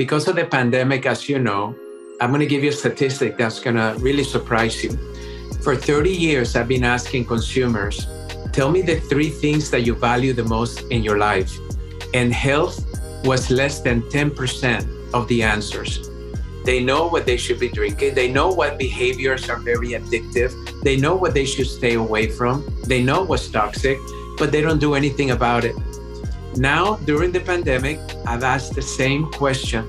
Because 0.00 0.26
of 0.28 0.36
the 0.36 0.46
pandemic, 0.46 1.04
as 1.04 1.28
you 1.28 1.38
know, 1.38 1.76
I'm 2.22 2.30
going 2.30 2.40
to 2.40 2.46
give 2.46 2.64
you 2.64 2.70
a 2.70 2.72
statistic 2.72 3.36
that's 3.36 3.60
going 3.60 3.76
to 3.76 3.94
really 3.98 4.24
surprise 4.24 4.82
you. 4.82 4.96
For 5.60 5.76
30 5.76 6.10
years, 6.10 6.56
I've 6.56 6.68
been 6.68 6.84
asking 6.84 7.26
consumers, 7.26 8.06
tell 8.50 8.70
me 8.70 8.80
the 8.80 8.98
three 8.98 9.28
things 9.28 9.70
that 9.70 9.82
you 9.82 9.94
value 9.94 10.32
the 10.32 10.44
most 10.44 10.80
in 10.90 11.02
your 11.02 11.18
life. 11.18 11.54
And 12.14 12.32
health 12.32 12.80
was 13.26 13.50
less 13.50 13.80
than 13.80 14.00
10% 14.08 15.12
of 15.12 15.28
the 15.28 15.42
answers. 15.42 16.08
They 16.64 16.82
know 16.82 17.06
what 17.06 17.26
they 17.26 17.36
should 17.36 17.60
be 17.60 17.68
drinking. 17.68 18.14
They 18.14 18.32
know 18.32 18.48
what 18.48 18.78
behaviors 18.78 19.50
are 19.50 19.58
very 19.58 19.88
addictive. 19.88 20.50
They 20.82 20.96
know 20.96 21.14
what 21.14 21.34
they 21.34 21.44
should 21.44 21.66
stay 21.66 21.96
away 21.96 22.28
from. 22.28 22.64
They 22.86 23.02
know 23.02 23.22
what's 23.22 23.50
toxic, 23.50 23.98
but 24.38 24.50
they 24.50 24.62
don't 24.62 24.80
do 24.80 24.94
anything 24.94 25.32
about 25.32 25.66
it. 25.66 25.76
Now, 26.56 26.96
during 26.96 27.30
the 27.30 27.38
pandemic, 27.38 28.00
I've 28.26 28.42
asked 28.42 28.74
the 28.74 28.82
same 28.82 29.30
question, 29.30 29.86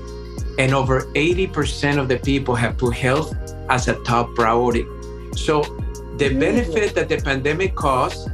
and 0.60 0.72
over 0.72 1.02
80% 1.14 1.98
of 1.98 2.06
the 2.06 2.18
people 2.18 2.54
have 2.54 2.78
put 2.78 2.94
health 2.94 3.34
as 3.68 3.88
a 3.88 3.94
top 4.04 4.32
priority. 4.36 4.86
So, 5.34 5.62
the 6.18 6.32
benefit 6.38 6.94
that 6.94 7.08
the 7.08 7.16
pandemic 7.16 7.74
caused 7.74 8.30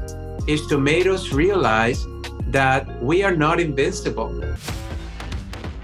is 0.46 0.66
to 0.66 0.76
make 0.76 1.06
us 1.06 1.32
realize 1.32 2.06
that 2.48 3.02
we 3.02 3.22
are 3.22 3.34
not 3.34 3.60
invincible. 3.60 4.44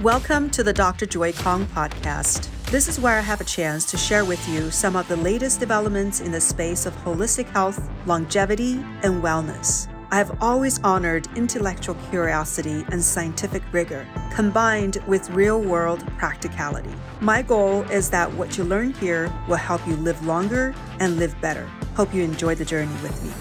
Welcome 0.03 0.51
to 0.51 0.63
the 0.63 0.73
Dr. 0.75 1.07
Joy 1.07 1.33
Kong 1.33 1.65
podcast. 1.69 2.51
This 2.67 2.89
is 2.89 3.01
where 3.01 3.17
I 3.17 3.23
have 3.23 3.41
a 3.41 3.45
chance 3.45 3.87
to 3.87 3.97
share 3.97 4.27
with 4.27 4.47
you 4.51 4.71
some 4.71 4.97
of 4.97 5.09
the 5.09 5.17
latest 5.17 5.61
developments 5.61 6.21
in 6.21 6.31
the 6.31 6.43
space 6.43 6.85
of 6.85 6.95
holistic 7.05 7.47
health, 7.47 7.89
longevity, 8.05 8.75
and 9.03 9.23
wellness. 9.23 9.89
I 10.15 10.19
have 10.19 10.41
always 10.41 10.79
honored 10.85 11.27
intellectual 11.35 11.97
curiosity 12.09 12.85
and 12.93 13.03
scientific 13.03 13.65
rigor, 13.73 14.07
combined 14.33 14.99
with 15.09 15.29
real 15.31 15.61
world 15.61 16.07
practicality. 16.19 16.95
My 17.21 17.43
goal 17.43 17.83
is 17.91 18.11
that 18.11 18.33
what 18.35 18.57
you 18.57 18.63
learn 18.63 18.93
here 18.93 19.29
will 19.49 19.57
help 19.57 19.85
you 19.89 19.97
live 19.97 20.25
longer 20.25 20.73
and 21.01 21.17
live 21.17 21.35
better. 21.41 21.69
Hope 21.97 22.15
you 22.15 22.23
enjoy 22.23 22.55
the 22.55 22.65
journey 22.65 22.95
with 23.03 23.25
me. 23.25 23.33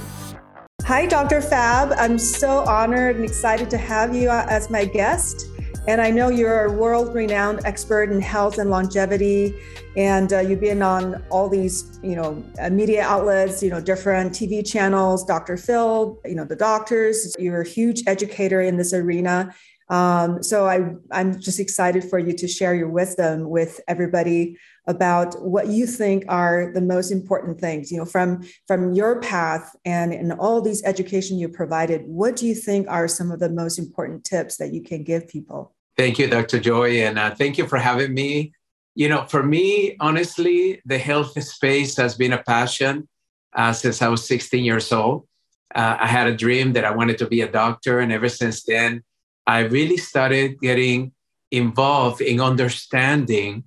Hi, 0.85 1.05
Dr. 1.05 1.41
Fab. 1.41 1.94
I'm 1.95 2.17
so 2.17 2.61
honored 2.61 3.17
and 3.17 3.23
excited 3.23 3.69
to 3.69 3.77
have 3.77 4.16
you 4.16 4.31
as 4.31 4.71
my 4.71 4.83
guest. 4.83 5.45
And 5.85 5.99
I 5.99 6.11
know 6.11 6.29
you're 6.29 6.65
a 6.65 6.71
world 6.71 7.13
renowned 7.13 7.59
expert 7.65 8.09
in 8.09 8.21
health 8.21 8.57
and 8.57 8.69
longevity. 8.69 9.53
And 9.97 10.31
uh, 10.31 10.39
you've 10.39 10.61
been 10.61 10.81
on 10.81 11.21
all 11.29 11.49
these, 11.49 11.99
you 12.01 12.15
know, 12.15 12.41
uh, 12.61 12.69
media 12.69 13.03
outlets, 13.03 13.61
you 13.61 13.69
know, 13.69 13.81
different 13.81 14.31
TV 14.31 14.65
channels, 14.65 15.25
Dr. 15.25 15.57
Phil, 15.57 16.21
you 16.23 16.35
know, 16.35 16.45
the 16.45 16.55
doctors. 16.55 17.35
You're 17.37 17.61
a 17.61 17.67
huge 17.67 18.03
educator 18.07 18.61
in 18.61 18.77
this 18.77 18.93
arena. 18.93 19.53
Um, 19.89 20.41
so 20.41 20.67
I, 20.67 20.93
I'm 21.11 21.39
just 21.39 21.59
excited 21.59 22.05
for 22.05 22.17
you 22.17 22.31
to 22.33 22.47
share 22.47 22.73
your 22.73 22.87
wisdom 22.87 23.49
with 23.49 23.81
everybody 23.87 24.57
about 24.87 25.41
what 25.41 25.67
you 25.67 25.85
think 25.85 26.23
are 26.29 26.71
the 26.73 26.81
most 26.81 27.11
important 27.11 27.59
things 27.59 27.89
you 27.89 27.97
know 27.97 28.05
from 28.05 28.43
from 28.67 28.93
your 28.93 29.21
path 29.21 29.75
and 29.85 30.13
in 30.13 30.31
all 30.33 30.61
these 30.61 30.83
education 30.83 31.37
you 31.37 31.47
provided 31.47 32.01
what 32.05 32.35
do 32.35 32.45
you 32.45 32.53
think 32.53 32.85
are 32.89 33.07
some 33.07 33.31
of 33.31 33.39
the 33.39 33.49
most 33.49 33.79
important 33.79 34.25
tips 34.25 34.57
that 34.57 34.73
you 34.73 34.81
can 34.83 35.03
give 35.03 35.27
people 35.27 35.72
Thank 35.95 36.17
you, 36.17 36.27
Dr. 36.27 36.59
Joy, 36.59 37.03
and 37.03 37.19
uh, 37.19 37.36
thank 37.36 37.58
you 37.58 37.67
for 37.67 37.77
having 37.77 38.13
me. 38.13 38.53
You 38.95 39.09
know, 39.09 39.25
for 39.25 39.44
me, 39.44 39.95
honestly, 40.00 40.81
the 40.85 40.97
health 40.97 41.41
space 41.44 41.95
has 41.97 42.16
been 42.16 42.33
a 42.33 42.41
passion 42.41 43.08
uh, 43.55 43.73
since 43.73 44.02
I 44.02 44.08
was 44.08 44.27
16 44.27 44.63
years 44.63 44.91
old. 44.91 45.27
Uh, 45.73 45.97
I 46.00 46.08
had 46.08 46.27
a 46.27 46.35
dream 46.35 46.73
that 46.73 46.85
I 46.85 46.91
wanted 46.91 47.19
to 47.19 47.27
be 47.27 47.41
a 47.41 47.52
doctor, 47.52 48.00
and 48.00 48.11
ever 48.11 48.30
since 48.30 48.63
then, 48.63 49.03
I 49.45 49.59
really 49.59 49.97
started 49.97 50.59
getting 50.59 51.11
involved 51.52 52.22
in 52.22 52.41
understanding 52.41 53.66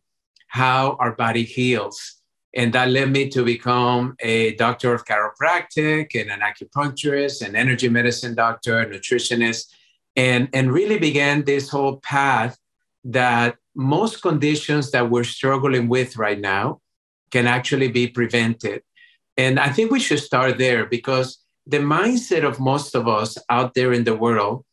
how 0.48 0.96
our 0.98 1.12
body 1.12 1.44
heals. 1.44 2.16
And 2.54 2.72
that 2.72 2.88
led 2.88 3.10
me 3.10 3.28
to 3.30 3.44
become 3.44 4.16
a 4.20 4.54
doctor 4.54 4.94
of 4.94 5.04
chiropractic 5.04 6.18
and 6.20 6.30
an 6.30 6.40
acupuncturist, 6.40 7.46
an 7.46 7.54
energy 7.54 7.88
medicine 7.88 8.34
doctor, 8.34 8.84
nutritionist 8.86 9.66
and, 10.16 10.48
and 10.52 10.72
really 10.72 10.98
began 10.98 11.44
this 11.44 11.68
whole 11.68 11.98
path 11.98 12.58
that 13.04 13.56
most 13.74 14.22
conditions 14.22 14.90
that 14.90 15.10
we're 15.10 15.24
struggling 15.24 15.88
with 15.88 16.16
right 16.16 16.40
now 16.40 16.80
can 17.30 17.46
actually 17.46 17.88
be 17.88 18.08
prevented. 18.08 18.82
And 19.36 19.60
I 19.60 19.68
think 19.68 19.90
we 19.90 20.00
should 20.00 20.20
start 20.20 20.58
there 20.58 20.86
because 20.86 21.38
the 21.66 21.78
mindset 21.78 22.44
of 22.44 22.58
most 22.58 22.94
of 22.94 23.06
us 23.06 23.36
out 23.50 23.74
there 23.74 23.92
in 23.92 24.04
the 24.04 24.16
world 24.16 24.64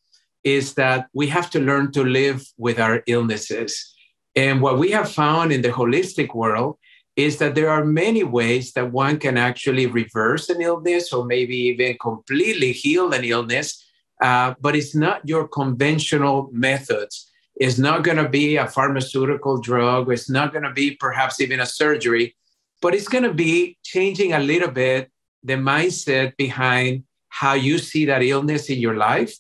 is 0.44 0.76
that 0.76 1.08
we 1.14 1.28
have 1.28 1.50
to 1.52 1.60
learn 1.60 1.92
to 1.92 2.04
live 2.04 2.46
with 2.58 2.80
our 2.80 3.04
illnesses. 3.08 3.94
And 4.36 4.62
what 4.62 4.78
we 4.78 4.92
have 4.92 5.12
found 5.12 5.52
in 5.52 5.62
the 5.62 5.70
holistic 5.70 6.34
world 6.34 6.78
is 7.16 7.38
that 7.38 7.56
there 7.56 7.70
are 7.70 7.86
many 7.86 8.24
ways 8.24 8.74
that 8.74 8.92
one 8.92 9.20
can 9.20 9.38
actually 9.38 9.86
reverse 9.86 10.50
an 10.50 10.62
illness 10.62 11.14
or 11.14 11.26
maybe 11.26 11.56
even 11.56 11.98
completely 12.02 12.72
heal 12.72 13.14
an 13.14 13.24
illness 13.24 13.86
uh, 14.24 14.56
but 14.62 14.74
it's 14.74 14.96
not 14.96 15.28
your 15.28 15.48
conventional 15.50 16.50
methods. 16.54 17.30
It's 17.56 17.78
not 17.78 18.04
going 18.04 18.18
to 18.18 18.30
be 18.30 18.56
a 18.56 18.68
pharmaceutical 18.68 19.60
drug. 19.60 20.10
It's 20.10 20.30
not 20.30 20.54
going 20.54 20.64
to 20.64 20.72
be 20.72 20.96
perhaps 20.96 21.42
even 21.42 21.60
a 21.60 21.66
surgery, 21.66 22.36
but 22.82 22.96
it's 22.96 23.10
going 23.10 23.26
to 23.26 23.34
be 23.34 23.78
changing 23.84 24.32
a 24.32 24.40
little 24.40 24.72
bit 24.72 25.12
the 25.44 25.56
mindset 25.56 26.38
behind 26.38 27.04
how 27.28 27.54
you 27.54 27.78
see 27.78 28.06
that 28.06 28.24
illness 28.24 28.70
in 28.70 28.80
your 28.80 28.96
life 28.96 29.36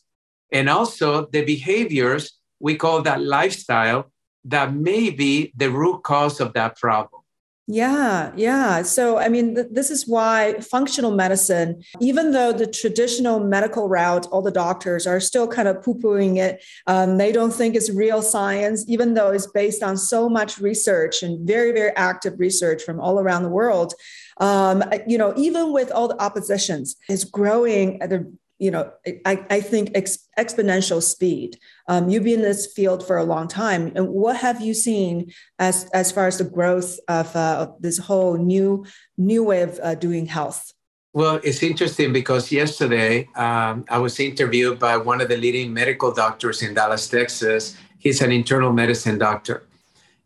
and 0.51 0.69
also 0.69 1.27
the 1.27 1.45
behaviors 1.45 2.37
we 2.59 2.75
call 2.75 3.01
that 3.03 3.21
lifestyle 3.21 4.11
that 4.43 4.73
may 4.73 5.09
be 5.09 5.53
the 5.55 5.71
root 5.71 6.03
cause 6.03 6.41
of 6.41 6.53
that 6.53 6.77
problem. 6.77 7.22
Yeah, 7.65 8.33
yeah. 8.35 8.81
So, 8.81 9.17
I 9.17 9.29
mean, 9.29 9.55
th- 9.55 9.67
this 9.71 9.89
is 9.89 10.05
why 10.05 10.59
functional 10.59 11.11
medicine, 11.11 11.81
even 12.01 12.31
though 12.31 12.51
the 12.51 12.67
traditional 12.67 13.39
medical 13.39 13.87
route, 13.87 14.27
all 14.27 14.41
the 14.41 14.51
doctors 14.51 15.07
are 15.07 15.21
still 15.21 15.47
kind 15.47 15.69
of 15.69 15.81
poo 15.81 15.95
pooing 15.95 16.37
it. 16.37 16.61
Um, 16.87 17.17
they 17.17 17.31
don't 17.31 17.53
think 17.53 17.75
it's 17.75 17.89
real 17.89 18.21
science, 18.21 18.83
even 18.89 19.13
though 19.13 19.31
it's 19.31 19.47
based 19.47 19.81
on 19.81 19.95
so 19.95 20.27
much 20.27 20.59
research 20.59 21.23
and 21.23 21.47
very, 21.47 21.71
very 21.71 21.91
active 21.95 22.37
research 22.37 22.83
from 22.83 22.99
all 22.99 23.17
around 23.17 23.43
the 23.43 23.49
world. 23.49 23.93
Um, 24.41 24.83
you 25.07 25.17
know, 25.17 25.33
even 25.37 25.71
with 25.71 25.89
all 25.89 26.09
the 26.09 26.21
oppositions, 26.21 26.97
it's 27.07 27.23
growing 27.23 28.01
at 28.01 28.11
a 28.11 28.25
you 28.63 28.71
know, 28.71 28.89
I, 29.25 29.45
I 29.49 29.59
think 29.59 29.91
ex- 29.93 30.25
exponential 30.39 31.03
speed. 31.03 31.59
Um, 31.89 32.09
you've 32.09 32.23
been 32.23 32.39
in 32.39 32.41
this 32.43 32.71
field 32.71 33.05
for 33.05 33.17
a 33.17 33.25
long 33.25 33.49
time, 33.49 33.91
and 33.93 34.07
what 34.07 34.37
have 34.37 34.61
you 34.61 34.73
seen 34.73 35.33
as 35.59 35.89
as 35.93 36.13
far 36.13 36.27
as 36.27 36.37
the 36.37 36.45
growth 36.45 36.97
of, 37.09 37.35
uh, 37.35 37.67
this 37.81 37.97
whole 37.97 38.37
new 38.37 38.85
new 39.17 39.43
way 39.43 39.63
of 39.63 39.77
uh, 39.83 39.95
doing 39.95 40.27
health? 40.27 40.71
Well, 41.11 41.41
it's 41.43 41.61
interesting 41.61 42.13
because 42.13 42.53
yesterday 42.53 43.27
um, 43.35 43.83
I 43.89 43.97
was 43.97 44.17
interviewed 44.19 44.79
by 44.79 44.95
one 44.95 45.19
of 45.19 45.27
the 45.27 45.35
leading 45.35 45.73
medical 45.73 46.13
doctors 46.13 46.63
in 46.63 46.73
Dallas, 46.73 47.09
Texas. 47.09 47.75
He's 47.99 48.21
an 48.21 48.31
internal 48.31 48.71
medicine 48.71 49.17
doctor, 49.17 49.67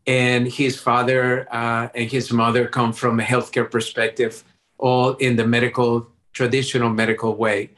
and 0.06 0.48
his 0.48 0.80
father 0.80 1.48
uh, 1.52 1.90
and 1.96 2.08
his 2.08 2.32
mother 2.32 2.68
come 2.68 2.94
from 2.94 3.20
a 3.20 3.24
healthcare 3.24 3.70
perspective, 3.70 4.44
all 4.78 5.16
in 5.16 5.38
the 5.38 5.48
medical 5.48 6.06
traditional 6.34 6.92
medical 6.92 7.36
way. 7.36 7.72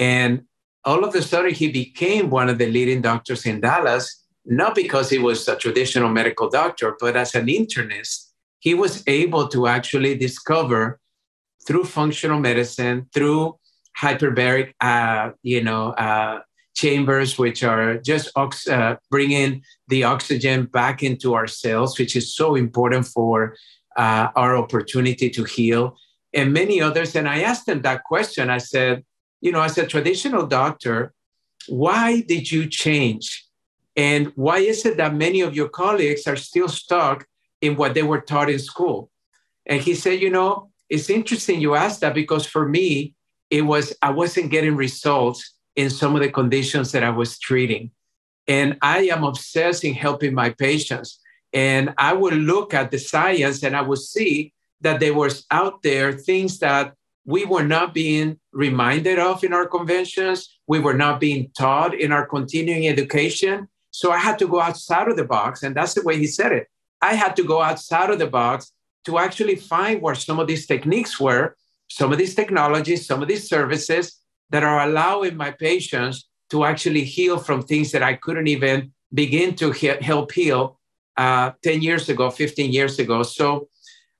And 0.00 0.44
all 0.84 1.04
of 1.04 1.14
a 1.14 1.22
sudden, 1.22 1.52
he 1.52 1.70
became 1.70 2.30
one 2.30 2.48
of 2.48 2.56
the 2.58 2.66
leading 2.66 3.02
doctors 3.02 3.44
in 3.44 3.60
Dallas, 3.60 4.24
not 4.46 4.74
because 4.74 5.10
he 5.10 5.18
was 5.18 5.46
a 5.46 5.56
traditional 5.56 6.08
medical 6.08 6.48
doctor, 6.48 6.96
but 6.98 7.16
as 7.16 7.34
an 7.34 7.46
internist, 7.46 8.30
he 8.60 8.74
was 8.74 9.04
able 9.06 9.46
to 9.48 9.66
actually 9.66 10.16
discover 10.16 10.98
through 11.66 11.84
functional 11.84 12.40
medicine, 12.40 13.06
through 13.12 13.58
hyperbaric, 14.00 14.72
uh, 14.80 15.30
you 15.42 15.62
know, 15.62 15.90
uh, 15.90 16.40
chambers, 16.74 17.36
which 17.38 17.62
are 17.62 17.98
just 17.98 18.30
ox- 18.36 18.68
uh, 18.68 18.96
bringing 19.10 19.62
the 19.88 20.04
oxygen 20.04 20.64
back 20.64 21.02
into 21.02 21.34
our 21.34 21.46
cells, 21.46 21.98
which 21.98 22.16
is 22.16 22.34
so 22.34 22.54
important 22.54 23.06
for 23.06 23.54
uh, 23.96 24.28
our 24.34 24.56
opportunity 24.56 25.28
to 25.28 25.44
heal, 25.44 25.94
and 26.32 26.54
many 26.54 26.80
others. 26.80 27.14
And 27.14 27.28
I 27.28 27.42
asked 27.42 27.68
him 27.68 27.82
that 27.82 28.04
question. 28.04 28.48
I 28.48 28.58
said, 28.58 29.04
you 29.40 29.52
know, 29.52 29.62
as 29.62 29.78
a 29.78 29.86
traditional 29.86 30.46
doctor, 30.46 31.12
why 31.68 32.20
did 32.20 32.50
you 32.50 32.66
change? 32.66 33.46
And 33.96 34.32
why 34.34 34.58
is 34.58 34.84
it 34.86 34.96
that 34.96 35.14
many 35.14 35.40
of 35.40 35.54
your 35.54 35.68
colleagues 35.68 36.26
are 36.26 36.36
still 36.36 36.68
stuck 36.68 37.26
in 37.60 37.76
what 37.76 37.94
they 37.94 38.02
were 38.02 38.20
taught 38.20 38.50
in 38.50 38.58
school? 38.58 39.10
And 39.66 39.80
he 39.80 39.94
said, 39.94 40.20
you 40.20 40.30
know, 40.30 40.70
it's 40.88 41.10
interesting 41.10 41.60
you 41.60 41.74
asked 41.74 42.00
that 42.00 42.14
because 42.14 42.46
for 42.46 42.68
me, 42.68 43.14
it 43.50 43.62
was, 43.62 43.94
I 44.02 44.10
wasn't 44.10 44.50
getting 44.50 44.76
results 44.76 45.54
in 45.76 45.90
some 45.90 46.14
of 46.14 46.22
the 46.22 46.30
conditions 46.30 46.92
that 46.92 47.04
I 47.04 47.10
was 47.10 47.38
treating. 47.38 47.90
And 48.48 48.76
I 48.82 49.02
am 49.02 49.22
obsessed 49.22 49.84
in 49.84 49.94
helping 49.94 50.34
my 50.34 50.50
patients. 50.50 51.20
And 51.52 51.94
I 51.98 52.12
would 52.12 52.34
look 52.34 52.74
at 52.74 52.90
the 52.90 52.98
science 52.98 53.62
and 53.62 53.76
I 53.76 53.82
would 53.82 53.98
see 53.98 54.52
that 54.80 54.98
there 54.98 55.14
was 55.14 55.46
out 55.50 55.82
there 55.82 56.12
things 56.12 56.58
that 56.58 56.94
we 57.24 57.44
were 57.44 57.62
not 57.62 57.94
being 57.94 58.39
reminded 58.52 59.18
of 59.18 59.44
in 59.44 59.52
our 59.52 59.66
conventions. 59.66 60.58
We 60.66 60.80
were 60.80 60.94
not 60.94 61.20
being 61.20 61.50
taught 61.56 61.94
in 61.94 62.12
our 62.12 62.26
continuing 62.26 62.88
education. 62.88 63.68
So 63.90 64.12
I 64.12 64.18
had 64.18 64.38
to 64.38 64.48
go 64.48 64.60
outside 64.60 65.08
of 65.08 65.16
the 65.16 65.24
box. 65.24 65.62
And 65.62 65.74
that's 65.74 65.94
the 65.94 66.02
way 66.02 66.18
he 66.18 66.26
said 66.26 66.52
it. 66.52 66.68
I 67.02 67.14
had 67.14 67.36
to 67.36 67.44
go 67.44 67.62
outside 67.62 68.10
of 68.10 68.18
the 68.18 68.26
box 68.26 68.72
to 69.06 69.18
actually 69.18 69.56
find 69.56 70.02
where 70.02 70.14
some 70.14 70.38
of 70.38 70.46
these 70.46 70.66
techniques 70.66 71.18
were, 71.18 71.56
some 71.88 72.12
of 72.12 72.18
these 72.18 72.34
technologies, 72.34 73.06
some 73.06 73.22
of 73.22 73.28
these 73.28 73.48
services 73.48 74.20
that 74.50 74.62
are 74.62 74.82
allowing 74.86 75.36
my 75.36 75.50
patients 75.50 76.28
to 76.50 76.64
actually 76.64 77.04
heal 77.04 77.38
from 77.38 77.62
things 77.62 77.92
that 77.92 78.02
I 78.02 78.14
couldn't 78.14 78.48
even 78.48 78.92
begin 79.14 79.54
to 79.56 79.70
he- 79.70 79.86
help 80.00 80.32
heal 80.32 80.78
uh, 81.16 81.52
10 81.62 81.82
years 81.82 82.08
ago, 82.08 82.30
15 82.30 82.72
years 82.72 82.98
ago. 82.98 83.22
So 83.22 83.68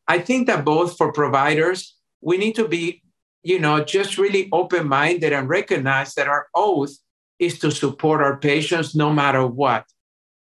I 0.09 0.19
think 0.19 0.47
that 0.47 0.65
both 0.65 0.97
for 0.97 1.12
providers, 1.12 1.97
we 2.21 2.37
need 2.37 2.55
to 2.56 2.67
be, 2.67 3.03
you 3.43 3.59
know, 3.59 3.83
just 3.83 4.19
really 4.19 4.49
open 4.53 4.87
minded 4.87 5.33
and 5.33 5.49
recognize 5.49 6.15
that 6.15 6.29
our 6.29 6.49
oath 6.55 6.93
is 7.39 7.59
to 7.59 7.71
support 7.71 8.21
our 8.21 8.37
patients 8.37 8.95
no 8.95 9.13
matter 9.13 9.47
what. 9.47 9.85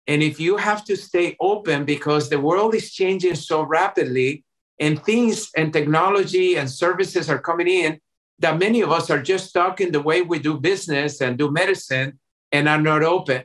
And 0.08 0.22
if 0.22 0.40
you 0.40 0.58
have 0.58 0.84
to 0.86 0.98
stay 0.98 1.38
open 1.40 1.86
because 1.86 2.30
the 2.30 2.40
world 2.40 2.76
is 2.76 2.92
changing 2.92 3.36
so 3.36 3.62
rapidly 3.62 4.44
and 4.80 5.02
things 5.04 5.50
and 5.56 5.72
technology 5.72 6.56
and 6.58 6.70
services 6.70 7.30
are 7.30 7.40
coming 7.40 7.68
in 7.68 8.00
that 8.40 8.60
many 8.60 8.82
of 8.82 8.92
us 8.92 9.10
are 9.10 9.22
just 9.22 9.50
stuck 9.50 9.80
in 9.80 9.92
the 9.92 10.02
way 10.02 10.22
we 10.22 10.40
do 10.40 10.60
business 10.60 11.22
and 11.22 11.38
do 11.38 11.52
medicine 11.52 12.20
and 12.52 12.68
are 12.68 12.82
not 12.82 13.04
open. 13.04 13.44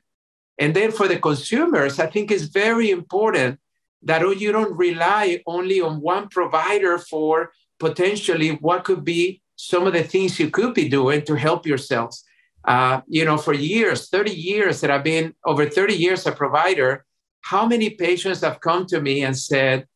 And 0.58 0.75
then 0.75 0.90
for 0.90 1.06
the 1.06 1.19
consumers, 1.19 2.00
I 2.00 2.06
think 2.06 2.31
it's 2.31 2.44
very 2.44 2.90
important 2.90 3.60
that 4.02 4.22
you 4.40 4.52
don't 4.52 4.76
rely 4.76 5.42
only 5.46 5.81
on 5.81 6.00
one 6.00 6.28
provider 6.28 6.99
for 6.99 7.52
potentially 7.78 8.50
what 8.50 8.84
could 8.84 9.05
be 9.05 9.43
some 9.56 9.87
of 9.87 9.93
the 9.93 10.02
things 10.02 10.38
you 10.38 10.50
could 10.50 10.75
be 10.75 10.88
doing 10.88 11.23
to 11.23 11.34
help 11.34 11.67
yourselves. 11.67 12.25
Uh, 12.64 13.00
you 13.06 13.25
know, 13.25 13.37
for 13.37 13.55
years, 13.55 14.08
30 14.08 14.31
years 14.31 14.81
that 14.81 14.90
I've 14.90 15.05
been 15.05 15.34
over 15.44 15.69
30 15.69 15.94
years 15.94 16.26
a 16.26 16.32
provider, 16.32 17.05
how 17.40 17.67
many 17.67 17.90
patients 17.90 18.40
have 18.40 18.61
come 18.61 18.87
to 18.87 19.00
me 19.00 19.23
and 19.23 19.37
said, 19.37 19.87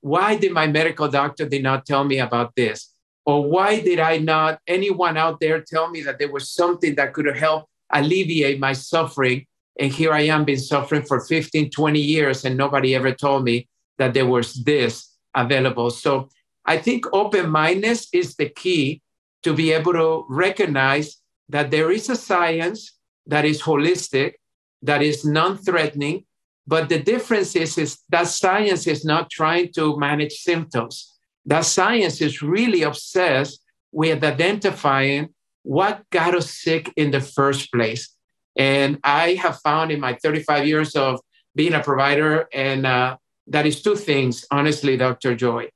why 0.00 0.36
did 0.36 0.52
my 0.52 0.66
medical 0.66 1.08
doctor 1.08 1.48
did 1.48 1.62
not 1.62 1.84
tell 1.84 2.04
me 2.04 2.18
about 2.18 2.54
this? 2.56 2.94
Or 3.26 3.44
why 3.44 3.80
did 3.80 4.00
I 4.00 4.18
not, 4.18 4.60
anyone 4.66 5.18
out 5.18 5.38
there 5.38 5.60
tell 5.60 5.90
me 5.90 6.00
that 6.02 6.18
there 6.18 6.32
was 6.32 6.50
something 6.50 6.94
that 6.94 7.12
could 7.12 7.26
help 7.36 7.68
alleviate 7.92 8.58
my 8.58 8.72
suffering? 8.72 9.44
And 9.78 9.92
here 9.92 10.12
I 10.12 10.22
am 10.22 10.44
been 10.44 10.58
suffering 10.58 11.02
for 11.02 11.20
15, 11.20 11.70
20 11.70 12.00
years, 12.00 12.44
and 12.44 12.56
nobody 12.56 12.94
ever 12.94 13.12
told 13.12 13.44
me 13.44 13.68
that 13.98 14.14
there 14.14 14.26
was 14.26 14.54
this 14.54 15.14
available. 15.34 15.90
So 15.90 16.30
I 16.68 16.76
think 16.78 17.06
open 17.12 17.50
mindedness 17.50 18.08
is 18.12 18.36
the 18.36 18.48
key 18.48 19.02
to 19.42 19.54
be 19.54 19.72
able 19.72 19.94
to 19.94 20.26
recognize 20.28 21.16
that 21.48 21.70
there 21.70 21.90
is 21.90 22.08
a 22.10 22.16
science 22.16 22.80
that 23.26 23.44
is 23.44 23.62
holistic, 23.62 24.34
that 24.82 25.02
is 25.02 25.24
non 25.24 25.56
threatening, 25.56 26.24
but 26.66 26.88
the 26.88 26.98
difference 26.98 27.56
is, 27.56 27.78
is 27.78 27.98
that 28.10 28.26
science 28.26 28.86
is 28.86 29.04
not 29.04 29.30
trying 29.30 29.72
to 29.72 29.98
manage 29.98 30.34
symptoms 30.50 31.18
that 31.48 31.64
science 31.64 32.20
is 32.20 32.42
really 32.42 32.82
obsessed 32.82 33.64
with 33.90 34.22
identifying 34.22 35.30
what 35.62 36.04
got 36.10 36.34
us 36.34 36.50
sick 36.50 36.92
in 36.96 37.10
the 37.10 37.22
first 37.22 37.72
place. 37.72 38.14
And 38.56 38.98
I 39.02 39.34
have 39.34 39.58
found 39.60 39.90
in 39.90 39.98
my 39.98 40.14
35 40.22 40.66
years 40.66 40.94
of 40.94 41.20
being 41.54 41.72
a 41.72 41.82
provider, 41.82 42.48
and 42.52 42.84
uh, 42.84 43.16
that 43.46 43.64
is 43.64 43.80
two 43.80 43.96
things, 43.96 44.44
honestly, 44.50 44.98
Dr. 44.98 45.34
Joy. 45.34 45.70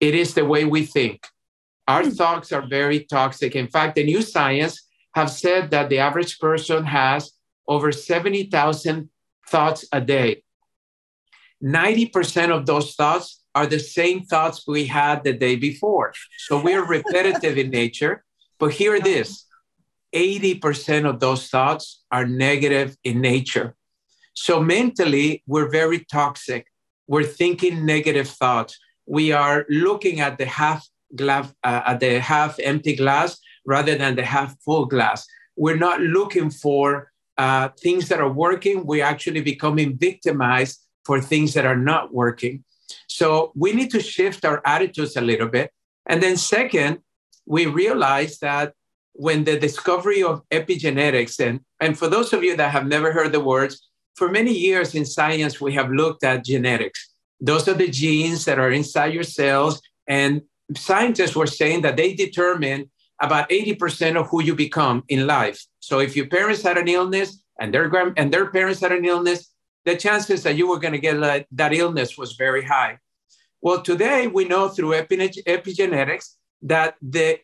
It 0.00 0.14
is 0.14 0.34
the 0.34 0.44
way 0.44 0.64
we 0.64 0.84
think. 0.86 1.26
Our 1.86 2.04
hmm. 2.04 2.10
thoughts 2.10 2.52
are 2.52 2.66
very 2.66 3.00
toxic. 3.04 3.56
In 3.56 3.68
fact, 3.68 3.96
the 3.96 4.04
new 4.04 4.22
science 4.22 4.86
have 5.14 5.30
said 5.30 5.70
that 5.70 5.88
the 5.88 5.98
average 5.98 6.38
person 6.38 6.84
has 6.84 7.32
over 7.66 7.92
70,000 7.92 9.10
thoughts 9.48 9.84
a 9.92 10.00
day. 10.00 10.42
90% 11.62 12.50
of 12.56 12.66
those 12.66 12.94
thoughts 12.94 13.42
are 13.54 13.66
the 13.66 13.80
same 13.80 14.22
thoughts 14.22 14.66
we 14.66 14.86
had 14.86 15.24
the 15.24 15.32
day 15.32 15.56
before. 15.56 16.12
So 16.38 16.62
we're 16.62 16.84
repetitive 16.84 17.58
in 17.58 17.70
nature. 17.70 18.24
But 18.58 18.72
here 18.72 18.94
it 18.94 19.06
is 19.06 19.44
80% 20.14 21.08
of 21.08 21.20
those 21.20 21.48
thoughts 21.48 22.04
are 22.10 22.26
negative 22.26 22.96
in 23.04 23.20
nature. 23.20 23.76
So 24.34 24.60
mentally, 24.60 25.42
we're 25.46 25.68
very 25.68 26.04
toxic. 26.04 26.66
We're 27.06 27.24
thinking 27.24 27.84
negative 27.84 28.28
thoughts. 28.28 28.78
We 29.08 29.32
are 29.32 29.64
looking 29.68 30.20
at 30.20 30.36
the 30.36 30.44
half 30.44 30.86
glass, 31.16 31.52
uh, 31.64 31.82
at 31.86 32.00
the 32.00 32.20
half 32.20 32.58
empty 32.60 32.94
glass 32.94 33.38
rather 33.64 33.96
than 33.96 34.16
the 34.16 34.24
half 34.24 34.54
full 34.62 34.84
glass. 34.84 35.26
We're 35.56 35.76
not 35.76 36.00
looking 36.00 36.50
for 36.50 37.10
uh, 37.38 37.70
things 37.80 38.08
that 38.08 38.20
are 38.20 38.32
working. 38.32 38.84
We're 38.84 39.04
actually 39.04 39.40
becoming 39.40 39.96
victimized 39.96 40.80
for 41.04 41.20
things 41.20 41.54
that 41.54 41.64
are 41.64 41.76
not 41.76 42.12
working. 42.12 42.64
So 43.06 43.52
we 43.54 43.72
need 43.72 43.90
to 43.92 44.00
shift 44.00 44.44
our 44.44 44.60
attitudes 44.64 45.16
a 45.16 45.20
little 45.22 45.48
bit. 45.48 45.70
And 46.06 46.22
then, 46.22 46.36
second, 46.36 46.98
we 47.46 47.66
realize 47.66 48.38
that 48.40 48.74
when 49.12 49.44
the 49.44 49.58
discovery 49.58 50.22
of 50.22 50.42
epigenetics, 50.50 51.40
and, 51.40 51.60
and 51.80 51.98
for 51.98 52.08
those 52.08 52.32
of 52.32 52.44
you 52.44 52.56
that 52.56 52.70
have 52.70 52.86
never 52.86 53.12
heard 53.12 53.32
the 53.32 53.40
words, 53.40 53.88
for 54.16 54.28
many 54.28 54.52
years 54.52 54.94
in 54.94 55.04
science, 55.04 55.60
we 55.60 55.72
have 55.74 55.90
looked 55.90 56.24
at 56.24 56.44
genetics. 56.44 57.14
Those 57.40 57.68
are 57.68 57.74
the 57.74 57.88
genes 57.88 58.44
that 58.44 58.58
are 58.58 58.70
inside 58.70 59.14
your 59.14 59.22
cells. 59.22 59.80
And 60.06 60.42
scientists 60.76 61.36
were 61.36 61.46
saying 61.46 61.82
that 61.82 61.96
they 61.96 62.14
determine 62.14 62.90
about 63.20 63.48
80% 63.50 64.16
of 64.16 64.28
who 64.28 64.42
you 64.42 64.54
become 64.54 65.04
in 65.08 65.26
life. 65.26 65.64
So 65.80 66.00
if 66.00 66.16
your 66.16 66.26
parents 66.26 66.62
had 66.62 66.78
an 66.78 66.88
illness 66.88 67.42
and 67.58 67.72
their 67.72 67.88
grand 67.88 68.14
and 68.16 68.32
their 68.32 68.50
parents 68.50 68.80
had 68.80 68.92
an 68.92 69.04
illness, 69.04 69.52
the 69.84 69.96
chances 69.96 70.42
that 70.42 70.56
you 70.56 70.68
were 70.68 70.78
going 70.78 70.92
to 70.92 70.98
get 70.98 71.16
like, 71.16 71.46
that 71.52 71.72
illness 71.72 72.18
was 72.18 72.34
very 72.34 72.64
high. 72.64 72.98
Well, 73.60 73.82
today 73.82 74.26
we 74.26 74.44
know 74.44 74.68
through 74.68 74.90
epigenetics 74.90 76.36
that 76.62 76.94
the 77.02 77.38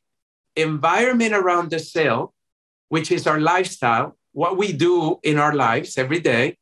environment 0.55 1.35
around 1.35 1.71
the 1.71 1.79
cell, 1.79 2.35
which 2.89 3.11
is 3.11 3.27
our 3.27 3.41
lifestyle, 3.41 4.17
what 4.33 4.57
we 4.57 4.73
do 4.73 5.19
in 5.23 5.39
our 5.39 5.55
lives 5.55 5.99
every 5.99 6.21
day, 6.21 6.57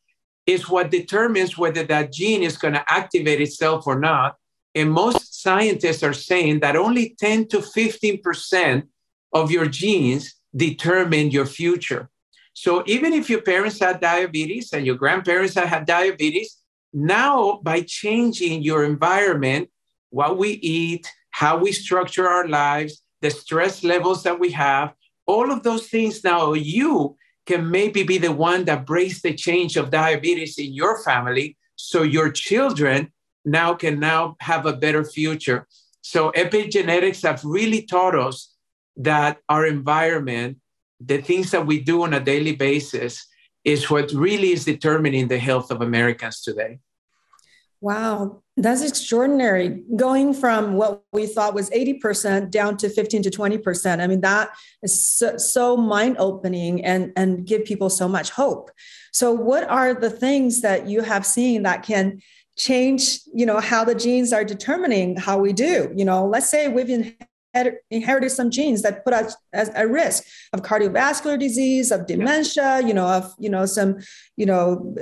is 0.46 0.68
what 0.68 0.90
determines 0.90 1.56
whether 1.56 1.84
that 1.84 2.12
gene 2.12 2.42
is 2.42 2.56
going 2.56 2.74
to 2.74 2.84
activate 2.92 3.40
itself 3.40 3.86
or 3.86 3.98
not. 3.98 4.36
And 4.74 4.90
most 4.90 5.42
scientists 5.42 6.02
are 6.02 6.12
saying 6.12 6.60
that 6.60 6.76
only 6.76 7.14
10 7.18 7.48
to 7.48 7.58
15% 7.58 8.84
of 9.32 9.50
your 9.50 9.66
genes 9.66 10.34
determine 10.54 11.30
your 11.30 11.46
future. 11.46 12.10
So 12.54 12.82
even 12.86 13.12
if 13.12 13.30
your 13.30 13.42
parents 13.42 13.80
had 13.80 14.00
diabetes 14.00 14.72
and 14.72 14.84
your 14.84 14.96
grandparents 14.96 15.54
had 15.54 15.86
diabetes, 15.86 16.58
now 16.92 17.60
by 17.62 17.82
changing 17.82 18.62
your 18.62 18.84
environment, 18.84 19.70
what 20.10 20.36
we 20.36 20.50
eat, 20.50 21.10
how 21.30 21.56
we 21.56 21.72
structure 21.72 22.28
our 22.28 22.46
lives, 22.46 23.02
the 23.22 23.30
stress 23.30 23.82
levels 23.82 24.22
that 24.24 24.38
we 24.38 24.50
have, 24.50 24.92
all 25.26 25.50
of 25.50 25.62
those 25.62 25.88
things 25.88 26.22
now 26.24 26.52
you 26.52 27.16
can 27.46 27.70
maybe 27.70 28.02
be 28.02 28.18
the 28.18 28.32
one 28.32 28.64
that 28.64 28.86
breaks 28.86 29.20
the 29.20 29.34
change 29.34 29.76
of 29.76 29.90
diabetes 29.90 30.58
in 30.58 30.72
your 30.72 31.02
family 31.02 31.56
so 31.76 32.02
your 32.02 32.30
children 32.30 33.12
now 33.44 33.74
can 33.74 33.98
now 33.98 34.36
have 34.40 34.66
a 34.66 34.76
better 34.76 35.04
future. 35.04 35.66
So 36.00 36.30
epigenetics 36.32 37.22
have 37.22 37.44
really 37.44 37.82
taught 37.82 38.16
us 38.16 38.54
that 38.96 39.38
our 39.48 39.66
environment 39.66 40.58
the 41.04 41.20
things 41.20 41.50
that 41.50 41.66
we 41.66 41.80
do 41.80 42.02
on 42.02 42.14
a 42.14 42.20
daily 42.20 42.54
basis 42.54 43.26
is 43.64 43.90
what 43.90 44.12
really 44.12 44.52
is 44.52 44.64
determining 44.64 45.28
the 45.28 45.38
health 45.38 45.70
of 45.70 45.80
Americans 45.80 46.40
today. 46.40 46.78
Wow, 47.82 48.44
that's 48.56 48.80
extraordinary. 48.80 49.82
Going 49.96 50.34
from 50.34 50.74
what 50.74 51.02
we 51.12 51.26
thought 51.26 51.52
was 51.52 51.68
80% 51.70 52.48
down 52.48 52.76
to 52.76 52.88
15 52.88 53.24
to 53.24 53.30
20%. 53.30 54.00
I 54.00 54.06
mean, 54.06 54.20
that 54.20 54.50
is 54.84 55.04
so, 55.04 55.36
so 55.36 55.76
mind 55.76 56.14
opening 56.20 56.84
and, 56.84 57.12
and 57.16 57.44
give 57.44 57.64
people 57.64 57.90
so 57.90 58.06
much 58.06 58.30
hope. 58.30 58.70
So, 59.12 59.32
what 59.32 59.68
are 59.68 59.94
the 59.94 60.10
things 60.10 60.60
that 60.60 60.86
you 60.86 61.00
have 61.02 61.26
seen 61.26 61.64
that 61.64 61.82
can 61.82 62.22
change, 62.56 63.18
you 63.34 63.44
know, 63.44 63.58
how 63.58 63.82
the 63.82 63.96
genes 63.96 64.32
are 64.32 64.44
determining 64.44 65.16
how 65.16 65.38
we 65.38 65.52
do? 65.52 65.92
You 65.96 66.04
know, 66.04 66.24
let's 66.24 66.48
say 66.48 66.68
we've 66.68 67.16
inherited 67.90 68.30
some 68.30 68.50
genes 68.50 68.82
that 68.82 69.04
put 69.04 69.12
us 69.12 69.36
at 69.52 69.88
risk 69.88 70.24
of 70.52 70.62
cardiovascular 70.62 71.38
disease 71.38 71.90
of 71.90 72.06
dementia 72.06 72.80
you 72.86 72.94
know 72.94 73.06
of 73.06 73.34
you 73.38 73.50
know 73.50 73.66
some 73.66 73.98
you 74.36 74.46
know 74.46 74.94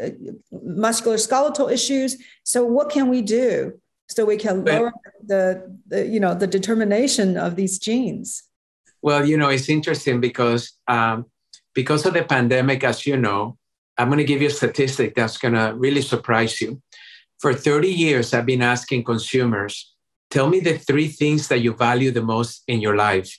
muscular 0.51 1.19
skeletal 1.19 1.69
issues. 1.69 2.17
So 2.45 2.65
what 2.65 2.91
can 2.91 3.09
we 3.09 3.23
do 3.23 3.79
so 4.09 4.25
we 4.25 4.37
can 4.37 4.65
lower 4.65 4.93
the, 5.25 5.79
the 5.87 6.07
you 6.07 6.21
know 6.21 6.35
the 6.35 6.47
determination 6.47 7.37
of 7.37 7.57
these 7.57 7.79
genes? 7.79 8.43
Well 9.03 9.25
you 9.27 9.37
know 9.37 9.49
it's 9.49 9.69
interesting 9.69 10.21
because 10.21 10.73
um, 10.89 11.27
because 11.75 12.05
of 12.07 12.15
the 12.15 12.25
pandemic 12.25 12.83
as 12.85 13.07
you 13.07 13.17
know 13.17 13.57
i'm 13.97 14.09
going 14.09 14.19
to 14.19 14.25
give 14.25 14.43
you 14.43 14.49
a 14.49 14.51
statistic 14.51 15.15
that's 15.15 15.39
going 15.39 15.55
to 15.55 15.73
really 15.77 16.03
surprise 16.03 16.61
you. 16.61 16.83
For 17.39 17.55
30 17.55 17.89
years 17.89 18.35
i've 18.35 18.47
been 18.47 18.63
asking 18.63 19.05
consumers 19.05 19.95
Tell 20.31 20.49
me 20.49 20.61
the 20.61 20.79
three 20.79 21.09
things 21.09 21.49
that 21.49 21.59
you 21.59 21.75
value 21.75 22.11
the 22.11 22.23
most 22.23 22.63
in 22.69 22.81
your 22.81 22.97
life. 22.97 23.39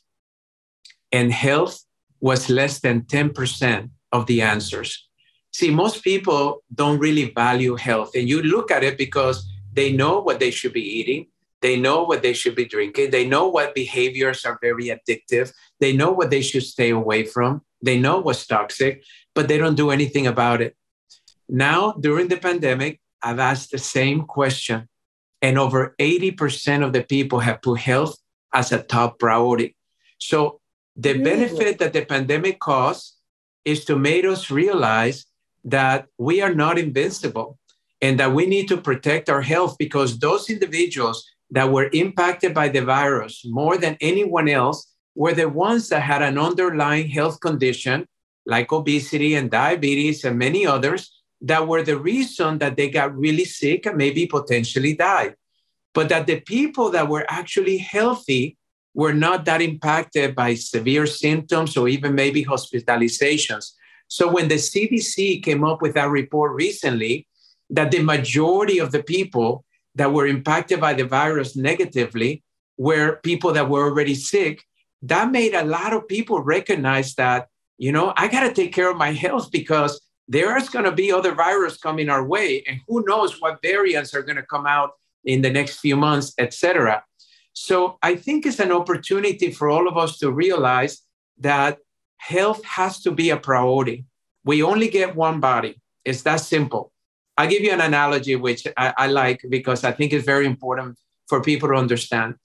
And 1.12 1.32
health 1.32 1.84
was 2.20 2.50
less 2.50 2.80
than 2.80 3.02
10% 3.02 3.90
of 4.12 4.26
the 4.26 4.42
answers. 4.42 5.08
See, 5.54 5.70
most 5.70 6.04
people 6.04 6.64
don't 6.74 7.00
really 7.00 7.32
value 7.32 7.76
health. 7.76 8.12
And 8.16 8.28
you 8.28 8.42
look 8.42 8.72
at 8.72 8.84
it 8.84 8.98
because 8.98 9.50
they 9.74 9.92
know 9.92 10.20
what 10.20 10.40
they 10.40 10.52
should 10.52 10.74
be 10.74 10.82
eating. 11.00 11.28
They 11.62 11.80
know 11.80 12.04
what 12.04 12.22
they 12.22 12.34
should 12.34 12.56
be 12.56 12.66
drinking. 12.66 13.12
They 13.12 13.28
know 13.28 13.48
what 13.48 13.76
behaviors 13.76 14.46
are 14.46 14.58
very 14.62 14.86
addictive. 14.86 15.54
They 15.80 15.94
know 15.94 16.12
what 16.12 16.30
they 16.30 16.42
should 16.42 16.64
stay 16.64 16.90
away 16.90 17.26
from. 17.26 17.62
They 17.82 18.00
know 18.00 18.20
what's 18.20 18.46
toxic, 18.48 19.04
but 19.36 19.48
they 19.48 19.58
don't 19.58 19.76
do 19.76 19.92
anything 19.92 20.28
about 20.28 20.62
it. 20.62 20.76
Now, 21.48 21.94
during 21.94 22.30
the 22.30 22.38
pandemic, 22.38 23.00
I've 23.22 23.40
asked 23.40 23.72
the 23.72 23.78
same 23.78 24.24
question, 24.24 24.88
and 25.42 25.58
over 25.58 25.96
80% 26.00 26.86
of 26.86 26.94
the 26.94 27.04
people 27.04 27.40
have 27.40 27.62
put 27.62 27.80
health 27.80 28.18
as 28.54 28.72
a 28.72 28.84
top 28.84 29.20
priority. 29.20 29.76
So, 30.18 30.60
the 30.96 31.14
benefit 31.14 31.80
that 31.80 31.94
the 31.94 32.06
pandemic 32.06 32.60
caused 32.60 33.16
is 33.64 33.86
to 33.86 33.96
make 33.96 34.26
us 34.26 34.52
realize 34.52 35.26
that 35.64 36.08
we 36.18 36.42
are 36.42 36.54
not 36.54 36.78
invincible 36.78 37.58
and 38.02 38.20
that 38.20 38.34
we 38.34 38.46
need 38.46 38.68
to 38.68 38.78
protect 38.78 39.30
our 39.30 39.42
health 39.42 39.78
because 39.78 40.20
those 40.20 40.50
individuals 40.50 41.26
that 41.52 41.72
were 41.72 41.90
impacted 41.94 42.54
by 42.54 42.68
the 42.70 42.82
virus 42.82 43.44
more 43.46 43.78
than 43.78 43.98
anyone 44.02 44.50
else 44.50 44.92
were 45.16 45.34
the 45.34 45.48
ones 45.48 45.90
that 45.90 46.02
had 46.02 46.22
an 46.22 46.38
underlying 46.38 47.08
health 47.08 47.40
condition 47.40 48.06
like 48.46 48.72
obesity 48.72 49.36
and 49.36 49.52
diabetes 49.52 50.24
and 50.24 50.38
many 50.38 50.66
others 50.66 51.21
that 51.42 51.68
were 51.68 51.84
the 51.84 51.98
reason 51.98 52.60
that 52.60 52.78
they 52.78 52.90
got 52.90 53.18
really 53.18 53.46
sick 53.46 53.86
and 53.86 53.98
maybe 53.98 54.26
potentially 54.28 54.96
died. 54.96 55.36
But 55.94 56.10
that 56.10 56.28
the 56.28 56.40
people 56.42 56.92
that 56.92 57.10
were 57.10 57.26
actually 57.28 57.78
healthy 57.78 58.58
were 58.94 59.14
not 59.14 59.46
that 59.46 59.62
impacted 59.62 60.36
by 60.36 60.54
severe 60.54 61.06
symptoms 61.06 61.76
or 61.76 61.88
even 61.88 62.14
maybe 62.14 62.46
hospitalizations. 62.46 63.72
So 64.08 64.30
when 64.30 64.48
the 64.50 64.56
CDC 64.56 65.44
came 65.44 65.64
up 65.64 65.82
with 65.82 65.94
that 65.96 66.10
report 66.10 66.54
recently, 66.54 67.28
that 67.70 67.92
the 67.92 68.04
majority 68.04 68.80
of 68.80 68.92
the 68.92 69.02
people 69.02 69.64
that 69.96 70.12
were 70.12 70.28
impacted 70.28 70.80
by 70.80 70.94
the 70.94 71.06
virus 71.06 71.56
negatively 71.56 72.44
were 72.78 73.20
people 73.24 73.54
that 73.54 73.70
were 73.70 73.86
already 73.86 74.16
sick, 74.16 74.64
that 75.04 75.32
made 75.32 75.54
a 75.54 75.64
lot 75.64 75.94
of 75.94 76.08
people 76.08 76.42
recognize 76.42 77.16
that, 77.16 77.48
you 77.78 77.92
know, 77.92 78.14
I 78.16 78.28
got 78.28 78.42
to 78.42 78.54
take 78.54 78.74
care 78.74 78.92
of 78.92 78.98
my 78.98 79.12
health 79.12 79.52
because 79.52 80.00
there's 80.28 80.70
going 80.70 80.86
to 80.86 80.92
be 80.92 81.12
other 81.12 81.34
virus 81.34 81.78
coming 81.78 82.10
our 82.10 82.26
way 82.26 82.64
and 82.68 82.80
who 82.88 83.04
knows 83.06 83.42
what 83.42 83.62
variants 83.62 84.14
are 84.14 84.22
going 84.22 84.38
to 84.38 84.44
come 84.44 84.66
out 84.66 84.92
in 85.26 85.42
the 85.42 85.50
next 85.50 85.80
few 85.80 85.96
months, 85.96 86.34
etc. 86.38 87.04
So 87.54 87.98
I 88.02 88.16
think 88.16 88.46
it's 88.46 88.60
an 88.60 88.72
opportunity 88.72 89.52
for 89.52 89.70
all 89.70 89.88
of 89.88 89.98
us 89.98 90.18
to 90.20 90.32
realize 90.32 91.02
that 91.40 91.80
health 92.18 92.64
has 92.64 93.02
to 93.02 93.12
be 93.12 93.30
a 93.30 93.38
priority. 93.38 94.06
We 94.44 94.64
only 94.64 94.88
get 94.90 95.16
one 95.16 95.40
body. 95.40 95.82
It's 96.06 96.24
that 96.24 96.38
simple. 96.38 96.92
I'll 97.38 97.50
give 97.50 97.62
you 97.62 97.72
an 97.72 97.82
analogy, 97.82 98.36
which 98.36 98.68
I, 98.78 98.94
I 98.98 99.08
like 99.08 99.42
because 99.50 99.84
I 99.84 99.92
think 99.92 100.14
it's 100.14 100.26
very 100.26 100.46
important 100.46 100.98
for 101.28 101.42
people 101.42 101.70
to 101.70 101.76
understand. 101.76 102.36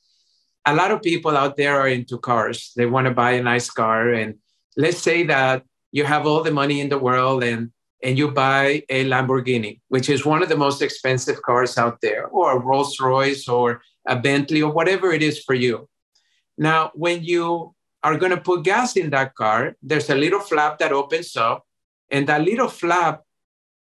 A 0.64 0.74
lot 0.74 0.90
of 0.90 1.02
people 1.02 1.36
out 1.36 1.56
there 1.56 1.80
are 1.80 1.88
into 1.88 2.18
cars. 2.18 2.72
They 2.76 2.86
want 2.86 3.06
to 3.06 3.14
buy 3.14 3.32
a 3.32 3.42
nice 3.42 3.70
car. 3.70 4.10
And 4.10 4.36
let's 4.76 4.98
say 4.98 5.24
that 5.24 5.62
you 5.96 6.04
have 6.04 6.26
all 6.26 6.42
the 6.42 6.58
money 6.62 6.78
in 6.82 6.90
the 6.90 6.98
world 7.08 7.42
and 7.42 7.70
and 8.02 8.18
you 8.18 8.30
buy 8.30 8.82
a 8.90 9.06
Lamborghini, 9.12 9.80
which 9.88 10.08
is 10.10 10.26
one 10.26 10.42
of 10.42 10.50
the 10.50 10.62
most 10.64 10.82
expensive 10.82 11.40
cars 11.40 11.78
out 11.78 11.96
there, 12.02 12.26
or 12.26 12.46
a 12.52 12.60
Rolls 12.68 13.00
Royce 13.00 13.48
or 13.48 13.80
a 14.06 14.16
Bentley 14.26 14.60
or 14.60 14.70
whatever 14.70 15.10
it 15.12 15.22
is 15.22 15.42
for 15.42 15.54
you. 15.54 15.88
Now, 16.58 16.90
when 16.94 17.24
you 17.24 17.74
are 18.02 18.18
going 18.18 18.34
to 18.36 18.46
put 18.48 18.64
gas 18.64 18.96
in 18.96 19.08
that 19.10 19.34
car, 19.34 19.74
there's 19.82 20.10
a 20.10 20.14
little 20.24 20.40
flap 20.40 20.78
that 20.78 20.92
opens 20.92 21.34
up. 21.36 21.64
And 22.10 22.26
that 22.28 22.42
little 22.42 22.68
flap, 22.68 23.22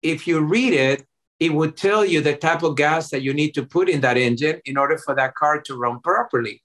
if 0.02 0.28
you 0.28 0.42
read 0.42 0.74
it, 0.74 1.00
it 1.40 1.54
would 1.54 1.78
tell 1.78 2.04
you 2.06 2.20
the 2.20 2.36
type 2.36 2.62
of 2.64 2.76
gas 2.76 3.10
that 3.12 3.24
you 3.24 3.34
need 3.34 3.54
to 3.56 3.66
put 3.66 3.90
in 3.90 4.02
that 4.02 4.18
engine 4.18 4.60
in 4.66 4.76
order 4.78 4.98
for 4.98 5.16
that 5.16 5.34
car 5.36 5.62
to 5.62 5.76
run 5.76 6.02
properly. 6.02 6.62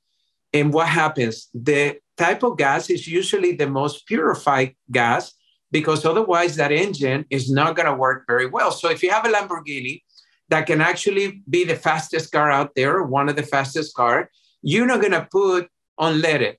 And 0.57 0.73
what 0.73 0.89
happens? 0.89 1.49
The 1.53 1.99
type 2.17 2.43
of 2.43 2.57
gas 2.57 2.89
is 2.89 3.07
usually 3.07 3.53
the 3.57 3.69
most 3.69 4.07
purified 4.07 4.75
gas 4.91 5.35
because 5.71 6.07
otherwise 6.07 6.57
that 6.57 6.73
engine 6.73 7.27
is 7.29 7.51
not 7.51 7.77
going 7.77 7.87
to 7.87 7.95
work 7.95 8.25
very 8.27 8.47
well. 8.47 8.71
So 8.71 8.89
if 8.89 9.03
you 9.03 9.11
have 9.11 9.27
a 9.27 9.29
Lamborghini 9.29 10.03
that 10.49 10.67
can 10.67 10.81
actually 10.81 11.43
be 11.51 11.65
the 11.65 11.77
fastest 11.77 12.33
car 12.33 12.51
out 12.51 12.75
there, 12.75 13.03
one 13.03 13.29
of 13.29 13.37
the 13.37 13.43
fastest 13.43 13.95
car, 13.95 14.31
you're 14.63 14.87
not 14.87 15.03
going 15.03 15.13
to 15.13 15.29
put 15.31 15.69
unleaded 16.01 16.55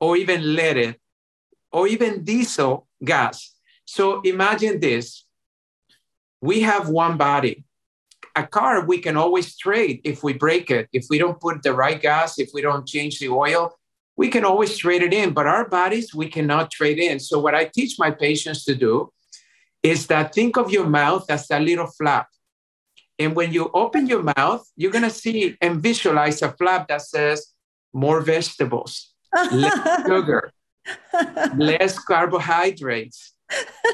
or 0.00 0.16
even 0.16 0.56
leaded 0.56 0.96
or 1.70 1.86
even 1.86 2.24
diesel 2.24 2.88
gas. 3.04 3.54
So 3.84 4.22
imagine 4.22 4.80
this. 4.80 5.24
We 6.40 6.62
have 6.62 6.88
one 6.88 7.16
body. 7.16 7.64
A 8.36 8.46
car 8.46 8.84
we 8.84 8.98
can 8.98 9.16
always 9.16 9.56
trade 9.56 10.00
if 10.04 10.22
we 10.22 10.34
break 10.34 10.70
it, 10.70 10.88
if 10.92 11.06
we 11.08 11.18
don't 11.18 11.40
put 11.40 11.62
the 11.62 11.72
right 11.72 12.00
gas, 12.00 12.38
if 12.38 12.50
we 12.52 12.60
don't 12.60 12.86
change 12.86 13.18
the 13.18 13.28
oil, 13.30 13.74
we 14.16 14.28
can 14.28 14.44
always 14.44 14.76
trade 14.76 15.02
it 15.02 15.12
in, 15.12 15.32
but 15.32 15.46
our 15.46 15.68
bodies, 15.68 16.14
we 16.14 16.28
cannot 16.28 16.70
trade 16.70 16.98
in. 16.98 17.18
So, 17.18 17.38
what 17.38 17.54
I 17.54 17.64
teach 17.64 17.98
my 17.98 18.10
patients 18.10 18.64
to 18.64 18.74
do 18.74 19.12
is 19.82 20.06
that 20.08 20.34
think 20.34 20.56
of 20.56 20.70
your 20.70 20.86
mouth 20.86 21.24
as 21.30 21.50
a 21.50 21.60
little 21.60 21.86
flap. 21.86 22.28
And 23.18 23.34
when 23.34 23.52
you 23.52 23.70
open 23.72 24.06
your 24.06 24.22
mouth, 24.36 24.66
you're 24.76 24.92
going 24.92 25.04
to 25.04 25.10
see 25.10 25.56
and 25.60 25.82
visualize 25.82 26.42
a 26.42 26.52
flap 26.52 26.88
that 26.88 27.02
says 27.02 27.54
more 27.92 28.20
vegetables, 28.20 29.14
less 29.52 30.02
sugar, 30.06 30.52
less 31.56 31.98
carbohydrates, 31.98 33.32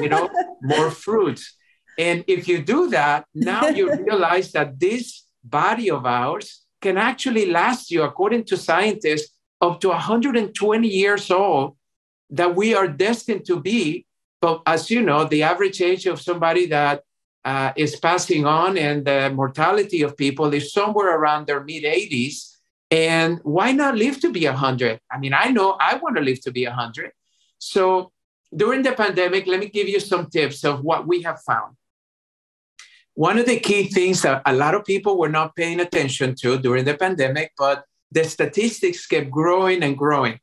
you 0.01 0.09
know, 0.09 0.29
more 0.63 0.91
fruits. 0.91 1.57
And 1.99 2.25
if 2.27 2.49
you 2.49 2.63
do 2.63 2.89
that, 2.91 3.27
now 3.35 3.69
you 3.69 3.95
realize 4.07 4.53
that 4.53 4.79
this 4.79 5.25
body 5.45 5.91
of 5.91 6.07
ours 6.07 6.63
can 6.81 6.97
actually 6.99 7.47
last 7.51 7.91
you, 7.91 8.03
according 8.03 8.45
to 8.45 8.57
scientists, 8.57 9.35
up 9.61 9.81
to 9.81 9.89
120 9.89 10.89
years 10.89 11.31
old 11.31 11.77
that 12.31 12.57
we 12.57 12.75
are 12.75 12.89
destined 12.89 13.45
to 13.47 13.61
be. 13.61 14.07
But 14.41 14.63
as 14.67 14.91
you 14.91 15.03
know, 15.03 15.25
the 15.25 15.45
average 15.45 15.81
age 15.81 16.07
of 16.07 16.21
somebody 16.21 16.67
that 16.67 17.03
uh, 17.45 17.73
is 17.77 17.97
passing 17.97 18.45
on 18.45 18.77
and 18.77 19.05
the 19.05 19.31
mortality 19.35 20.03
of 20.03 20.17
people 20.17 20.53
is 20.53 20.73
somewhere 20.73 21.17
around 21.17 21.47
their 21.47 21.63
mid 21.63 21.85
80s. 21.85 22.57
And 22.91 23.41
why 23.43 23.73
not 23.73 23.97
live 23.97 24.21
to 24.21 24.31
be 24.31 24.45
100? 24.47 25.01
I 25.11 25.19
mean, 25.19 25.33
I 25.33 25.49
know 25.49 25.77
I 25.81 25.97
want 25.97 26.17
to 26.17 26.23
live 26.23 26.41
to 26.43 26.53
be 26.53 26.67
100. 26.67 27.13
So 27.59 28.13
during 28.55 28.83
the 28.83 28.93
pandemic, 28.93 29.47
let 29.47 29.61
me 29.61 29.69
give 29.69 29.89
you 29.89 30.01
some 30.01 30.27
tips 30.27 30.65
of 30.65 30.83
what 30.83 31.07
we 31.07 31.23
have 31.23 31.41
found. 31.41 31.77
One 33.15 33.39
of 33.39 33.47
the 33.47 33.61
key 33.61 33.89
things 33.89 34.23
that 34.23 34.43
a 34.47 34.55
lot 34.55 34.75
of 34.75 34.85
people 34.85 35.19
were 35.19 35.29
not 35.29 35.55
paying 35.55 35.81
attention 35.81 36.35
to 36.37 36.59
during 36.59 36.85
the 36.85 36.97
pandemic, 36.97 37.53
but 37.59 37.85
the 38.11 38.25
statistics 38.25 39.07
kept 39.07 39.31
growing 39.31 39.83
and 39.83 39.97
growing 39.97 40.41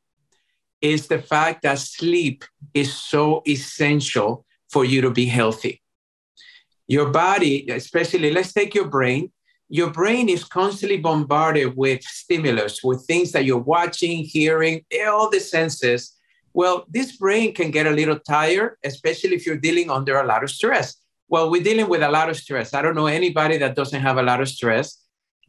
is 0.82 1.08
the 1.08 1.20
fact 1.20 1.64
that 1.64 1.80
sleep 1.80 2.44
is 2.74 2.94
so 2.94 3.42
essential 3.48 4.46
for 4.72 4.86
you 4.86 5.02
to 5.02 5.12
be 5.12 5.26
healthy. 5.26 5.82
Your 6.88 7.10
body, 7.10 7.68
especially, 7.70 8.32
let's 8.32 8.54
take 8.54 8.74
your 8.74 8.88
brain. 8.88 9.32
Your 9.68 9.92
brain 9.92 10.30
is 10.30 10.44
constantly 10.44 10.98
bombarded 10.98 11.76
with 11.76 12.02
stimulus, 12.04 12.84
with 12.84 13.06
things 13.06 13.32
that 13.32 13.46
you're 13.46 13.58
watching, 13.58 14.24
hearing, 14.24 14.86
all 15.08 15.30
the 15.30 15.40
senses. 15.40 16.16
Well, 16.54 16.86
this 16.90 17.18
brain 17.18 17.54
can 17.54 17.70
get 17.70 17.86
a 17.86 17.92
little 17.92 18.20
tired, 18.20 18.78
especially 18.84 19.36
if 19.36 19.46
you're 19.46 19.58
dealing 19.58 19.92
under 19.92 20.20
a 20.20 20.26
lot 20.26 20.44
of 20.44 20.50
stress. 20.50 20.96
Well, 21.30 21.52
we're 21.52 21.64
dealing 21.64 21.88
with 21.88 22.02
a 22.02 22.10
lot 22.10 22.30
of 22.30 22.38
stress. 22.38 22.74
I 22.74 22.82
don't 22.82 22.96
know 22.96 23.06
anybody 23.06 23.58
that 23.60 23.76
doesn't 23.76 24.02
have 24.02 24.18
a 24.18 24.24
lot 24.24 24.42
of 24.42 24.50
stress. 24.50 24.98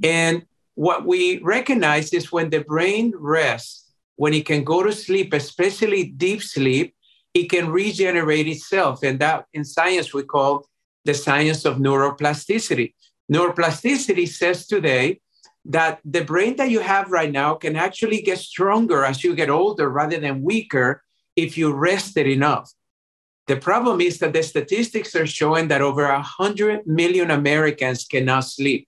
And 0.03 0.45
what 0.75 1.07
we 1.07 1.39
recognize 1.39 2.13
is 2.13 2.31
when 2.31 2.51
the 2.51 2.61
brain 2.61 3.15
rests, 3.17 3.91
when 4.17 4.35
it 4.35 4.45
can 4.45 4.63
go 4.63 4.83
to 4.83 4.93
sleep, 4.93 5.33
especially 5.33 6.05
deep 6.05 6.43
sleep, 6.43 6.95
it 7.33 7.49
can 7.49 7.71
regenerate 7.71 8.47
itself. 8.47 9.03
And 9.03 9.19
that 9.21 9.47
in 9.55 9.65
science 9.65 10.13
we 10.13 10.23
call 10.23 10.67
the 11.07 11.15
science 11.15 11.65
of 11.65 11.79
neuroplasticity. 11.79 12.93
Neuroplasticity 13.33 14.29
says 14.29 14.67
today 14.67 15.21
that 15.65 16.01
the 16.05 16.25
brain 16.25 16.57
that 16.57 16.71
you 16.71 16.81
have 16.81 17.11
right 17.11 17.33
now 17.33 17.55
can 17.55 17.77
actually 17.77 18.21
get 18.21 18.39
stronger 18.39 19.05
as 19.05 19.25
you 19.25 19.35
get 19.35 19.49
older 19.49 19.89
rather 19.89 20.19
than 20.19 20.43
weaker 20.43 21.03
if 21.37 21.57
you 21.57 21.73
rested 21.73 22.27
enough. 22.27 22.71
The 23.51 23.57
problem 23.71 24.01
is 24.01 24.19
that 24.21 24.33
the 24.33 24.43
statistics 24.43 25.13
are 25.21 25.27
showing 25.27 25.67
that 25.69 25.83
over 25.83 26.05
100 26.07 26.87
million 26.87 27.29
Americans 27.31 28.05
cannot 28.13 28.45
sleep 28.57 28.83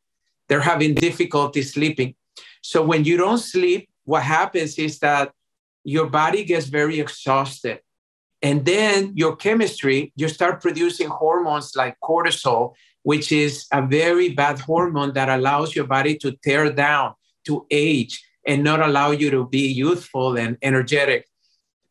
they're 0.52 0.60
having 0.60 0.94
difficulty 0.94 1.62
sleeping. 1.62 2.14
So 2.60 2.82
when 2.82 3.04
you 3.04 3.16
don't 3.16 3.38
sleep, 3.38 3.88
what 4.04 4.22
happens 4.22 4.78
is 4.78 4.98
that 4.98 5.32
your 5.82 6.10
body 6.10 6.44
gets 6.44 6.66
very 6.66 7.00
exhausted. 7.00 7.80
And 8.42 8.62
then 8.64 9.12
your 9.14 9.34
chemistry, 9.36 10.12
you 10.14 10.28
start 10.28 10.60
producing 10.60 11.08
hormones 11.08 11.72
like 11.74 11.96
cortisol, 12.02 12.74
which 13.02 13.32
is 13.32 13.66
a 13.72 13.80
very 13.80 14.28
bad 14.30 14.58
hormone 14.58 15.14
that 15.14 15.30
allows 15.30 15.74
your 15.74 15.86
body 15.86 16.16
to 16.18 16.32
tear 16.44 16.70
down, 16.70 17.14
to 17.46 17.66
age, 17.70 18.22
and 18.46 18.62
not 18.62 18.80
allow 18.80 19.10
you 19.12 19.30
to 19.30 19.48
be 19.48 19.68
youthful 19.68 20.36
and 20.36 20.58
energetic. 20.60 21.26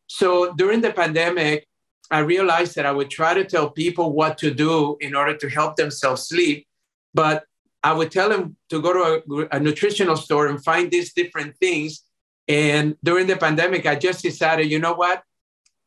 So 0.06 0.54
during 0.54 0.82
the 0.82 0.92
pandemic, 0.92 1.68
I 2.12 2.20
realized 2.20 2.76
that 2.76 2.86
I 2.86 2.92
would 2.92 3.10
try 3.10 3.34
to 3.34 3.46
tell 3.46 3.70
people 3.70 4.12
what 4.12 4.38
to 4.40 4.54
do 4.54 4.98
in 5.00 5.16
order 5.16 5.36
to 5.38 5.50
help 5.50 5.78
themselves 5.78 6.28
sleep, 6.28 6.68
but 7.14 7.46
I 7.84 7.94
would 7.94 8.12
tell 8.12 8.30
them 8.30 8.58
to 8.70 8.82
go 8.82 8.94
to 8.94 9.48
a, 9.52 9.58
a 9.58 9.60
nutritional 9.60 10.18
store 10.18 10.48
and 10.48 10.64
find 10.64 10.92
these 10.92 11.14
different 11.14 11.58
things. 11.58 12.04
And 12.48 12.96
during 13.04 13.28
the 13.28 13.38
pandemic, 13.38 13.86
I 13.86 13.96
just 13.96 14.22
decided, 14.22 14.70
you 14.70 14.78
know 14.78 14.94
what? 14.94 15.24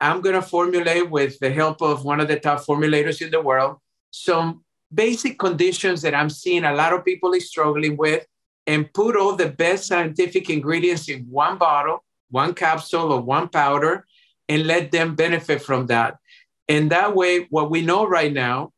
I'm 0.00 0.22
going 0.22 0.34
to 0.34 0.42
formulate 0.42 1.08
with 1.10 1.38
the 1.38 1.50
help 1.50 1.82
of 1.82 2.04
one 2.04 2.20
of 2.20 2.28
the 2.28 2.40
top 2.40 2.64
formulators 2.64 3.22
in 3.22 3.30
the 3.30 3.40
world 3.40 3.76
some 4.14 4.62
basic 4.94 5.40
conditions 5.40 6.00
that 6.02 6.14
I'm 6.14 6.30
seeing 6.30 6.62
a 6.62 6.72
lot 6.72 6.92
of 6.92 7.04
people 7.04 7.32
is 7.32 7.48
struggling 7.48 7.96
with 7.96 8.24
and 8.64 8.92
put 8.94 9.16
all 9.16 9.34
the 9.34 9.48
best 9.48 9.88
scientific 9.88 10.48
ingredients 10.48 11.08
in 11.08 11.26
one 11.28 11.58
bottle, 11.58 12.04
one 12.30 12.54
capsule, 12.54 13.12
or 13.12 13.20
one 13.20 13.48
powder, 13.48 14.06
and 14.48 14.66
let 14.66 14.92
them 14.92 15.14
benefit 15.14 15.62
from 15.62 15.86
that. 15.86 16.16
And 16.68 16.90
that 16.90 17.14
way, 17.14 17.46
what 17.50 17.70
we 17.70 17.80
know 17.82 18.06
right 18.06 18.32
now 18.32 18.72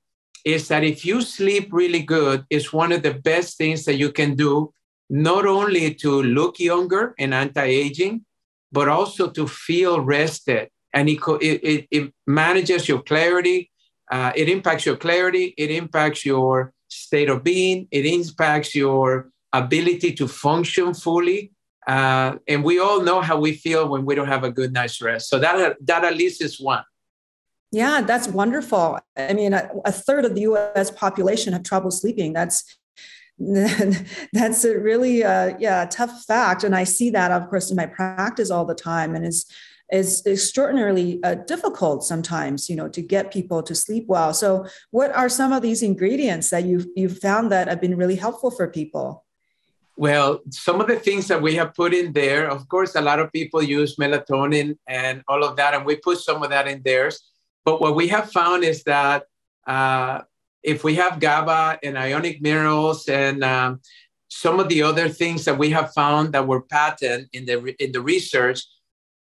is 0.45 0.69
that 0.69 0.85
if 0.85 1.05
you 1.05 1.21
sleep 1.23 1.69
really 1.73 2.03
good, 2.03 2.45
it's 2.51 2.73
one 2.73 2.93
of 2.93 3.03
the 3.03 3.15
best 3.15 3.59
things 3.59 3.85
that 3.85 3.97
you 3.97 4.13
can 4.13 4.37
do, 4.37 4.73
not 5.11 5.47
only 5.47 5.95
to 5.95 6.23
look 6.23 6.59
younger 6.59 7.15
and 7.19 7.35
anti-aging, 7.35 8.25
but 8.71 8.89
also 8.89 9.29
to 9.31 9.47
feel 9.47 10.01
rested. 10.01 10.69
And 10.93 11.09
it, 11.09 11.19
it, 11.41 11.89
it 11.91 12.15
manages 12.27 12.89
your 12.89 13.03
clarity. 13.03 13.71
Uh, 14.11 14.33
it 14.35 14.49
impacts 14.49 14.87
your 14.87 14.97
clarity. 14.97 15.55
It 15.59 15.71
impacts 15.71 16.25
your 16.25 16.73
state 16.89 17.29
of 17.29 17.43
being. 17.43 17.89
It 17.91 18.07
impacts 18.07 18.75
your 18.75 19.31
ability 19.53 20.13
to 20.15 20.29
function 20.29 20.95
fully. 20.95 21.53
Uh, 21.87 22.37
and 22.49 22.65
we 22.65 22.79
all 22.79 23.03
know 23.03 23.21
how 23.21 23.39
we 23.39 23.53
feel 23.53 23.89
when 23.89 24.05
we 24.05 24.15
don't 24.15 24.29
have 24.29 24.45
a 24.45 24.51
good 24.51 24.73
night's 24.73 25.01
rest. 25.01 25.29
So 25.29 25.39
that, 25.39 25.77
that 25.87 26.05
at 26.05 26.17
least 26.17 26.43
is 26.43 26.61
one. 26.61 26.83
Yeah, 27.73 28.01
that's 28.01 28.29
wonderful. 28.29 28.99
I 29.17 29.35
mean, 29.35 29.53
a, 29.53 29.71
a 29.85 29.93
third 29.93 30.25
of 30.25 30.35
the 30.35 30.43
U.S. 30.43 30.91
population 30.91 31.53
have 31.53 31.63
trouble 31.63 31.91
sleeping. 31.91 32.33
That's 32.33 32.65
that's 34.33 34.65
a 34.65 34.79
really 34.79 35.23
uh, 35.23 35.59
yeah 35.59 35.85
tough 35.85 36.25
fact, 36.25 36.65
and 36.65 36.75
I 36.75 36.85
see 36.85 37.11
that, 37.11 37.31
of 37.31 37.51
course, 37.51 37.71
in 37.71 37.77
my 37.77 37.85
practice 37.85 38.51
all 38.51 38.65
the 38.65 38.75
time, 38.75 39.15
and 39.15 39.27
is 39.27 39.45
is 39.93 40.25
extraordinarily 40.27 41.23
uh, 41.23 41.35
difficult 41.35 42.03
sometimes, 42.03 42.69
you 42.69 42.75
know, 42.75 42.89
to 42.89 43.03
get 43.03 43.33
people 43.33 43.63
to 43.63 43.75
sleep 43.75 44.07
well. 44.09 44.33
So, 44.33 44.67
what 44.91 45.15
are 45.15 45.29
some 45.29 45.53
of 45.53 45.63
these 45.63 45.83
ingredients 45.83 46.49
that 46.49 46.65
you've 46.65 46.87
you've 46.97 47.19
found 47.19 47.53
that 47.53 47.69
have 47.69 47.81
been 47.81 47.97
really 47.97 48.17
helpful 48.17 48.51
for 48.51 48.69
people? 48.69 49.26
Well, 49.97 50.41
some 50.51 50.81
of 50.81 50.89
the 50.89 50.97
things 50.97 51.27
that 51.29 51.41
we 51.41 51.55
have 51.55 51.75
put 51.75 51.95
in 51.95 52.13
there, 52.13 52.51
of 52.51 52.69
course, 52.69 52.95
a 52.95 53.01
lot 53.01 53.19
of 53.19 53.33
people 53.33 53.63
use 53.63 53.97
melatonin 53.97 54.77
and 54.87 55.23
all 55.27 55.43
of 55.43 55.57
that, 55.57 55.73
and 55.73 55.87
we 55.87 55.97
put 55.97 56.19
some 56.19 56.43
of 56.43 56.51
that 56.51 56.69
in 56.69 56.83
theirs. 56.83 57.21
But 57.65 57.81
what 57.81 57.97
we 57.97 58.09
have 58.09 58.31
found 58.31 58.63
is 58.63 58.85
that 58.85 59.25
uh, 59.67 60.21
if 60.63 60.85
we 60.85 60.97
have 60.97 61.19
GABA 61.19 61.79
and 61.83 61.97
ionic 61.97 62.43
minerals 62.43 63.09
and 63.09 63.43
um, 63.43 63.81
some 64.29 64.61
of 64.61 64.69
the 64.69 64.83
other 64.83 65.09
things 65.09 65.45
that 65.47 65.57
we 65.57 65.71
have 65.71 65.95
found 65.95 66.35
that 66.35 66.47
were 66.47 66.61
patent 66.61 67.29
in 67.33 67.47
the 67.47 67.75
in 67.83 67.93
the 67.93 68.03
research, 68.03 68.63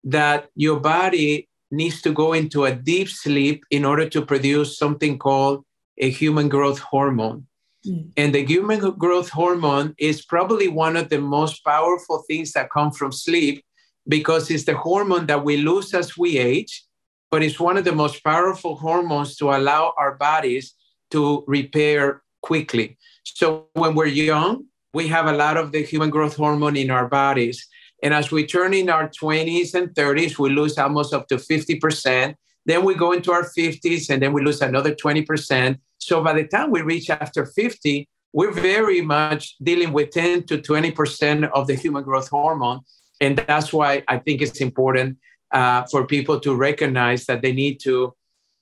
that 0.03 0.49
your 0.55 0.79
body 0.79 1.47
needs 1.71 2.01
to 2.01 2.11
go 2.11 2.33
into 2.33 2.65
a 2.65 2.75
deep 2.75 3.09
sleep 3.09 3.63
in 3.71 3.85
order 3.85 4.09
to 4.09 4.25
produce 4.25 4.77
something 4.77 5.17
called 5.17 5.63
a 5.97 6.09
human 6.09 6.49
growth 6.49 6.79
hormone. 6.79 7.47
Mm. 7.87 8.11
And 8.17 8.35
the 8.35 8.45
human 8.45 8.79
growth 8.97 9.29
hormone 9.29 9.95
is 9.97 10.25
probably 10.25 10.67
one 10.67 10.97
of 10.97 11.09
the 11.09 11.19
most 11.19 11.63
powerful 11.63 12.23
things 12.27 12.51
that 12.53 12.69
come 12.71 12.91
from 12.91 13.11
sleep 13.11 13.63
because 14.07 14.51
it's 14.51 14.65
the 14.65 14.77
hormone 14.77 15.25
that 15.27 15.43
we 15.43 15.57
lose 15.57 15.93
as 15.93 16.17
we 16.17 16.37
age, 16.37 16.83
but 17.31 17.41
it's 17.43 17.59
one 17.59 17.77
of 17.77 17.85
the 17.85 17.91
most 17.91 18.23
powerful 18.23 18.75
hormones 18.75 19.35
to 19.37 19.49
allow 19.49 19.93
our 19.97 20.15
bodies 20.15 20.73
to 21.11 21.43
repair 21.47 22.21
quickly. 22.41 22.97
So 23.23 23.67
when 23.73 23.95
we're 23.95 24.05
young, 24.05 24.65
we 24.93 25.07
have 25.07 25.25
a 25.25 25.33
lot 25.33 25.57
of 25.57 25.71
the 25.71 25.83
human 25.83 26.09
growth 26.09 26.35
hormone 26.35 26.77
in 26.77 26.91
our 26.91 27.07
bodies. 27.07 27.67
And 28.03 28.13
as 28.13 28.31
we 28.31 28.45
turn 28.45 28.73
in 28.73 28.89
our 28.89 29.09
20s 29.09 29.73
and 29.73 29.89
30s, 29.89 30.37
we 30.37 30.49
lose 30.49 30.77
almost 30.77 31.13
up 31.13 31.27
to 31.29 31.37
50%. 31.37 32.35
Then 32.65 32.83
we 32.83 32.95
go 32.95 33.11
into 33.11 33.31
our 33.31 33.43
50s 33.43 34.09
and 34.09 34.21
then 34.21 34.31
we 34.33 34.43
lose 34.43 34.61
another 34.61 34.93
20%. 34.93 35.79
So 36.05 36.23
by 36.23 36.33
the 36.33 36.47
time 36.47 36.69
we 36.69 36.81
reach 36.81 37.09
after 37.09 37.47
50, 37.47 38.07
we're 38.31 38.51
very 38.51 39.01
much 39.01 39.55
dealing 39.63 39.91
with 39.91 40.11
10 40.11 40.43
to 40.43 40.59
20% 40.59 41.49
of 41.51 41.65
the 41.65 41.73
human 41.73 42.03
growth 42.03 42.29
hormone. 42.29 42.81
And 43.19 43.37
that's 43.37 43.73
why 43.73 44.03
I 44.07 44.19
think 44.19 44.41
it's 44.41 44.61
important 44.61 45.17
uh, 45.51 45.85
for 45.89 46.05
people 46.05 46.39
to 46.41 46.55
recognize 46.55 47.25
that 47.25 47.41
they 47.41 47.53
need 47.53 47.79
to 47.81 48.13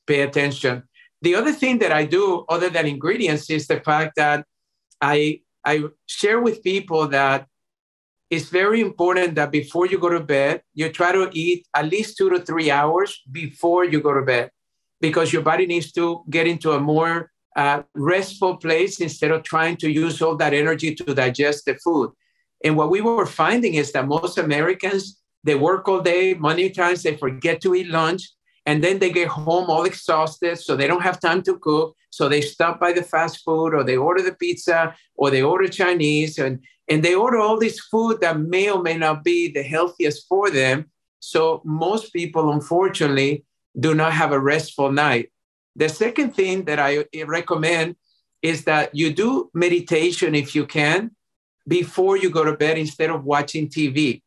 pay 0.07 0.21
attention. 0.21 0.83
The 1.21 1.35
other 1.35 1.51
thing 1.51 1.79
that 1.79 1.91
I 1.91 2.05
do, 2.05 2.45
other 2.47 2.69
than 2.69 2.85
ingredients, 2.85 3.49
is 3.49 3.67
the 3.67 3.81
fact 3.81 4.13
that 4.15 4.45
I, 5.01 5.41
I 5.65 5.83
share 6.05 6.39
with 6.39 6.63
people 6.63 7.07
that 7.09 7.47
it's 8.29 8.49
very 8.49 8.79
important 8.79 9.35
that 9.35 9.51
before 9.51 9.85
you 9.87 9.99
go 9.99 10.09
to 10.09 10.21
bed, 10.21 10.61
you 10.73 10.89
try 10.89 11.11
to 11.11 11.29
eat 11.33 11.67
at 11.75 11.89
least 11.89 12.17
two 12.17 12.29
to 12.29 12.39
three 12.39 12.71
hours 12.71 13.21
before 13.29 13.83
you 13.83 13.99
go 13.99 14.13
to 14.13 14.21
bed 14.21 14.49
because 15.01 15.33
your 15.33 15.41
body 15.41 15.65
needs 15.65 15.91
to 15.91 16.23
get 16.29 16.47
into 16.47 16.71
a 16.71 16.79
more 16.79 17.32
uh, 17.55 17.83
restful 17.93 18.57
place 18.57 18.99
instead 18.99 19.31
of 19.31 19.43
trying 19.43 19.77
to 19.77 19.91
use 19.91 20.21
all 20.21 20.35
that 20.37 20.53
energy 20.53 20.95
to 20.95 21.13
digest 21.13 21.65
the 21.65 21.75
food. 21.75 22.11
And 22.63 22.77
what 22.77 22.89
we 22.89 23.01
were 23.01 23.25
finding 23.25 23.75
is 23.75 23.91
that 23.91 24.07
most 24.07 24.37
Americans, 24.37 25.21
they 25.43 25.55
work 25.55 25.87
all 25.87 26.01
day, 26.01 26.33
many 26.33 26.69
times 26.69 27.03
they 27.03 27.17
forget 27.17 27.61
to 27.61 27.75
eat 27.75 27.89
lunch, 27.89 28.23
and 28.65 28.83
then 28.83 28.99
they 28.99 29.11
get 29.11 29.27
home 29.27 29.69
all 29.69 29.83
exhausted, 29.83 30.57
so 30.57 30.75
they 30.75 30.87
don't 30.87 31.03
have 31.03 31.19
time 31.19 31.41
to 31.43 31.57
cook. 31.59 31.95
So 32.09 32.29
they 32.29 32.41
stop 32.41 32.79
by 32.79 32.93
the 32.93 33.03
fast 33.03 33.43
food 33.43 33.73
or 33.73 33.83
they 33.83 33.97
order 33.97 34.21
the 34.21 34.35
pizza 34.35 34.95
or 35.15 35.31
they 35.31 35.41
order 35.41 35.67
Chinese. 35.67 36.37
And 36.37 36.59
and 36.87 37.03
they 37.03 37.15
order 37.15 37.39
all 37.39 37.59
this 37.59 37.79
food 37.79 38.21
that 38.21 38.39
may 38.39 38.69
or 38.69 38.81
may 38.81 38.97
not 38.97 39.23
be 39.23 39.51
the 39.51 39.63
healthiest 39.63 40.27
for 40.27 40.49
them. 40.49 40.91
So 41.19 41.61
most 41.65 42.13
people, 42.13 42.51
unfortunately, 42.51 43.45
do 43.79 43.95
not 43.95 44.13
have 44.13 44.31
a 44.31 44.39
restful 44.39 44.91
night. 44.91 45.31
The 45.75 45.89
second 45.89 46.35
thing 46.35 46.65
that 46.65 46.79
I 46.79 47.05
recommend 47.25 47.95
is 48.41 48.65
that 48.65 48.93
you 48.93 49.13
do 49.13 49.49
meditation 49.53 50.35
if 50.35 50.53
you 50.53 50.65
can 50.65 51.11
before 51.67 52.17
you 52.17 52.29
go 52.29 52.43
to 52.43 52.57
bed 52.57 52.77
instead 52.77 53.09
of 53.09 53.23
watching 53.23 53.69
TV. 53.69 54.21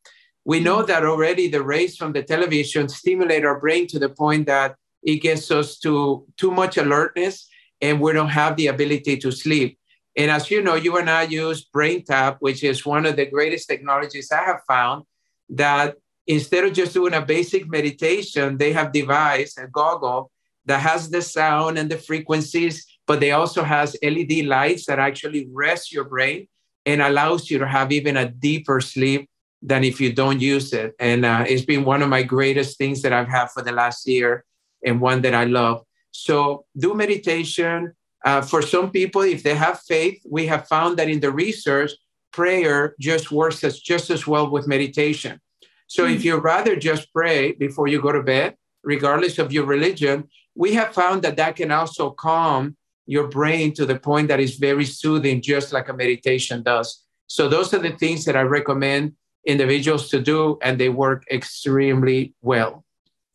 We 0.45 0.61
know 0.61 0.83
that 0.83 1.05
already 1.05 1.49
the 1.49 1.63
rays 1.63 1.97
from 1.97 2.13
the 2.13 2.23
television 2.23 2.89
stimulate 2.89 3.45
our 3.45 3.61
brain 3.61 3.87
to 3.89 3.99
the 3.99 4.09
point 4.09 4.47
that 4.47 4.77
it 5.03 5.17
gets 5.17 5.51
us 5.51 5.79
to 5.81 6.25
too 6.37 6.51
much 6.51 6.77
alertness 6.79 7.49
and 7.81 8.01
we 8.01 8.13
don't 8.13 8.29
have 8.29 8.57
the 8.57 8.69
ability 8.69 9.19
to 9.19 9.31
sleep. 9.31 9.79
And 10.17 10.31
as 10.31 10.51
you 10.51 10.63
know, 10.63 10.75
you 10.75 10.97
and 10.97 11.11
I 11.11 11.25
use 11.25 11.69
BrainTap, 11.69 12.39
which 12.41 12.65
is 12.65 12.87
one 12.87 13.05
of 13.05 13.17
the 13.17 13.27
greatest 13.27 13.69
technologies 13.69 14.33
I 14.33 14.43
have 14.45 14.63
found 14.67 15.05
that 15.51 15.97
instead 16.27 16.65
of 16.65 16.73
just 16.73 16.95
doing 16.95 17.13
a 17.13 17.21
basic 17.21 17.69
meditation, 17.69 18.57
they 18.57 18.73
have 18.73 18.93
devised 18.93 19.59
a 19.59 19.69
goggle 19.69 20.31
that 20.67 20.81
has 20.81 21.11
the 21.11 21.23
sound 21.23 21.79
and 21.79 21.91
the 21.91 21.99
frequencies, 21.99 22.87
but 23.07 23.21
they 23.21 23.33
also 23.33 23.63
has 23.63 23.97
LED 24.03 24.47
lights 24.47 24.87
that 24.87 24.99
actually 24.99 25.49
rest 25.53 25.93
your 25.93 26.05
brain 26.05 26.49
and 26.85 27.03
allows 27.03 27.51
you 27.51 27.59
to 27.59 27.67
have 27.67 27.93
even 27.93 28.17
a 28.17 28.29
deeper 28.29 28.81
sleep 28.81 29.29
than 29.63 29.83
if 29.83 30.01
you 30.01 30.13
don't 30.13 30.41
use 30.41 30.73
it. 30.73 30.95
And 31.01 31.25
uh, 31.25 31.45
it's 31.47 31.65
been 31.65 31.85
one 31.85 32.03
of 32.03 32.09
my 32.09 32.23
greatest 32.23 32.79
things 32.79 33.03
that 33.03 33.13
I've 33.13 33.29
had 33.29 33.51
for 33.51 33.63
the 33.63 33.73
last 33.73 34.07
year 34.07 34.45
and 34.85 35.01
one 35.01 35.23
that 35.23 35.35
I 35.35 35.45
love. 35.45 35.83
So 36.13 36.65
do 36.77 36.95
meditation, 36.95 37.93
uh, 38.25 38.43
for 38.43 38.63
some 38.63 38.91
people, 38.91 39.23
if 39.23 39.43
they 39.43 39.55
have 39.55 39.81
faith, 39.81 40.21
we 40.29 40.47
have 40.47 40.67
found 40.69 40.99
that 40.99 41.09
in 41.09 41.21
the 41.21 41.31
research, 41.31 41.93
prayer 42.33 42.95
just 43.01 43.31
works 43.31 43.65
as 43.65 43.81
just 43.81 44.11
as 44.11 44.27
well 44.27 44.51
with 44.51 44.67
meditation. 44.67 45.41
So 45.87 46.05
mm-hmm. 46.05 46.15
if 46.15 46.21
hmm. 46.23 46.27
you 46.27 46.37
rather 46.37 46.77
just 46.77 47.13
pray 47.13 47.53
before 47.53 47.89
you 47.89 48.01
go 48.01 48.13
to 48.13 48.23
bed, 48.23 48.57
regardless 48.83 49.39
of 49.39 49.53
your 49.53 49.65
religion, 49.65 50.29
we 50.57 50.73
have 50.75 50.95
found 50.95 51.23
that 51.23 51.37
that 51.37 51.57
can 51.57 51.71
also 51.71 52.11
calm 52.11 52.77
your 53.05 53.29
brain 53.29 53.73
to 53.75 53.87
the 53.87 53.99
point 53.99 54.29
that 54.29 54.41
is 54.41 54.57
very 54.57 54.87
soothing, 54.87 55.43
just 55.43 55.73
like 55.73 55.89
a 55.89 55.93
meditation 55.93 56.63
does. 56.63 57.05
So 57.27 57.49
those 57.49 57.73
are 57.75 57.79
the 57.79 57.93
things 57.93 58.25
that 58.25 58.37
I 58.37 58.43
recommend 58.43 59.13
individuals 59.47 60.09
to 60.09 60.21
do, 60.21 60.59
and 60.63 60.81
they 60.81 60.89
work 60.89 61.25
extremely 61.31 62.35
well. 62.41 62.86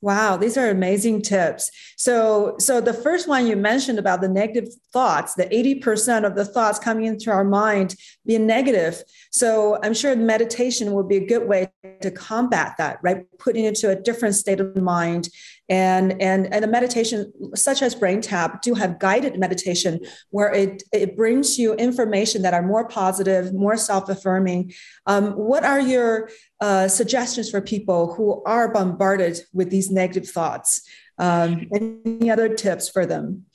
Wow, 0.01 0.35
these 0.35 0.57
are 0.57 0.67
amazing 0.69 1.21
tips. 1.21 1.69
So, 1.95 2.55
so 2.57 2.81
the 2.81 2.93
first 2.93 3.27
one 3.27 3.45
you 3.45 3.55
mentioned 3.55 3.99
about 3.99 4.21
the 4.21 4.27
negative 4.27 4.69
thoughts, 4.91 5.35
the 5.35 5.45
80% 5.45 6.25
of 6.25 6.35
the 6.35 6.43
thoughts 6.43 6.79
coming 6.79 7.05
into 7.05 7.29
our 7.29 7.43
mind 7.43 7.95
being 8.25 8.47
negative. 8.47 9.03
So, 9.31 9.77
I'm 9.83 9.93
sure 9.93 10.15
meditation 10.15 10.93
will 10.93 11.03
be 11.03 11.17
a 11.17 11.25
good 11.25 11.47
way 11.47 11.71
to 12.01 12.09
combat 12.09 12.75
that, 12.79 12.97
right? 13.03 13.25
Putting 13.37 13.65
into 13.65 13.89
a 13.89 13.95
different 13.95 14.33
state 14.33 14.59
of 14.59 14.75
mind 14.75 15.29
and 15.71 16.21
and 16.21 16.53
and 16.53 16.63
the 16.63 16.67
meditation 16.67 17.31
such 17.55 17.81
as 17.81 17.95
BrainTap 17.95 18.61
do 18.61 18.73
have 18.73 18.99
guided 18.99 19.39
meditation 19.39 20.01
where 20.29 20.53
it 20.53 20.83
it 20.91 21.15
brings 21.15 21.57
you 21.57 21.73
information 21.75 22.41
that 22.41 22.53
are 22.53 22.61
more 22.61 22.87
positive 22.89 23.53
more 23.53 23.77
self-affirming 23.77 24.73
um, 25.05 25.31
what 25.31 25.63
are 25.63 25.79
your 25.79 26.29
uh, 26.61 26.87
suggestions 26.87 27.49
for 27.49 27.59
people 27.59 28.13
who 28.13 28.41
are 28.45 28.71
bombarded 28.71 29.41
with 29.51 29.69
these 29.69 29.91
negative 29.91 30.29
thoughts 30.29 30.81
Um, 31.21 31.69
any 31.71 32.31
other 32.31 32.49
tips 32.49 32.89
for 32.89 33.05
them? 33.05 33.45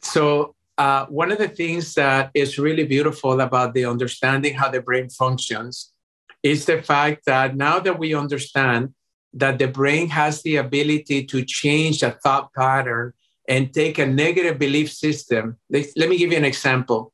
So, 0.00 0.54
uh, 0.78 1.06
one 1.06 1.32
of 1.32 1.38
the 1.38 1.48
things 1.48 1.94
that 1.94 2.30
is 2.34 2.56
really 2.58 2.84
beautiful 2.84 3.40
about 3.40 3.74
the 3.74 3.84
understanding 3.84 4.54
how 4.54 4.70
the 4.70 4.80
brain 4.80 5.08
functions 5.10 5.92
is 6.42 6.66
the 6.66 6.82
fact 6.82 7.24
that 7.26 7.56
now 7.56 7.80
that 7.80 7.98
we 7.98 8.14
understand 8.14 8.94
that 9.32 9.58
the 9.58 9.66
brain 9.66 10.08
has 10.08 10.42
the 10.42 10.56
ability 10.56 11.24
to 11.24 11.42
change 11.44 12.02
a 12.04 12.12
thought 12.22 12.54
pattern 12.54 13.12
and 13.48 13.74
take 13.74 13.98
a 13.98 14.06
negative 14.06 14.56
belief 14.58 14.92
system. 14.92 15.56
Let 15.68 16.08
me 16.08 16.16
give 16.18 16.30
you 16.30 16.38
an 16.38 16.44
example. 16.44 17.12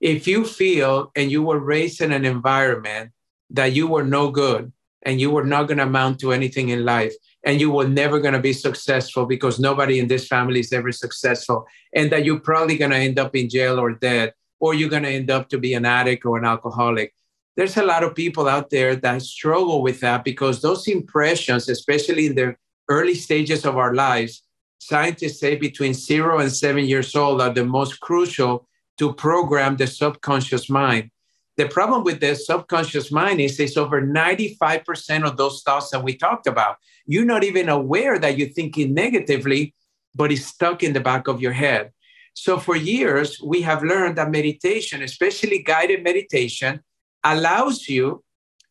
If 0.00 0.26
you 0.26 0.44
feel 0.44 1.10
and 1.16 1.30
you 1.30 1.42
were 1.42 1.58
raised 1.58 2.00
in 2.00 2.12
an 2.12 2.24
environment 2.24 3.10
that 3.52 3.72
you 3.72 3.86
were 3.86 4.04
no 4.04 4.30
good 4.30 4.72
and 5.04 5.20
you 5.20 5.30
were 5.30 5.44
not 5.44 5.66
going 5.66 5.78
to 5.78 5.84
amount 5.84 6.20
to 6.20 6.32
anything 6.32 6.68
in 6.70 6.84
life 6.84 7.14
and 7.44 7.60
you 7.60 7.70
were 7.70 7.88
never 7.88 8.20
going 8.20 8.34
to 8.34 8.40
be 8.40 8.52
successful 8.52 9.26
because 9.26 9.58
nobody 9.58 9.98
in 9.98 10.08
this 10.08 10.26
family 10.26 10.60
is 10.60 10.72
ever 10.72 10.92
successful 10.92 11.66
and 11.94 12.10
that 12.12 12.24
you're 12.24 12.40
probably 12.40 12.76
going 12.76 12.90
to 12.90 12.96
end 12.96 13.18
up 13.18 13.34
in 13.34 13.48
jail 13.48 13.78
or 13.78 13.92
dead 13.92 14.32
or 14.60 14.74
you're 14.74 14.88
going 14.88 15.02
to 15.02 15.10
end 15.10 15.30
up 15.30 15.48
to 15.48 15.58
be 15.58 15.74
an 15.74 15.84
addict 15.84 16.24
or 16.24 16.38
an 16.38 16.44
alcoholic 16.44 17.14
there's 17.56 17.76
a 17.76 17.84
lot 17.84 18.02
of 18.02 18.14
people 18.14 18.48
out 18.48 18.70
there 18.70 18.96
that 18.96 19.20
struggle 19.22 19.82
with 19.82 20.00
that 20.00 20.24
because 20.24 20.62
those 20.62 20.86
impressions 20.88 21.68
especially 21.68 22.26
in 22.26 22.34
the 22.34 22.56
early 22.88 23.14
stages 23.14 23.64
of 23.64 23.76
our 23.76 23.94
lives 23.94 24.42
scientists 24.82 25.38
say 25.38 25.54
between 25.54 25.94
zero 25.94 26.40
and 26.40 26.50
seven 26.50 26.84
years 26.84 27.14
old 27.14 27.40
are 27.40 27.52
the 27.52 27.64
most 27.64 28.00
crucial 28.00 28.66
to 28.98 29.12
program 29.14 29.76
the 29.76 29.86
subconscious 29.86 30.68
mind. 30.68 31.10
The 31.56 31.68
problem 31.68 32.02
with 32.02 32.20
the 32.20 32.34
subconscious 32.34 33.12
mind 33.12 33.40
is 33.40 33.60
it's 33.60 33.76
over 33.76 34.00
95% 34.00 35.26
of 35.26 35.36
those 35.36 35.62
thoughts 35.62 35.90
that 35.90 36.02
we 36.02 36.16
talked 36.16 36.46
about. 36.46 36.76
You're 37.06 37.26
not 37.26 37.44
even 37.44 37.68
aware 37.68 38.18
that 38.18 38.38
you're 38.38 38.48
thinking 38.48 38.94
negatively, 38.94 39.74
but 40.14 40.32
it's 40.32 40.46
stuck 40.46 40.82
in 40.82 40.94
the 40.94 41.00
back 41.00 41.28
of 41.28 41.42
your 41.42 41.52
head. 41.52 41.92
So 42.34 42.58
for 42.58 42.74
years, 42.74 43.40
we 43.42 43.60
have 43.62 43.82
learned 43.82 44.16
that 44.16 44.30
meditation, 44.30 45.02
especially 45.02 45.62
guided 45.62 46.02
meditation, 46.02 46.80
allows 47.22 47.86
you 47.86 48.24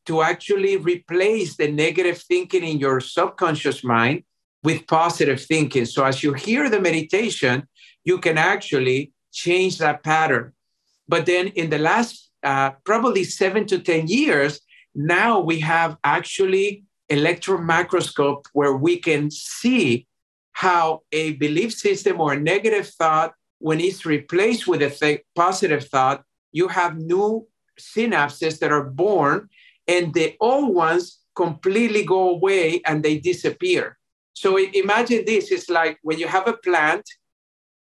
to 0.07 0.23
actually 0.23 0.77
replace 0.77 1.55
the 1.57 1.71
negative 1.71 2.17
thinking 2.17 2.63
in 2.63 2.79
your 2.79 2.99
subconscious 2.99 3.83
mind 3.83 4.23
with 4.63 4.87
positive 4.87 5.39
thinking. 5.43 5.85
So 5.85 6.03
as 6.03 6.23
you 6.23 6.33
hear 6.33 6.69
the 6.69 6.81
meditation, 6.81 7.67
you 8.03 8.17
can 8.17 8.39
actually 8.39 9.13
change 9.31 9.77
that 9.77 10.03
pattern. 10.03 10.53
But 11.07 11.27
then 11.27 11.47
in 11.49 11.69
the 11.69 11.77
last 11.77 12.30
uh, 12.43 12.71
probably 12.83 13.23
seven 13.23 13.65
to 13.67 13.79
10 13.79 14.07
years, 14.07 14.61
now 14.95 15.39
we 15.39 15.59
have 15.59 15.97
actually 16.03 16.83
electron 17.09 17.65
microscope 17.65 18.47
where 18.53 18.75
we 18.75 18.97
can 18.97 19.29
see 19.31 20.07
how 20.53 21.01
a 21.11 21.33
belief 21.33 21.73
system 21.73 22.19
or 22.19 22.33
a 22.33 22.39
negative 22.39 22.87
thought, 22.87 23.33
when 23.59 23.79
it's 23.79 24.05
replaced 24.05 24.67
with 24.67 24.81
a 24.81 24.89
th- 24.89 25.21
positive 25.35 25.87
thought, 25.87 26.23
you 26.51 26.67
have 26.67 26.97
new 26.97 27.47
synapses 27.79 28.59
that 28.59 28.71
are 28.71 28.83
born 28.83 29.49
and 29.87 30.13
the 30.13 30.35
old 30.39 30.73
ones 30.75 31.19
completely 31.35 32.03
go 32.03 32.29
away 32.29 32.81
and 32.85 33.03
they 33.03 33.17
disappear. 33.17 33.97
So 34.33 34.57
imagine 34.57 35.23
this 35.25 35.51
it's 35.51 35.69
like 35.69 35.99
when 36.01 36.19
you 36.19 36.27
have 36.27 36.47
a 36.47 36.53
plant 36.53 37.03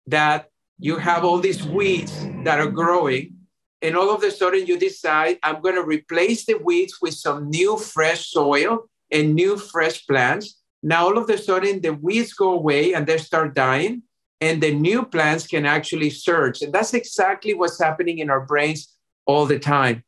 that 0.07 0.49
you 0.79 0.97
have 0.97 1.23
all 1.23 1.39
these 1.39 1.63
weeds 1.63 2.27
that 2.43 2.59
are 2.59 2.69
growing, 2.69 3.36
and 3.81 3.95
all 3.95 4.13
of 4.13 4.23
a 4.23 4.31
sudden 4.31 4.65
you 4.65 4.79
decide, 4.79 5.37
I'm 5.43 5.61
going 5.61 5.75
to 5.75 5.83
replace 5.83 6.45
the 6.45 6.55
weeds 6.55 6.97
with 7.01 7.13
some 7.13 7.49
new 7.49 7.77
fresh 7.77 8.27
soil 8.27 8.89
and 9.11 9.35
new 9.35 9.57
fresh 9.57 10.05
plants. 10.07 10.59
Now, 10.83 11.05
all 11.05 11.17
of 11.17 11.29
a 11.29 11.37
sudden, 11.37 11.81
the 11.81 11.93
weeds 11.93 12.33
go 12.33 12.51
away 12.51 12.93
and 12.93 13.05
they 13.05 13.17
start 13.17 13.55
dying, 13.55 14.03
and 14.41 14.61
the 14.61 14.73
new 14.73 15.05
plants 15.05 15.47
can 15.47 15.65
actually 15.65 16.09
surge. 16.11 16.61
And 16.61 16.73
that's 16.73 16.93
exactly 16.93 17.53
what's 17.53 17.81
happening 17.81 18.19
in 18.19 18.29
our 18.29 18.45
brains 18.45 18.95
all 19.25 19.45
the 19.45 19.59
time. 19.59 20.03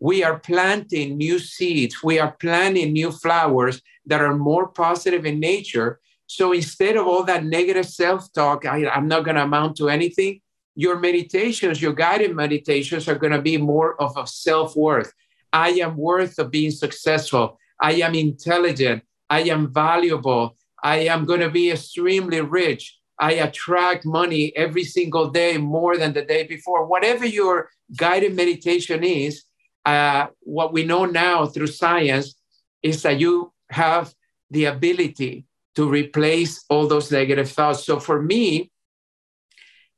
We 0.00 0.24
are 0.24 0.38
planting 0.38 1.16
new 1.16 1.38
seeds, 1.38 2.02
we 2.02 2.18
are 2.18 2.36
planting 2.40 2.92
new 2.92 3.10
flowers 3.10 3.80
that 4.06 4.20
are 4.20 4.36
more 4.36 4.68
positive 4.68 5.24
in 5.24 5.40
nature. 5.40 6.00
So 6.26 6.52
instead 6.52 6.96
of 6.96 7.06
all 7.06 7.22
that 7.24 7.44
negative 7.44 7.86
self 7.86 8.32
talk, 8.32 8.66
I'm 8.66 9.08
not 9.08 9.24
going 9.24 9.36
to 9.36 9.44
amount 9.44 9.76
to 9.76 9.88
anything, 9.88 10.40
your 10.74 10.98
meditations, 10.98 11.80
your 11.80 11.92
guided 11.92 12.34
meditations 12.34 13.08
are 13.08 13.14
going 13.14 13.32
to 13.32 13.42
be 13.42 13.56
more 13.56 14.00
of 14.00 14.16
a 14.16 14.26
self 14.26 14.76
worth. 14.76 15.12
I 15.52 15.70
am 15.70 15.96
worth 15.96 16.38
of 16.38 16.50
being 16.50 16.72
successful. 16.72 17.58
I 17.80 17.92
am 17.94 18.14
intelligent. 18.14 19.02
I 19.30 19.42
am 19.42 19.72
valuable. 19.72 20.56
I 20.82 20.98
am 20.98 21.24
going 21.24 21.40
to 21.40 21.50
be 21.50 21.70
extremely 21.70 22.40
rich. 22.40 22.98
I 23.18 23.34
attract 23.34 24.04
money 24.04 24.52
every 24.56 24.84
single 24.84 25.30
day 25.30 25.56
more 25.56 25.96
than 25.96 26.12
the 26.12 26.24
day 26.24 26.44
before. 26.44 26.86
Whatever 26.86 27.24
your 27.24 27.70
guided 27.96 28.34
meditation 28.34 29.04
is, 29.04 29.44
uh, 29.84 30.26
what 30.40 30.72
we 30.72 30.84
know 30.84 31.04
now 31.04 31.46
through 31.46 31.68
science 31.68 32.34
is 32.82 33.02
that 33.02 33.20
you 33.20 33.52
have 33.70 34.12
the 34.50 34.64
ability 34.64 35.46
to 35.76 35.88
replace 35.88 36.64
all 36.68 36.86
those 36.86 37.10
negative 37.10 37.50
thoughts. 37.50 37.84
So 37.84 37.98
for 38.00 38.20
me, 38.22 38.70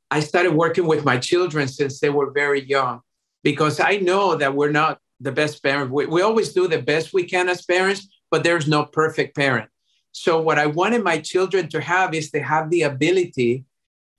I 0.09 0.21
started 0.21 0.53
working 0.53 0.87
with 0.87 1.03
my 1.03 1.17
children 1.17 1.67
since 1.67 1.99
they 1.99 2.09
were 2.09 2.31
very 2.31 2.63
young 2.63 3.01
because 3.43 3.79
I 3.79 3.97
know 3.97 4.35
that 4.35 4.55
we're 4.55 4.71
not 4.71 4.99
the 5.19 5.31
best 5.31 5.61
parent. 5.63 5.91
We, 5.91 6.05
we 6.05 6.21
always 6.21 6.53
do 6.53 6.67
the 6.67 6.81
best 6.81 7.13
we 7.13 7.23
can 7.23 7.49
as 7.49 7.65
parents, 7.65 8.07
but 8.31 8.43
there's 8.43 8.67
no 8.67 8.85
perfect 8.85 9.35
parent. 9.35 9.69
So 10.11 10.41
what 10.41 10.57
I 10.57 10.65
wanted 10.65 11.03
my 11.03 11.19
children 11.19 11.69
to 11.69 11.81
have 11.81 12.13
is 12.13 12.31
to 12.31 12.41
have 12.41 12.69
the 12.69 12.83
ability 12.83 13.65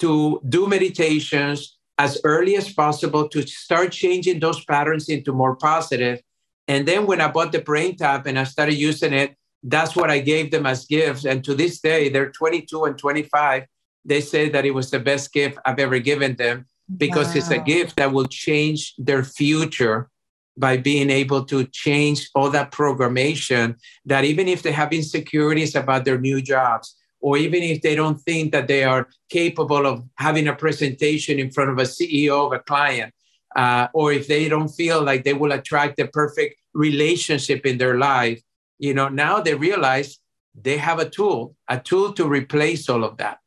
to 0.00 0.40
do 0.48 0.66
meditations 0.66 1.76
as 1.98 2.20
early 2.22 2.56
as 2.56 2.72
possible 2.72 3.28
to 3.28 3.42
start 3.46 3.90
changing 3.90 4.38
those 4.38 4.64
patterns 4.64 5.08
into 5.08 5.32
more 5.32 5.56
positive. 5.56 6.20
And 6.68 6.86
then 6.86 7.06
when 7.06 7.20
I 7.20 7.28
bought 7.28 7.50
the 7.50 7.60
BrainTap 7.60 8.26
and 8.26 8.38
I 8.38 8.44
started 8.44 8.74
using 8.74 9.12
it, 9.12 9.34
that's 9.64 9.96
what 9.96 10.10
I 10.10 10.20
gave 10.20 10.50
them 10.52 10.66
as 10.66 10.86
gifts. 10.86 11.24
And 11.24 11.42
to 11.44 11.54
this 11.54 11.80
day, 11.80 12.08
they're 12.08 12.30
22 12.30 12.84
and 12.84 12.96
25. 12.96 13.64
They 14.04 14.20
say 14.20 14.48
that 14.50 14.64
it 14.64 14.72
was 14.72 14.90
the 14.90 15.00
best 15.00 15.32
gift 15.32 15.58
I've 15.64 15.78
ever 15.78 15.98
given 15.98 16.36
them 16.36 16.66
because 16.96 17.28
wow. 17.28 17.34
it's 17.36 17.50
a 17.50 17.58
gift 17.58 17.96
that 17.96 18.12
will 18.12 18.26
change 18.26 18.94
their 18.96 19.22
future 19.22 20.08
by 20.56 20.76
being 20.76 21.10
able 21.10 21.44
to 21.44 21.64
change 21.66 22.30
all 22.34 22.50
that 22.50 22.72
programmation 22.72 23.76
that 24.04 24.24
even 24.24 24.48
if 24.48 24.62
they 24.62 24.72
have 24.72 24.92
insecurities 24.92 25.74
about 25.74 26.04
their 26.04 26.18
new 26.18 26.40
jobs 26.40 26.96
or 27.20 27.36
even 27.36 27.62
if 27.62 27.82
they 27.82 27.94
don't 27.94 28.18
think 28.22 28.52
that 28.52 28.66
they 28.66 28.82
are 28.82 29.08
capable 29.28 29.86
of 29.86 30.02
having 30.16 30.48
a 30.48 30.54
presentation 30.54 31.38
in 31.38 31.50
front 31.50 31.70
of 31.70 31.78
a 31.78 31.82
ceo 31.82 32.46
of 32.46 32.52
a 32.52 32.58
client 32.58 33.14
uh, 33.54 33.86
or 33.94 34.12
if 34.12 34.26
they 34.26 34.48
don't 34.48 34.68
feel 34.68 35.00
like 35.02 35.22
they 35.22 35.34
will 35.34 35.52
attract 35.52 35.96
the 35.96 36.08
perfect 36.08 36.56
relationship 36.74 37.64
in 37.64 37.78
their 37.78 37.98
life 37.98 38.40
you 38.78 38.94
know, 38.94 39.08
now 39.08 39.40
they 39.40 39.54
realize 39.54 40.18
they 40.54 40.78
have 40.78 40.98
a 40.98 41.08
tool, 41.08 41.56
a 41.68 41.78
tool 41.78 42.12
to 42.14 42.26
replace 42.26 42.88
all 42.88 43.04
of 43.04 43.16
that. 43.18 43.38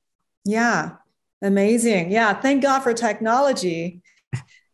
Yeah, 0.46 0.92
amazing. 1.42 2.12
Yeah, 2.12 2.34
thank 2.34 2.62
God 2.62 2.82
for 2.82 2.94
technology 2.94 4.02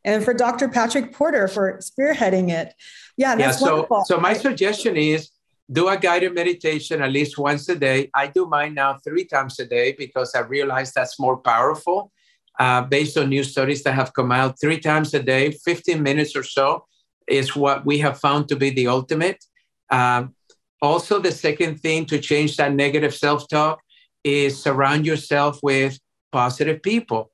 and 0.03 0.23
for 0.23 0.33
Dr. 0.33 0.69
Patrick 0.69 1.13
Porter 1.13 1.47
for 1.47 1.79
spearheading 1.79 2.49
it. 2.49 2.73
Yeah, 3.17 3.35
that's 3.35 3.59
yeah, 3.61 3.67
so, 3.67 3.73
wonderful. 3.73 4.05
So 4.05 4.19
my 4.19 4.33
suggestion 4.33 4.95
is 4.95 5.31
do 5.69 5.89
a 5.89 5.97
guided 5.97 6.33
meditation 6.33 7.01
at 7.01 7.11
least 7.11 7.37
once 7.37 7.67
a 7.67 7.75
day. 7.75 8.09
I 8.13 8.27
do 8.27 8.45
mine 8.45 8.73
now 8.73 8.97
three 9.03 9.25
times 9.25 9.59
a 9.59 9.65
day 9.65 9.93
because 9.97 10.33
I 10.33 10.39
realize 10.39 10.93
that's 10.93 11.19
more 11.19 11.37
powerful. 11.37 12.11
Uh, 12.57 12.81
based 12.81 13.17
on 13.17 13.29
new 13.29 13.43
studies 13.43 13.83
that 13.83 13.93
have 13.93 14.13
come 14.13 14.31
out, 14.31 14.59
three 14.59 14.79
times 14.79 15.13
a 15.13 15.21
day, 15.21 15.51
15 15.51 16.01
minutes 16.01 16.35
or 16.35 16.41
so 16.41 16.85
is 17.27 17.55
what 17.55 17.85
we 17.85 17.99
have 17.99 18.19
found 18.19 18.47
to 18.47 18.55
be 18.55 18.71
the 18.71 18.87
ultimate. 18.87 19.43
Um, 19.91 20.33
also, 20.81 21.19
the 21.19 21.31
second 21.31 21.81
thing 21.81 22.05
to 22.05 22.17
change 22.19 22.55
that 22.57 22.73
negative 22.73 23.13
self 23.13 23.47
talk 23.47 23.79
is 24.27 24.61
surround 24.61 25.05
yourself 25.05 25.59
with 25.63 25.99
positive 26.31 26.81
people. 26.81 27.31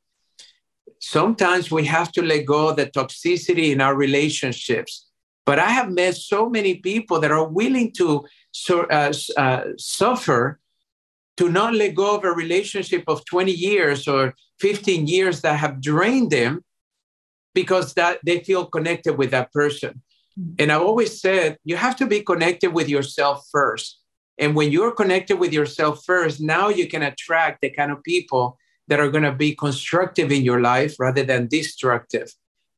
Sometimes 0.99 1.69
we 1.69 1.85
have 1.85 2.11
to 2.13 2.21
let 2.21 2.45
go 2.45 2.69
of 2.69 2.77
the 2.77 2.87
toxicity 2.87 3.71
in 3.71 3.81
our 3.81 3.95
relationships. 3.95 5.09
But 5.45 5.59
I 5.59 5.69
have 5.69 5.91
met 5.91 6.15
so 6.15 6.49
many 6.49 6.75
people 6.75 7.19
that 7.19 7.31
are 7.31 7.47
willing 7.47 7.91
to 7.97 8.25
uh, 8.69 9.13
uh, 9.37 9.63
suffer 9.77 10.59
to 11.37 11.49
not 11.49 11.73
let 11.73 11.95
go 11.95 12.15
of 12.15 12.23
a 12.23 12.31
relationship 12.31 13.03
of 13.07 13.25
20 13.25 13.51
years 13.51 14.07
or 14.07 14.35
15 14.59 15.07
years 15.07 15.41
that 15.41 15.57
have 15.57 15.81
drained 15.81 16.31
them 16.31 16.63
because 17.53 17.93
that 17.95 18.19
they 18.25 18.39
feel 18.39 18.65
connected 18.65 19.17
with 19.17 19.31
that 19.31 19.51
person. 19.51 20.01
And 20.57 20.71
I've 20.71 20.81
always 20.81 21.21
said 21.21 21.57
you 21.63 21.75
have 21.75 21.95
to 21.97 22.07
be 22.07 22.21
connected 22.21 22.73
with 22.73 22.89
yourself 22.89 23.47
first. 23.51 23.99
And 24.37 24.55
when 24.55 24.71
you're 24.71 24.91
connected 24.91 25.37
with 25.37 25.53
yourself 25.53 26.03
first, 26.05 26.41
now 26.41 26.69
you 26.69 26.87
can 26.87 27.03
attract 27.03 27.61
the 27.61 27.69
kind 27.69 27.91
of 27.91 28.03
people 28.03 28.57
that 28.87 28.99
are 28.99 29.09
going 29.09 29.23
to 29.23 29.31
be 29.31 29.55
constructive 29.55 30.31
in 30.31 30.43
your 30.43 30.61
life 30.61 30.95
rather 30.99 31.23
than 31.23 31.47
destructive. 31.47 32.33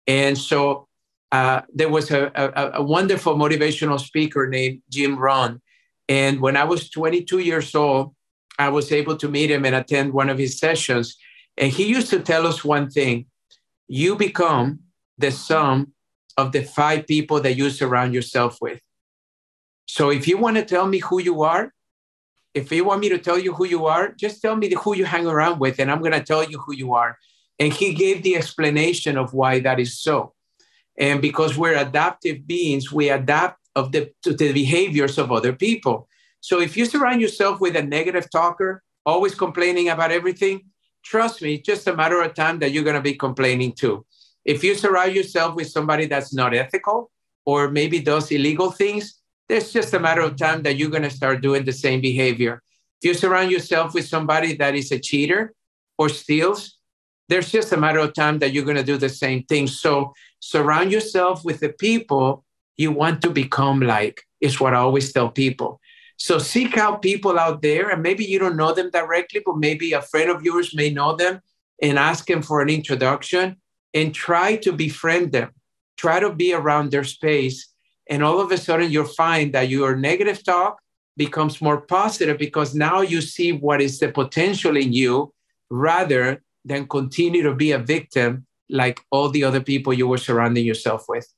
And 0.07 0.37
so 0.37 0.87
uh, 1.31 1.61
there 1.73 1.89
was 1.89 2.11
a, 2.11 2.31
a, 2.35 2.71
a, 2.75 2.83
wonderful 2.83 3.35
motivational 3.35 3.99
speaker 3.99 4.47
named 4.47 4.81
Jim 4.89 5.17
Rohn. 5.17 5.61
And 6.07 6.39
when 6.39 6.55
I 6.55 6.63
was 6.63 6.89
22 6.89 7.39
years 7.39 7.73
old, 7.73 8.13
I 8.59 8.69
was 8.69 8.91
able 8.91 9.17
to 9.17 9.27
meet 9.27 9.49
him 9.49 9.65
and 9.65 9.75
attend 9.75 10.13
one 10.13 10.29
of 10.29 10.37
his 10.37 10.59
sessions. 10.59 11.17
And 11.57 11.71
he 11.71 11.87
used 11.87 12.09
to 12.11 12.19
tell 12.19 12.45
us 12.45 12.63
one 12.63 12.89
thing 12.89 13.25
you 13.87 14.15
become 14.15 14.79
the 15.17 15.31
sum 15.31 15.93
of 16.37 16.51
the 16.51 16.63
five 16.63 17.07
people 17.07 17.39
that 17.41 17.55
you 17.55 17.69
surround 17.69 18.13
yourself 18.13 18.59
with. 18.61 18.79
So 19.85 20.09
if 20.09 20.27
you 20.27 20.37
want 20.37 20.57
to 20.57 20.65
tell 20.65 20.87
me 20.87 20.99
who 20.99 21.21
you 21.21 21.43
are, 21.43 21.73
if 22.53 22.71
you 22.71 22.85
want 22.85 23.01
me 23.01 23.09
to 23.09 23.17
tell 23.17 23.37
you 23.37 23.53
who 23.53 23.65
you 23.65 23.85
are, 23.85 24.13
just 24.13 24.41
tell 24.41 24.55
me 24.55 24.73
who 24.73 24.95
you 24.95 25.05
hang 25.05 25.27
around 25.27 25.59
with, 25.59 25.79
and 25.79 25.91
I'm 25.91 25.99
going 25.99 26.13
to 26.13 26.23
tell 26.23 26.43
you 26.43 26.57
who 26.59 26.73
you 26.73 26.93
are. 26.93 27.17
And 27.59 27.71
he 27.71 27.93
gave 27.93 28.23
the 28.23 28.35
explanation 28.37 29.17
of 29.17 29.33
why 29.33 29.59
that 29.59 29.79
is 29.79 29.99
so. 29.99 30.33
And 30.97 31.21
because 31.21 31.57
we're 31.57 31.77
adaptive 31.77 32.47
beings, 32.47 32.91
we 32.91 33.09
adapt 33.09 33.59
of 33.75 33.91
the, 33.91 34.11
to 34.23 34.33
the 34.33 34.53
behaviors 34.53 35.17
of 35.17 35.31
other 35.31 35.53
people. 35.53 36.07
So 36.39 36.61
if 36.61 36.77
you 36.77 36.85
surround 36.85 37.21
yourself 37.21 37.59
with 37.59 37.75
a 37.75 37.83
negative 37.83 38.29
talker, 38.31 38.83
always 39.05 39.35
complaining 39.35 39.89
about 39.89 40.11
everything, 40.11 40.61
trust 41.03 41.41
me, 41.41 41.55
it's 41.55 41.65
just 41.65 41.87
a 41.87 41.95
matter 41.95 42.21
of 42.21 42.33
time 42.33 42.59
that 42.59 42.71
you're 42.71 42.83
going 42.83 42.95
to 42.95 43.01
be 43.01 43.15
complaining 43.15 43.73
too. 43.73 44.05
If 44.45 44.63
you 44.63 44.75
surround 44.75 45.13
yourself 45.13 45.55
with 45.55 45.69
somebody 45.69 46.05
that's 46.05 46.33
not 46.33 46.53
ethical 46.53 47.11
or 47.45 47.69
maybe 47.69 47.99
does 47.99 48.31
illegal 48.31 48.71
things, 48.71 49.19
there's 49.47 49.71
just 49.71 49.93
a 49.93 49.99
matter 49.99 50.21
of 50.21 50.37
time 50.37 50.63
that 50.63 50.75
you're 50.75 50.89
going 50.89 51.03
to 51.03 51.09
start 51.09 51.41
doing 51.41 51.65
the 51.65 51.73
same 51.73 52.01
behavior. 52.01 52.61
If 53.01 53.09
you 53.09 53.13
surround 53.13 53.51
yourself 53.51 53.93
with 53.93 54.07
somebody 54.07 54.55
that 54.55 54.75
is 54.75 54.91
a 54.91 54.99
cheater 54.99 55.53
or 55.97 56.09
steals, 56.09 56.77
there's 57.29 57.51
just 57.51 57.71
a 57.71 57.77
matter 57.77 57.99
of 57.99 58.13
time 58.13 58.39
that 58.39 58.53
you're 58.53 58.65
going 58.65 58.77
to 58.77 58.83
do 58.83 58.97
the 58.97 59.09
same 59.09 59.43
thing. 59.43 59.67
So 59.67 60.13
surround 60.39 60.91
yourself 60.91 61.43
with 61.43 61.59
the 61.59 61.69
people 61.69 62.43
you 62.77 62.91
want 62.91 63.21
to 63.21 63.29
become 63.29 63.79
like, 63.79 64.21
is 64.41 64.59
what 64.59 64.73
I 64.73 64.77
always 64.77 65.13
tell 65.13 65.29
people. 65.29 65.79
So 66.17 66.39
seek 66.39 66.77
out 66.77 67.01
people 67.01 67.37
out 67.37 67.61
there, 67.61 67.89
and 67.89 68.01
maybe 68.01 68.25
you 68.25 68.39
don't 68.39 68.57
know 68.57 68.73
them 68.73 68.89
directly, 68.89 69.41
but 69.45 69.57
maybe 69.57 69.93
a 69.93 70.01
friend 70.01 70.29
of 70.29 70.43
yours 70.43 70.73
may 70.73 70.89
know 70.89 71.15
them 71.15 71.41
and 71.81 71.99
ask 71.99 72.27
them 72.27 72.41
for 72.41 72.61
an 72.61 72.69
introduction 72.69 73.57
and 73.93 74.13
try 74.13 74.55
to 74.57 74.71
befriend 74.71 75.31
them. 75.31 75.51
Try 75.97 76.19
to 76.19 76.33
be 76.33 76.53
around 76.53 76.91
their 76.91 77.03
space 77.03 77.73
and 78.09 78.23
all 78.23 78.39
of 78.39 78.51
a 78.51 78.57
sudden, 78.57 78.91
you'll 78.91 79.05
find 79.05 79.53
that 79.53 79.69
your 79.69 79.95
negative 79.95 80.43
talk 80.43 80.79
becomes 81.17 81.61
more 81.61 81.81
positive 81.81 82.37
because 82.37 82.75
now 82.75 83.01
you 83.01 83.21
see 83.21 83.51
what 83.51 83.81
is 83.81 83.99
the 83.99 84.11
potential 84.11 84.77
in 84.77 84.93
you 84.93 85.33
rather 85.69 86.43
than 86.63 86.87
continue 86.87 87.41
to 87.43 87.55
be 87.55 87.71
a 87.71 87.79
victim 87.79 88.45
like 88.69 88.99
all 89.11 89.29
the 89.29 89.43
other 89.43 89.61
people 89.61 89.93
you 89.93 90.07
were 90.07 90.17
surrounding 90.17 90.65
yourself 90.65 91.05
with. 91.07 91.31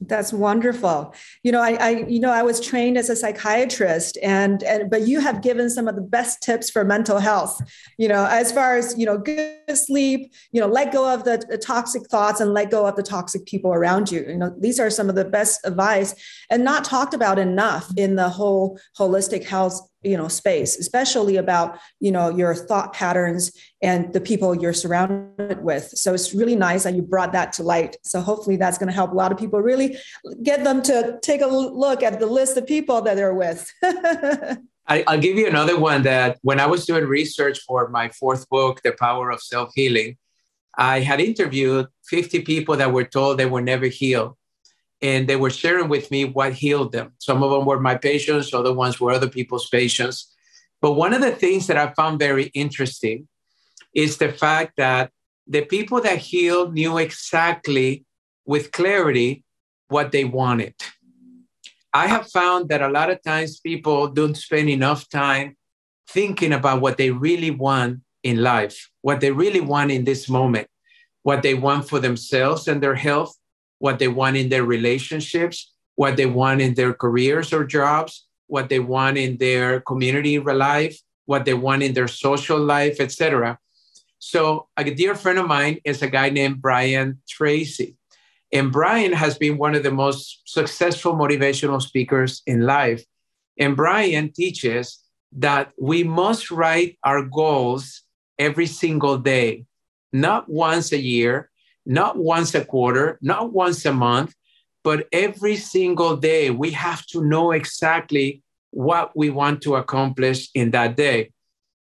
That's 0.00 0.30
wonderful. 0.30 1.14
You 1.42 1.52
know, 1.52 1.62
I, 1.62 1.72
I, 1.80 1.90
you 2.06 2.20
know, 2.20 2.30
I 2.30 2.42
was 2.42 2.60
trained 2.60 2.98
as 2.98 3.08
a 3.08 3.16
psychiatrist, 3.16 4.18
and 4.22 4.62
and 4.62 4.90
but 4.90 5.08
you 5.08 5.20
have 5.20 5.40
given 5.40 5.70
some 5.70 5.88
of 5.88 5.96
the 5.96 6.02
best 6.02 6.42
tips 6.42 6.68
for 6.68 6.84
mental 6.84 7.18
health. 7.18 7.58
You 7.96 8.08
know, 8.08 8.26
as 8.26 8.52
far 8.52 8.76
as 8.76 8.96
you 8.98 9.06
know, 9.06 9.16
good 9.16 9.54
sleep. 9.74 10.34
You 10.52 10.60
know, 10.60 10.66
let 10.66 10.92
go 10.92 11.10
of 11.10 11.24
the, 11.24 11.38
toxic 11.62 12.06
thoughts 12.08 12.40
and 12.40 12.52
let 12.52 12.70
go 12.70 12.86
of 12.86 12.96
the 12.96 13.02
toxic 13.02 13.46
people 13.46 13.72
around 13.72 14.12
you. 14.12 14.20
You 14.20 14.36
know, 14.36 14.54
these 14.58 14.78
are 14.78 14.90
some 14.90 15.08
of 15.08 15.14
the 15.14 15.24
best 15.24 15.60
advice, 15.64 16.14
and 16.50 16.62
not 16.62 16.84
talked 16.84 17.14
about 17.14 17.38
enough 17.38 17.90
in 17.96 18.16
the 18.16 18.28
whole 18.28 18.78
holistic 18.98 19.44
health 19.44 19.80
you 20.02 20.16
know 20.16 20.28
space 20.28 20.78
especially 20.78 21.36
about 21.36 21.78
you 22.00 22.12
know 22.12 22.28
your 22.28 22.54
thought 22.54 22.92
patterns 22.92 23.50
and 23.86 24.12
the 24.12 24.20
people 24.20 24.54
you're 24.54 24.72
surrounded 24.72 25.62
with 25.62 25.88
so 25.90 26.12
it's 26.12 26.34
really 26.34 26.56
nice 26.56 26.82
that 26.82 26.94
you 26.94 27.02
brought 27.02 27.32
that 27.32 27.52
to 27.52 27.62
light 27.62 27.96
so 28.02 28.20
hopefully 28.20 28.56
that's 28.56 28.78
going 28.78 28.88
to 28.88 28.92
help 28.92 29.12
a 29.12 29.14
lot 29.14 29.30
of 29.32 29.38
people 29.38 29.60
really 29.60 29.96
get 30.42 30.64
them 30.64 30.82
to 30.82 31.18
take 31.22 31.40
a 31.40 31.46
look 31.46 32.02
at 32.02 32.18
the 32.18 32.26
list 32.26 32.56
of 32.56 32.66
people 32.66 33.00
that 33.00 33.14
they're 33.14 33.34
with 33.34 33.72
I, 34.88 35.04
will 35.08 35.18
give 35.18 35.36
you 35.36 35.48
another 35.48 35.78
one 35.78 36.02
that 36.02 36.38
when 36.42 36.60
I 36.60 36.66
was 36.66 36.86
doing 36.86 37.04
research 37.06 37.58
for 37.66 37.88
my 37.88 38.08
fourth 38.10 38.48
book, 38.48 38.82
The 38.82 38.92
Power 38.92 39.30
of 39.30 39.42
Self 39.42 39.72
Healing, 39.74 40.16
I 40.78 41.00
had 41.00 41.20
interviewed 41.20 41.88
50 42.04 42.42
people 42.42 42.76
that 42.76 42.92
were 42.92 43.04
told 43.04 43.36
they 43.36 43.46
were 43.46 43.60
never 43.60 43.86
healed 43.86 44.36
and 45.02 45.28
they 45.28 45.36
were 45.36 45.50
sharing 45.50 45.88
with 45.88 46.10
me 46.10 46.24
what 46.24 46.52
healed 46.52 46.92
them. 46.92 47.14
Some 47.18 47.42
of 47.42 47.50
them 47.50 47.64
were 47.66 47.80
my 47.80 47.96
patients, 47.96 48.54
other 48.54 48.72
ones 48.72 49.00
were 49.00 49.10
other 49.10 49.28
people's 49.28 49.68
patients. 49.68 50.32
But 50.80 50.92
one 50.92 51.14
of 51.14 51.20
the 51.20 51.32
things 51.32 51.66
that 51.66 51.76
I 51.76 51.92
found 51.94 52.20
very 52.20 52.44
interesting 52.54 53.26
is 53.96 54.18
the 54.18 54.30
fact 54.30 54.74
that 54.76 55.10
the 55.48 55.64
people 55.64 56.02
that 56.02 56.18
healed 56.18 56.74
knew 56.74 56.98
exactly 56.98 58.04
with 58.44 58.70
clarity 58.70 59.42
what 59.88 60.12
they 60.12 60.24
wanted. 60.24 60.74
I 61.94 62.06
have 62.06 62.30
found 62.30 62.68
that 62.68 62.82
a 62.82 62.90
lot 62.90 63.10
of 63.10 63.22
times 63.22 63.58
people 63.58 64.08
don't 64.08 64.36
spend 64.36 64.68
enough 64.68 65.08
time 65.08 65.56
thinking 66.10 66.52
about 66.52 66.82
what 66.82 66.98
they 66.98 67.10
really 67.10 67.50
want 67.50 68.00
in 68.22 68.42
life, 68.42 68.90
what 69.00 69.20
they 69.20 69.30
really 69.30 69.62
want 69.62 69.90
in 69.90 70.04
this 70.04 70.28
moment, 70.28 70.68
what 71.22 71.42
they 71.42 71.54
want 71.54 71.88
for 71.88 71.98
themselves 71.98 72.68
and 72.68 72.82
their 72.82 72.96
health, 72.96 73.34
what 73.78 73.98
they 73.98 74.08
want 74.08 74.36
in 74.36 74.50
their 74.50 74.64
relationships, 74.64 75.72
what 75.94 76.18
they 76.18 76.26
want 76.26 76.60
in 76.60 76.74
their 76.74 76.92
careers 76.92 77.50
or 77.50 77.64
jobs, 77.64 78.26
what 78.46 78.68
they 78.68 78.78
want 78.78 79.16
in 79.16 79.38
their 79.38 79.80
community 79.80 80.38
life, 80.38 81.00
what 81.24 81.46
they 81.46 81.54
want 81.54 81.82
in 81.82 81.94
their 81.94 82.08
social 82.08 82.58
life, 82.58 83.00
etc. 83.00 83.58
So 84.18 84.68
a 84.76 84.84
dear 84.84 85.14
friend 85.14 85.38
of 85.38 85.46
mine 85.46 85.78
is 85.84 86.02
a 86.02 86.08
guy 86.08 86.30
named 86.30 86.62
Brian 86.62 87.20
Tracy. 87.28 87.96
And 88.52 88.72
Brian 88.72 89.12
has 89.12 89.36
been 89.36 89.58
one 89.58 89.74
of 89.74 89.82
the 89.82 89.90
most 89.90 90.42
successful 90.46 91.14
motivational 91.14 91.82
speakers 91.82 92.42
in 92.46 92.62
life. 92.62 93.04
And 93.58 93.76
Brian 93.76 94.32
teaches 94.32 95.02
that 95.32 95.72
we 95.78 96.04
must 96.04 96.50
write 96.50 96.98
our 97.02 97.22
goals 97.22 98.02
every 98.38 98.66
single 98.66 99.18
day, 99.18 99.64
not 100.12 100.48
once 100.48 100.92
a 100.92 100.98
year, 100.98 101.50
not 101.84 102.16
once 102.16 102.54
a 102.54 102.64
quarter, 102.64 103.18
not 103.20 103.52
once 103.52 103.84
a 103.84 103.92
month, 103.92 104.34
but 104.84 105.08
every 105.12 105.56
single 105.56 106.16
day, 106.16 106.50
we 106.50 106.70
have 106.70 107.04
to 107.06 107.24
know 107.24 107.50
exactly 107.50 108.42
what 108.70 109.16
we 109.16 109.30
want 109.30 109.62
to 109.62 109.74
accomplish 109.74 110.48
in 110.54 110.70
that 110.70 110.96
day. 110.96 111.32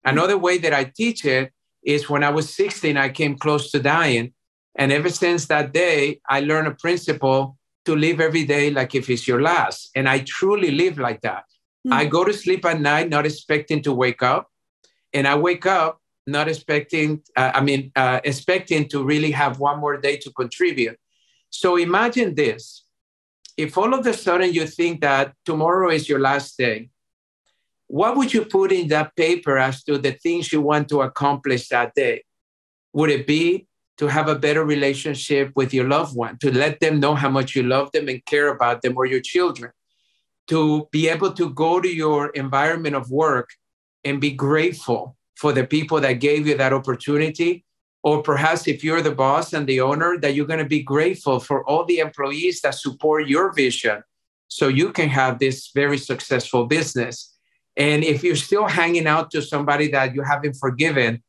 Another 0.03 0.37
way 0.37 0.57
that 0.57 0.73
I 0.73 0.85
teach 0.85 1.25
it 1.25 1.51
is 1.83 2.09
when 2.09 2.23
I 2.23 2.29
was 2.29 2.53
16, 2.53 2.97
I 2.97 3.09
came 3.09 3.37
close 3.37 3.71
to 3.71 3.79
dying. 3.79 4.33
And 4.77 4.91
ever 4.91 5.09
since 5.09 5.45
that 5.47 5.73
day, 5.73 6.19
I 6.29 6.41
learned 6.41 6.67
a 6.67 6.75
principle 6.75 7.57
to 7.85 7.95
live 7.95 8.19
every 8.19 8.45
day 8.45 8.69
like 8.69 8.95
if 8.95 9.09
it's 9.09 9.27
your 9.27 9.41
last. 9.41 9.89
And 9.95 10.07
I 10.07 10.19
truly 10.19 10.71
live 10.71 10.97
like 10.99 11.21
that. 11.21 11.45
Mm-hmm. 11.85 11.93
I 11.93 12.05
go 12.05 12.23
to 12.23 12.33
sleep 12.33 12.65
at 12.65 12.79
night 12.79 13.09
not 13.09 13.25
expecting 13.25 13.81
to 13.83 13.93
wake 13.93 14.21
up. 14.21 14.49
And 15.13 15.27
I 15.27 15.35
wake 15.35 15.65
up 15.65 16.01
not 16.27 16.49
expecting, 16.49 17.21
uh, 17.35 17.51
I 17.53 17.61
mean, 17.61 17.91
uh, 17.95 18.19
expecting 18.23 18.89
to 18.89 19.03
really 19.03 19.31
have 19.31 19.59
one 19.59 19.79
more 19.79 19.97
day 19.97 20.17
to 20.17 20.31
contribute. 20.31 20.99
So 21.49 21.77
imagine 21.77 22.35
this. 22.35 22.83
If 23.55 23.77
all 23.77 23.93
of 23.93 24.05
a 24.05 24.13
sudden 24.13 24.53
you 24.53 24.67
think 24.67 25.01
that 25.01 25.33
tomorrow 25.45 25.89
is 25.89 26.07
your 26.09 26.19
last 26.19 26.57
day, 26.57 26.89
what 27.87 28.17
would 28.17 28.33
you 28.33 28.45
put 28.45 28.71
in 28.71 28.89
that 28.89 29.15
paper 29.15 29.57
as 29.57 29.83
to 29.85 29.97
the 29.97 30.11
things 30.11 30.51
you 30.51 30.61
want 30.61 30.89
to 30.89 31.01
accomplish 31.01 31.69
that 31.69 31.93
day? 31.95 32.23
Would 32.93 33.09
it 33.09 33.25
be 33.25 33.67
to 33.97 34.07
have 34.07 34.27
a 34.27 34.35
better 34.35 34.63
relationship 34.63 35.51
with 35.55 35.73
your 35.73 35.87
loved 35.87 36.15
one, 36.15 36.37
to 36.39 36.51
let 36.51 36.79
them 36.79 36.99
know 36.99 37.15
how 37.15 37.29
much 37.29 37.55
you 37.55 37.63
love 37.63 37.91
them 37.91 38.07
and 38.07 38.23
care 38.25 38.49
about 38.49 38.81
them 38.81 38.95
or 38.95 39.05
your 39.05 39.21
children, 39.21 39.71
to 40.47 40.87
be 40.91 41.09
able 41.09 41.33
to 41.33 41.49
go 41.49 41.81
to 41.81 41.87
your 41.87 42.29
environment 42.29 42.95
of 42.95 43.09
work 43.09 43.49
and 44.03 44.21
be 44.21 44.31
grateful 44.31 45.15
for 45.35 45.51
the 45.51 45.65
people 45.65 45.99
that 45.99 46.13
gave 46.13 46.47
you 46.47 46.55
that 46.57 46.73
opportunity. 46.73 47.63
Or 48.03 48.21
perhaps 48.21 48.67
if 48.67 48.83
you're 48.83 49.01
the 49.01 49.15
boss 49.15 49.53
and 49.53 49.67
the 49.67 49.81
owner, 49.81 50.17
that 50.19 50.35
you're 50.35 50.45
going 50.45 50.59
to 50.59 50.65
be 50.65 50.83
grateful 50.83 51.39
for 51.39 51.67
all 51.67 51.83
the 51.83 51.99
employees 51.99 52.61
that 52.61 52.75
support 52.75 53.27
your 53.27 53.51
vision 53.51 54.03
so 54.47 54.67
you 54.67 54.91
can 54.91 55.09
have 55.09 55.39
this 55.39 55.71
very 55.73 55.97
successful 55.97 56.65
business. 56.65 57.36
And 57.77 58.03
if 58.03 58.23
you're 58.23 58.35
still 58.35 58.67
hanging 58.67 59.05
out 59.07 59.29
to 59.31 59.41
somebody 59.41 59.87
that 59.91 60.15
you 60.15 60.23
haven't 60.23 60.55
forgiven, 60.55 61.21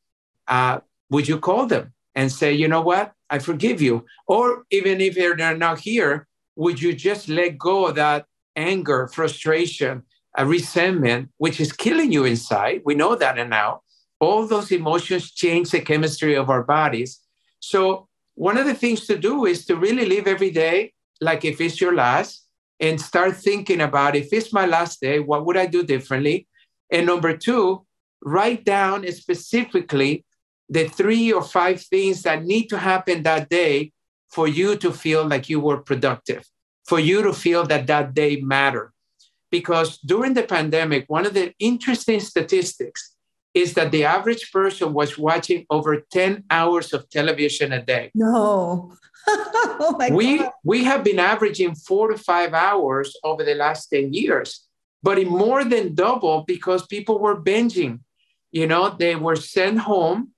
uh, 0.49 0.81
would 1.11 1.29
you 1.29 1.39
call 1.39 1.67
them 1.67 1.93
and 2.15 2.33
say, 2.33 2.53
you 2.53 2.67
know 2.67 2.81
what, 2.81 3.13
I 3.29 3.39
forgive 3.39 3.83
you? 3.83 4.07
Or 4.27 4.65
even 4.71 5.01
if 5.01 5.15
they're 5.15 5.37
not 5.37 5.79
here, 5.79 6.27
would 6.57 6.81
you 6.81 6.95
just 6.95 7.29
let 7.29 7.59
go 7.59 7.87
of 7.87 7.97
that 7.97 8.25
anger, 8.57 9.09
frustration, 9.09 10.03
a 10.37 10.47
resentment, 10.47 11.29
which 11.37 11.61
is 11.61 11.71
killing 11.73 12.11
you 12.11 12.25
inside? 12.25 12.81
We 12.85 12.95
know 12.95 13.15
that 13.15 13.39
and 13.39 13.51
now 13.51 13.83
all 14.19 14.47
those 14.47 14.73
emotions 14.73 15.31
change 15.31 15.71
the 15.71 15.81
chemistry 15.81 16.35
of 16.35 16.51
our 16.51 16.65
bodies. 16.65 17.21
So, 17.61 18.09
one 18.35 18.57
of 18.57 18.67
the 18.67 18.75
things 18.75 19.07
to 19.07 19.19
do 19.19 19.47
is 19.47 19.67
to 19.67 19.77
really 19.77 20.07
live 20.07 20.27
every 20.29 20.51
day 20.51 20.93
like 21.21 21.45
if 21.45 21.61
it's 21.61 21.81
your 21.81 21.95
last 21.95 22.48
and 22.81 23.01
start 23.01 23.37
thinking 23.37 23.81
about 23.81 24.17
if 24.17 24.33
it's 24.33 24.53
my 24.53 24.67
last 24.67 25.01
day, 25.01 25.19
what 25.19 25.45
would 25.47 25.57
I 25.57 25.67
do 25.67 25.83
differently? 25.83 26.47
And 26.91 27.07
number 27.07 27.37
two, 27.37 27.85
write 28.23 28.65
down 28.65 29.07
specifically 29.13 30.25
the 30.69 30.89
three 30.89 31.33
or 31.33 31.43
five 31.43 31.83
things 31.83 32.23
that 32.23 32.45
need 32.45 32.67
to 32.69 32.79
happen 32.79 33.23
that 33.23 33.49
day 33.49 33.93
for 34.31 34.47
you 34.47 34.77
to 34.77 34.93
feel 34.93 35.27
like 35.27 35.49
you 35.49 35.61
were 35.61 35.79
productive, 35.79 36.45
for 36.87 37.01
you 37.01 37.23
to 37.23 37.33
feel 37.33 37.65
that 37.67 37.87
that 37.87 38.15
day 38.15 38.41
mattered. 38.41 38.93
Because 39.51 39.99
during 39.99 40.35
the 40.35 40.43
pandemic, 40.43 41.07
one 41.09 41.25
of 41.25 41.33
the 41.33 41.55
interesting 41.59 42.21
statistics 42.21 43.17
is 43.55 43.75
that 43.75 43.91
the 43.91 44.05
average 44.05 44.53
person 44.53 44.93
was 44.93 45.17
watching 45.17 45.65
over 45.71 46.03
10 46.13 46.45
hours 46.51 46.93
of 46.93 47.09
television 47.09 47.73
a 47.73 47.83
day. 47.83 48.11
No. 48.15 48.93
oh 49.29 49.97
my 49.99 50.11
we, 50.11 50.39
God. 50.39 50.53
We 50.65 50.85
have 50.85 51.05
been 51.05 51.19
averaging 51.19 51.75
four 51.75 52.09
to 52.09 52.19
five 52.19 52.55
hours 52.55 53.17
over 53.25 53.45
the 53.45 53.55
last 53.55 53.89
10 53.89 54.13
years, 54.13 54.67
but 55.03 55.19
it 55.19 55.29
more 55.29 55.65
than 55.65 55.95
doubled 55.95 56.47
because 56.47 56.87
people 56.87 57.19
were 57.19 57.41
binging. 57.41 58.01
You 58.51 58.67
know, 58.67 58.89
they 58.91 59.15
were 59.17 59.37
sent 59.37 59.81
home, 59.81 60.31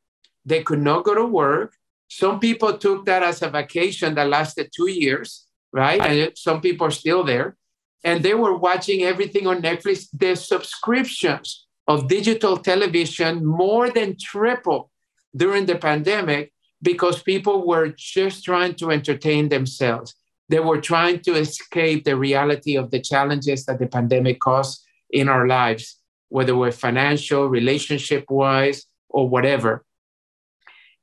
they 0.44 0.62
could 0.62 0.80
not 0.80 1.04
go 1.04 1.14
to 1.14 1.24
work. 1.24 1.76
Some 2.08 2.40
people 2.40 2.76
took 2.76 3.06
that 3.06 3.22
as 3.22 3.42
a 3.42 3.50
vacation 3.50 4.14
that 4.16 4.28
lasted 4.28 4.70
two 4.74 4.88
years, 4.90 5.46
right? 5.72 6.00
And 6.00 6.36
some 6.36 6.60
people 6.60 6.88
are 6.88 6.90
still 6.90 7.22
there. 7.22 7.56
And 8.02 8.22
they 8.22 8.34
were 8.34 8.56
watching 8.56 9.02
everything 9.02 9.46
on 9.46 9.62
Netflix. 9.62 10.08
The 10.12 10.34
subscriptions 10.34 11.66
of 11.86 12.08
digital 12.08 12.56
television 12.56 13.44
more 13.44 13.90
than 13.90 14.16
triple 14.18 14.90
during 15.36 15.66
the 15.66 15.76
pandemic 15.76 16.52
because 16.82 17.22
people 17.22 17.66
were 17.66 17.88
just 17.96 18.44
trying 18.44 18.74
to 18.74 18.90
entertain 18.90 19.48
themselves. 19.48 20.14
They 20.48 20.60
were 20.60 20.80
trying 20.80 21.20
to 21.20 21.34
escape 21.34 22.04
the 22.04 22.16
reality 22.16 22.76
of 22.76 22.90
the 22.90 23.00
challenges 23.00 23.66
that 23.66 23.78
the 23.78 23.86
pandemic 23.86 24.40
caused 24.40 24.84
in 25.10 25.28
our 25.28 25.46
lives, 25.46 25.98
whether 26.28 26.56
we're 26.56 26.72
financial, 26.72 27.46
relationship 27.46 28.24
wise, 28.28 28.86
or 29.08 29.28
whatever. 29.28 29.84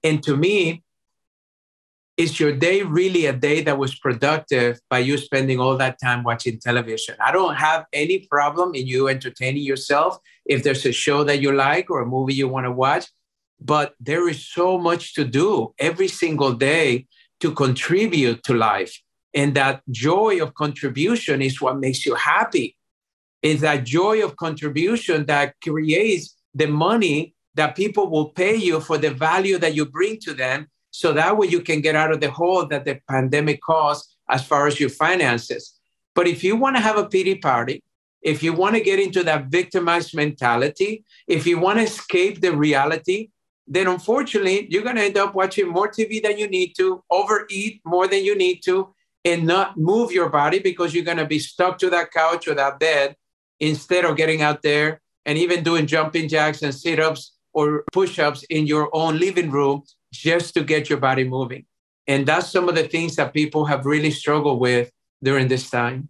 And 0.04 0.22
to 0.24 0.36
me, 0.36 0.84
is 2.18 2.40
your 2.40 2.52
day 2.52 2.82
really 2.82 3.28
a 3.28 3.34
day 3.34 3.62
that 3.62 3.78
was 3.78 3.94
productive 3.94 4.80
by 4.90 5.00
you 5.00 5.18
spending 5.18 5.60
all 5.60 5.78
that 5.78 6.00
time 6.02 6.24
watching 6.24 6.60
television? 6.60 7.16
I 7.24 7.32
don't 7.32 7.56
have 7.56 7.86
any 7.94 8.20
problem 8.20 8.74
in 8.74 8.88
you 8.88 9.08
entertaining 9.08 9.64
yourself 9.64 10.18
if 10.46 10.64
there's 10.64 10.86
a 10.86 10.92
show 10.92 11.24
that 11.26 11.42
you 11.42 11.52
like 11.52 11.92
or 11.92 12.02
a 12.02 12.08
movie 12.08 12.34
you 12.34 12.48
want 12.48 12.66
to 12.66 12.72
watch, 12.72 13.06
but 13.60 13.96
there 14.00 14.28
is 14.30 14.48
so 14.48 14.78
much 14.78 15.14
to 15.16 15.26
do 15.26 15.74
every 15.80 16.08
single 16.08 16.54
day 16.54 17.08
to 17.40 17.52
contribute 17.52 18.44
to 18.44 18.54
life. 18.54 19.00
And 19.34 19.56
that 19.56 19.82
joy 19.92 20.42
of 20.42 20.54
contribution 20.56 21.42
is 21.42 21.62
what 21.62 21.80
makes 21.80 22.06
you 22.06 22.16
happy. 22.16 22.76
Is 23.42 23.62
that 23.62 23.84
joy 23.84 24.24
of 24.24 24.36
contribution 24.36 25.26
that 25.28 25.56
creates 25.62 26.36
the 26.56 26.68
money 26.68 27.36
that 27.56 27.76
people 27.76 28.10
will 28.10 28.30
pay 28.30 28.56
you 28.56 28.80
for 28.80 28.98
the 28.98 29.12
value 29.12 29.58
that 29.58 29.76
you 29.76 29.86
bring 29.86 30.20
to 30.20 30.34
them 30.34 30.68
so 30.92 31.14
that 31.14 31.38
way 31.38 31.48
you 31.48 31.62
can 31.62 31.82
get 31.82 31.96
out 31.96 32.12
of 32.12 32.22
the 32.22 32.32
hole 32.32 32.66
that 32.68 32.86
the 32.86 33.00
pandemic 33.10 33.62
caused 33.62 34.16
as 34.30 34.44
far 34.46 34.68
as 34.68 34.80
your 34.80 34.90
finances. 34.90 35.80
But 36.16 36.28
if 36.28 36.44
you 36.44 36.56
want 36.56 36.76
to 36.76 36.82
have 36.82 36.98
a 36.98 37.08
pity 37.08 37.36
party, 37.36 37.84
if 38.22 38.42
you 38.42 38.54
want 38.54 38.76
to 38.76 38.82
get 38.82 39.00
into 39.00 39.24
that 39.24 39.48
victimized 39.48 40.16
mentality, 40.16 41.04
if 41.28 41.46
you 41.46 41.60
want 41.60 41.78
to 41.78 41.84
escape 41.84 42.42
the 42.42 42.56
reality, 42.56 43.30
then 43.68 43.88
unfortunately, 43.88 44.68
you're 44.70 44.84
going 44.84 44.96
to 44.96 45.04
end 45.04 45.18
up 45.18 45.36
watching 45.36 45.68
more 45.68 45.90
TV 45.90 46.22
than 46.24 46.38
you 46.38 46.48
need 46.48 46.74
to, 46.78 47.04
overeat 47.12 47.82
more 47.86 48.08
than 48.08 48.24
you 48.24 48.36
need 48.36 48.62
to, 48.64 48.94
and 49.26 49.46
not 49.46 49.78
move 49.78 50.12
your 50.12 50.30
body 50.30 50.60
because 50.60 50.94
you're 50.94 51.04
going 51.04 51.18
to 51.18 51.26
be 51.26 51.40
stuck 51.40 51.78
to 51.80 51.90
that 51.90 52.12
couch 52.12 52.48
or 52.48 52.56
that 52.56 52.80
bed 52.80 53.16
instead 53.60 54.06
of 54.06 54.16
getting 54.16 54.42
out 54.42 54.62
there 54.62 55.02
and 55.26 55.38
even 55.38 55.64
doing 55.64 55.86
jumping 55.86 56.30
jacks 56.30 56.62
and 56.62 56.74
sit 56.74 57.00
ups 57.00 57.34
or 57.54 57.84
push 57.92 58.20
ups 58.20 58.44
in 58.50 58.66
your 58.66 58.90
own 58.94 59.20
living 59.20 59.52
room 59.52 59.84
just 60.14 60.54
to 60.54 60.64
get 60.64 60.90
your 60.90 61.00
body 61.00 61.26
moving. 61.26 61.66
And 62.08 62.26
that's 62.26 62.50
some 62.50 62.70
of 62.70 62.76
the 62.76 62.88
things 62.88 63.18
that 63.18 63.34
people 63.34 63.66
have 63.66 63.86
really 63.86 64.12
struggled 64.12 64.62
with 64.62 64.92
during 65.22 65.50
this 65.50 65.70
time. 65.70 66.08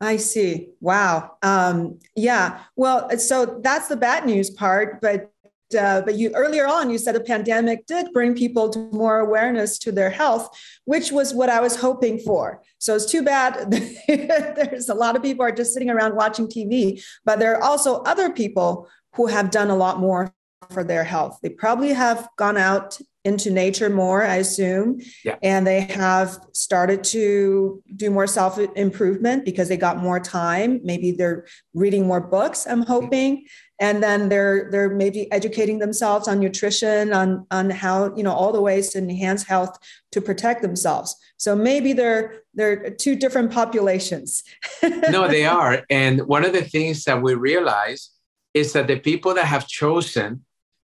I 0.00 0.16
see. 0.16 0.68
Wow. 0.80 1.38
Um, 1.42 1.98
yeah. 2.14 2.60
Well, 2.76 3.18
so 3.18 3.58
that's 3.64 3.88
the 3.88 3.96
bad 3.96 4.26
news 4.26 4.48
part, 4.48 5.00
but 5.00 5.32
uh, 5.74 6.02
but 6.02 6.14
you 6.16 6.30
earlier 6.34 6.66
on 6.66 6.90
you 6.90 6.98
said 6.98 7.16
a 7.16 7.20
pandemic 7.20 7.86
did 7.86 8.12
bring 8.12 8.34
people 8.34 8.70
to 8.70 8.88
more 8.92 9.18
awareness 9.20 9.78
to 9.78 9.92
their 9.92 10.10
health, 10.10 10.48
which 10.84 11.12
was 11.12 11.34
what 11.34 11.48
I 11.48 11.60
was 11.60 11.76
hoping 11.76 12.18
for. 12.18 12.62
So 12.78 12.94
it's 12.94 13.10
too 13.10 13.22
bad 13.22 13.70
there's 14.08 14.88
a 14.88 14.94
lot 14.94 15.16
of 15.16 15.22
people 15.22 15.44
are 15.44 15.52
just 15.52 15.72
sitting 15.72 15.90
around 15.90 16.14
watching 16.14 16.46
TV, 16.46 17.02
but 17.24 17.38
there 17.38 17.56
are 17.56 17.62
also 17.62 18.02
other 18.02 18.30
people 18.30 18.88
who 19.14 19.26
have 19.26 19.50
done 19.50 19.70
a 19.70 19.76
lot 19.76 19.98
more 19.98 20.32
for 20.70 20.84
their 20.84 21.04
health. 21.04 21.38
They 21.42 21.50
probably 21.50 21.92
have 21.92 22.28
gone 22.36 22.56
out 22.56 22.98
into 23.24 23.50
nature 23.50 23.90
more, 23.90 24.22
I 24.22 24.36
assume. 24.36 25.00
Yeah. 25.24 25.36
And 25.42 25.66
they 25.66 25.82
have 25.82 26.38
started 26.52 27.04
to 27.04 27.82
do 27.94 28.10
more 28.10 28.26
self 28.26 28.58
improvement 28.58 29.44
because 29.44 29.68
they 29.68 29.76
got 29.76 29.98
more 29.98 30.20
time. 30.20 30.80
Maybe 30.82 31.12
they're 31.12 31.46
reading 31.74 32.06
more 32.06 32.20
books, 32.20 32.66
I'm 32.66 32.82
hoping. 32.82 33.46
And 33.80 34.02
then 34.02 34.28
they're 34.28 34.68
they're 34.70 34.90
maybe 34.90 35.30
educating 35.30 35.78
themselves 35.78 36.26
on 36.26 36.40
nutrition, 36.40 37.12
on 37.12 37.46
on 37.50 37.70
how, 37.70 38.14
you 38.16 38.22
know, 38.22 38.32
all 38.32 38.52
the 38.52 38.60
ways 38.60 38.90
to 38.90 38.98
enhance 38.98 39.44
health 39.44 39.78
to 40.12 40.20
protect 40.20 40.62
themselves. 40.62 41.16
So 41.36 41.54
maybe 41.54 41.92
they're 41.92 42.42
they're 42.54 42.90
two 42.90 43.14
different 43.14 43.52
populations. 43.52 44.42
no, 45.10 45.28
they 45.28 45.46
are. 45.46 45.84
And 45.90 46.26
one 46.26 46.44
of 46.44 46.52
the 46.52 46.64
things 46.64 47.04
that 47.04 47.22
we 47.22 47.34
realize 47.34 48.10
is 48.54 48.72
that 48.72 48.88
the 48.88 48.98
people 48.98 49.34
that 49.34 49.44
have 49.44 49.68
chosen 49.68 50.44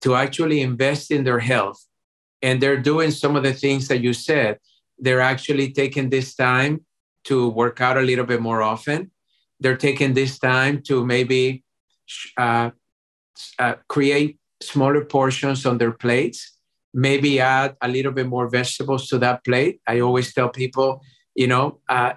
to 0.03 0.17
actually 0.17 0.61
invest 0.61 1.11
in 1.11 1.25
their 1.25 1.39
health. 1.39 1.87
And 2.43 2.61
they're 2.61 2.77
doing 2.77 3.13
some 3.13 3.37
of 3.37 3.45
the 3.45 3.53
things 3.53 3.89
that 3.89 4.01
you 4.01 4.13
said. 4.13 4.59
They're 4.99 5.21
actually 5.21 5.73
taking 5.73 6.11
this 6.11 6.35
time 6.35 6.85
to 7.25 7.49
work 7.49 7.81
out 7.81 7.97
a 7.97 8.03
little 8.03 8.27
bit 8.27 8.41
more 8.41 8.63
often. 8.63 9.13
They're 9.61 9.77
taking 9.77 10.13
this 10.13 10.39
time 10.39 10.83
to 10.89 11.07
maybe 11.07 11.63
uh, 12.37 12.71
uh, 13.59 13.75
create 13.89 14.39
smaller 14.63 15.05
portions 15.05 15.67
on 15.67 15.79
their 15.79 15.93
plates, 15.93 16.59
maybe 16.95 17.41
add 17.41 17.77
a 17.81 17.89
little 17.89 18.13
bit 18.13 18.27
more 18.27 18.49
vegetables 18.49 19.09
to 19.09 19.19
that 19.19 19.45
plate. 19.45 19.81
I 19.87 20.01
always 20.01 20.33
tell 20.33 20.49
people, 20.49 21.03
you 21.35 21.47
know, 21.47 21.81
uh, 21.89 22.15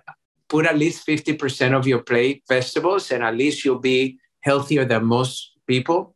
put 0.48 0.66
at 0.66 0.78
least 0.78 1.08
50% 1.08 1.74
of 1.74 1.88
your 1.88 2.02
plate 2.04 2.44
vegetables, 2.48 3.12
and 3.12 3.24
at 3.24 3.36
least 3.36 3.66
you'll 3.66 3.80
be 3.80 4.20
healthier 4.42 4.86
than 4.86 5.06
most 5.06 5.54
people 5.66 6.16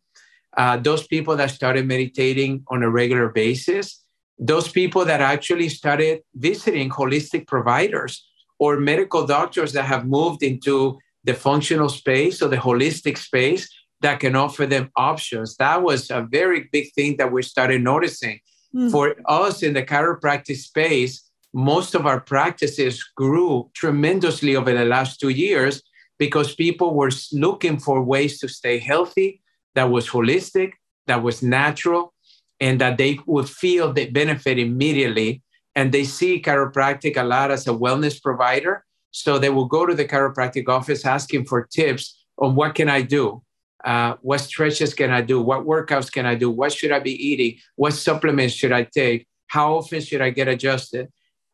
uh, 0.57 0.77
those 0.77 1.05
people 1.05 1.35
that 1.37 1.51
started 1.51 1.87
meditating 1.87 2.63
on 2.67 2.83
a 2.83 2.89
regular 2.89 3.29
basis, 3.29 4.03
those 4.37 4.67
people 4.69 5.05
that 5.05 5.21
actually 5.21 5.69
started 5.69 6.21
visiting 6.35 6.89
holistic 6.89 7.47
providers 7.47 8.27
or 8.57 8.79
medical 8.79 9.25
doctors 9.25 9.73
that 9.73 9.85
have 9.85 10.05
moved 10.05 10.43
into 10.43 10.97
the 11.23 11.33
functional 11.33 11.89
space 11.89 12.41
or 12.41 12.47
the 12.47 12.57
holistic 12.57 13.17
space 13.17 13.69
that 14.01 14.19
can 14.19 14.35
offer 14.35 14.65
them 14.65 14.89
options. 14.95 15.57
That 15.57 15.83
was 15.83 16.09
a 16.09 16.27
very 16.29 16.69
big 16.71 16.93
thing 16.93 17.17
that 17.17 17.31
we 17.31 17.41
started 17.41 17.81
noticing. 17.81 18.39
Mm. 18.73 18.91
For 18.91 19.15
us 19.25 19.63
in 19.63 19.73
the 19.73 19.83
chiropractic 19.83 20.57
space, 20.57 21.29
most 21.53 21.95
of 21.95 22.05
our 22.05 22.19
practices 22.19 23.03
grew 23.15 23.69
tremendously 23.73 24.55
over 24.55 24.71
the 24.71 24.85
last 24.85 25.19
two 25.19 25.29
years 25.29 25.81
because 26.17 26.53
people 26.55 26.93
were 26.93 27.11
looking 27.31 27.79
for 27.79 28.03
ways 28.03 28.39
to 28.39 28.47
stay 28.47 28.77
healthy, 28.77 29.41
that 29.75 29.89
was 29.89 30.07
holistic, 30.09 30.73
that 31.07 31.23
was 31.23 31.41
natural, 31.41 32.13
and 32.59 32.79
that 32.81 32.97
they 32.97 33.17
would 33.25 33.49
feel 33.49 33.91
the 33.91 34.09
benefit 34.09 34.59
immediately. 34.59 35.41
And 35.75 35.91
they 35.91 36.03
see 36.03 36.41
chiropractic 36.41 37.15
a 37.17 37.23
lot 37.23 37.51
as 37.51 37.67
a 37.67 37.71
wellness 37.71 38.21
provider. 38.21 38.85
So 39.11 39.39
they 39.39 39.49
will 39.49 39.65
go 39.65 39.85
to 39.85 39.93
the 39.93 40.05
chiropractic 40.05 40.67
office 40.69 41.05
asking 41.05 41.45
for 41.45 41.65
tips 41.65 42.23
on 42.37 42.55
what 42.55 42.75
can 42.75 42.89
I 42.89 43.01
do? 43.01 43.41
Uh, 43.83 44.15
what 44.21 44.39
stretches 44.39 44.93
can 44.93 45.11
I 45.11 45.21
do? 45.21 45.41
What 45.41 45.65
workouts 45.65 46.11
can 46.11 46.25
I 46.25 46.35
do? 46.35 46.51
What 46.51 46.73
should 46.73 46.91
I 46.91 46.99
be 46.99 47.13
eating? 47.13 47.59
What 47.75 47.93
supplements 47.93 48.53
should 48.53 48.71
I 48.71 48.83
take? 48.83 49.27
How 49.47 49.75
often 49.75 50.01
should 50.01 50.21
I 50.21 50.29
get 50.29 50.47
adjusted? 50.47 51.07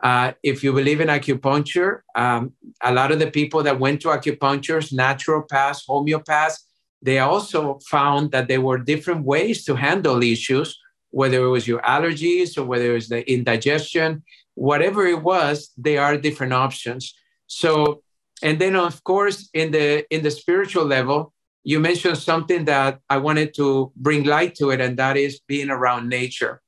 Uh, 0.03 0.33
if 0.43 0.63
you 0.63 0.73
believe 0.73 1.01
in 1.01 1.07
acupuncture, 1.07 2.01
um, 2.15 2.53
a 2.83 2.93
lot 2.93 3.11
of 3.11 3.19
the 3.19 3.31
people 3.31 3.63
that 3.63 3.79
went 3.79 4.01
to 4.01 4.09
acupuncturists, 4.09 4.93
naturopaths, 4.93 5.87
homeopaths, 5.87 6.57
they 7.01 7.19
also 7.19 7.79
found 7.87 8.31
that 8.31 8.47
there 8.47 8.61
were 8.61 8.77
different 8.77 9.23
ways 9.23 9.63
to 9.65 9.75
handle 9.75 10.21
issues, 10.21 10.77
whether 11.11 11.43
it 11.45 11.49
was 11.49 11.67
your 11.67 11.81
allergies 11.81 12.57
or 12.57 12.65
whether 12.65 12.91
it 12.91 12.93
was 12.93 13.07
the 13.07 13.31
indigestion, 13.31 14.23
whatever 14.55 15.05
it 15.05 15.21
was, 15.21 15.71
there 15.77 16.01
are 16.01 16.17
different 16.17 16.53
options. 16.53 17.13
So, 17.47 18.01
and 18.41 18.59
then 18.59 18.75
of 18.75 19.03
course, 19.03 19.49
in 19.53 19.71
the 19.71 20.05
in 20.13 20.23
the 20.23 20.31
spiritual 20.31 20.85
level, 20.85 21.33
you 21.63 21.79
mentioned 21.79 22.17
something 22.17 22.65
that 22.65 22.99
I 23.09 23.17
wanted 23.17 23.53
to 23.55 23.91
bring 23.95 24.23
light 24.23 24.55
to 24.55 24.71
it, 24.71 24.81
and 24.81 24.97
that 24.97 25.17
is 25.17 25.39
being 25.47 25.69
around 25.69 26.09
nature. 26.09 26.61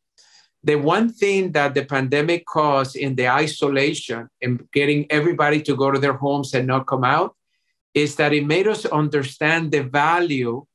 The 0.64 0.76
one 0.76 1.10
thing 1.10 1.52
that 1.52 1.76
the 1.76 1.86
pandemic 1.86 2.46
caused 2.46 2.96
in 2.96 3.16
the 3.16 3.30
isolation 3.30 4.28
and 4.42 4.68
getting 4.74 5.10
everybody 5.12 5.62
to 5.62 5.76
go 5.76 5.92
to 5.92 6.00
their 6.00 6.18
homes 6.18 6.54
and 6.54 6.68
not 6.68 6.88
come 6.88 7.04
out 7.04 7.36
is 7.94 8.16
that 8.16 8.34
it 8.34 8.46
made 8.46 8.68
us 8.68 8.86
understand 8.86 9.72
the 9.72 9.84
value 9.84 10.66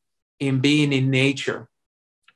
in 0.41 0.61
being 0.61 0.93
in 0.93 1.11
nature. 1.11 1.69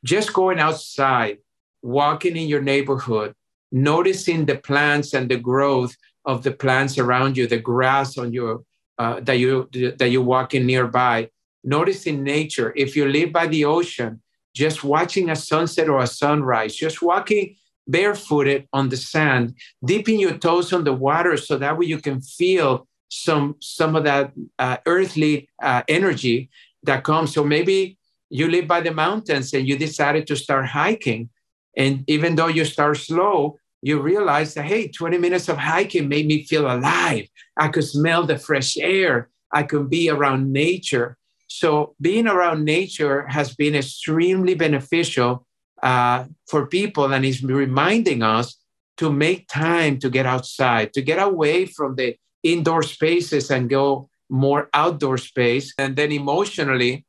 Just 0.05 0.33
going 0.33 0.59
outside, 0.59 1.39
walking 1.83 2.37
in 2.37 2.47
your 2.47 2.63
neighborhood, 2.63 3.35
noticing 3.73 4.45
the 4.45 4.59
plants 4.59 5.15
and 5.15 5.29
the 5.29 5.39
growth 5.39 5.97
of 6.27 6.43
the 6.43 6.53
plants 6.53 6.99
around 6.99 7.37
you, 7.37 7.47
the 7.47 7.59
grass 7.59 8.19
on 8.19 8.33
your 8.33 8.63
uh, 8.99 9.21
that 9.21 9.39
you 9.39 9.69
that 9.99 10.11
you 10.11 10.23
walk 10.23 10.55
in 10.55 10.67
nearby, 10.67 11.31
noticing 11.63 12.23
nature. 12.23 12.73
If 12.77 12.97
you 12.97 13.09
live 13.09 13.33
by 13.33 13.47
the 13.47 13.65
ocean, 13.65 14.23
just 14.55 14.83
watching 14.83 15.31
a 15.31 15.37
sunset 15.37 15.89
or 15.89 16.01
a 16.01 16.07
sunrise, 16.07 16.75
just 16.75 17.03
walking 17.03 17.57
barefooted 17.87 18.67
on 18.73 18.89
the 18.89 18.97
sand, 18.97 19.55
dipping 19.85 20.19
your 20.19 20.37
toes 20.39 20.73
on 20.73 20.85
the 20.85 20.93
water 20.93 21.37
so 21.37 21.57
that 21.57 21.79
way 21.79 21.87
you 21.87 21.99
can 21.99 22.21
feel 22.21 22.89
some 23.09 23.55
some 23.61 23.95
of 23.95 24.05
that 24.05 24.33
uh, 24.59 24.79
earthly 24.87 25.49
uh, 25.63 25.83
energy 25.89 26.51
that 26.83 27.05
comes. 27.05 27.33
So 27.33 27.45
maybe 27.45 27.99
you 28.31 28.49
live 28.49 28.67
by 28.67 28.81
the 28.81 28.93
mountains 28.93 29.53
and 29.55 29.69
you 29.69 29.79
decided 29.79 30.27
to 30.27 30.37
start 30.37 30.67
hiking, 30.67 31.29
and 31.77 32.03
even 32.09 32.35
though 32.35 32.49
you 32.49 32.65
start 32.65 32.97
slow, 32.97 33.59
you 33.87 34.01
realize 34.01 34.55
that 34.55 34.65
hey, 34.65 34.89
20 34.89 35.17
minutes 35.17 35.49
of 35.49 35.57
hiking 35.59 36.09
made 36.09 36.27
me 36.27 36.43
feel 36.43 36.67
alive. 36.67 37.29
I 37.57 37.69
could 37.69 37.85
smell 37.85 38.27
the 38.27 38.37
fresh 38.37 38.77
air. 38.77 39.29
I 39.53 39.63
could 39.63 39.89
be 39.89 40.11
around 40.11 40.53
nature. 40.53 41.17
So 41.47 41.95
being 42.01 42.27
around 42.27 42.65
nature 42.65 43.29
has 43.29 43.55
been 43.55 43.77
extremely 43.77 44.55
beneficial 44.55 45.47
uh, 45.85 46.25
for 46.51 46.67
people 46.67 47.13
and 47.13 47.25
is 47.25 47.45
reminding 47.45 48.25
us 48.25 48.57
to 48.97 49.13
make 49.13 49.47
time 49.47 50.01
to 50.01 50.11
get 50.11 50.27
outside, 50.27 50.93
to 50.95 51.01
get 51.01 51.23
away 51.23 51.65
from 51.67 51.95
the 51.95 52.17
indoor 52.43 52.83
spaces 52.83 53.53
and 53.53 53.71
go 53.71 54.09
more 54.29 54.69
outdoor 54.75 55.17
space. 55.17 55.73
And 55.79 55.95
then 55.95 56.11
emotionally, 56.11 57.07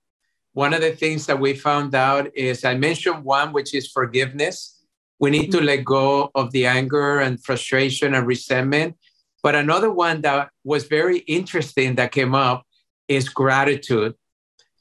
one 0.54 0.76
of 0.76 0.82
the 0.82 0.92
things 0.92 1.26
that 1.26 1.40
we 1.40 1.56
found 1.56 1.96
out 1.96 2.30
is 2.36 2.64
I 2.64 2.76
mentioned 2.76 3.24
one, 3.24 3.52
which 3.52 3.74
is 3.74 3.88
forgiveness. 3.88 4.77
We 5.20 5.30
need 5.32 5.52
to 5.52 5.58
mm-hmm. 5.58 5.66
let 5.68 5.86
go 5.86 6.32
of 6.36 6.52
the 6.52 6.66
anger 6.66 7.20
and 7.20 7.44
frustration 7.44 8.14
and 8.14 8.28
resentment. 8.28 8.96
But 9.44 9.56
another 9.56 9.92
one 9.92 10.22
that 10.22 10.50
was 10.64 10.86
very 10.86 11.20
interesting 11.20 11.96
that 11.96 12.12
came 12.12 12.36
up 12.36 12.66
is 13.08 13.30
gratitude. 13.30 14.16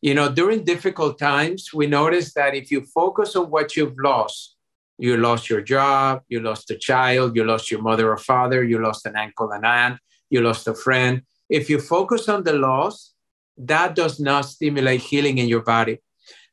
You 0.03 0.15
know, 0.15 0.31
during 0.31 0.65
difficult 0.65 1.19
times, 1.19 1.71
we 1.73 1.87
notice 1.87 2.35
that 2.35 2.55
if 2.55 2.71
you 2.71 2.83
focus 2.83 3.35
on 3.37 3.51
what 3.51 3.77
you've 3.77 3.99
lost, 3.99 4.57
you 4.99 5.17
lost 5.17 5.51
your 5.51 5.61
job, 5.61 6.23
you 6.29 6.41
lost 6.41 6.71
a 6.71 6.77
child, 6.77 7.37
you 7.37 7.45
lost 7.45 7.71
your 7.71 7.83
mother 7.83 8.11
or 8.11 8.17
father, 8.17 8.65
you 8.65 8.79
lost 8.79 9.07
an 9.07 9.17
uncle 9.17 9.51
and 9.53 9.65
aunt, 9.65 9.99
you 10.31 10.41
lost 10.41 10.67
a 10.69 10.75
friend. 10.75 11.23
If 11.49 11.69
you 11.71 11.81
focus 11.81 12.29
on 12.29 12.45
the 12.45 12.55
loss, 12.55 13.13
that 13.59 13.95
does 13.95 14.21
not 14.21 14.45
stimulate 14.47 15.01
healing 15.01 15.39
in 15.39 15.49
your 15.49 15.63
body. 15.63 15.99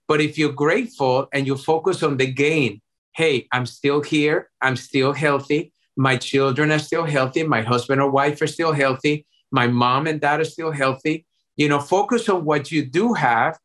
But 0.07 0.21
if 0.21 0.37
you're 0.37 0.53
grateful 0.53 1.27
and 1.33 1.47
you 1.47 1.57
focus 1.57 2.03
on 2.03 2.17
the 2.17 2.31
gain, 2.31 2.81
hey, 3.15 3.47
I'm 3.51 3.65
still 3.65 4.01
here, 4.01 4.49
I'm 4.61 4.75
still 4.75 5.13
healthy, 5.13 5.71
my 5.95 6.17
children 6.17 6.71
are 6.71 6.79
still 6.79 7.05
healthy, 7.05 7.43
my 7.43 7.61
husband 7.61 8.01
or 8.01 8.09
wife 8.09 8.41
are 8.41 8.47
still 8.47 8.73
healthy, 8.73 9.25
my 9.51 9.67
mom 9.67 10.07
and 10.07 10.19
dad 10.19 10.41
are 10.41 10.45
still 10.45 10.71
healthy. 10.71 11.25
You 11.55 11.69
know, 11.69 11.79
focus 11.79 12.27
on 12.29 12.45
what 12.45 12.71
you 12.71 12.83
do 12.83 13.13
have. 13.13 13.59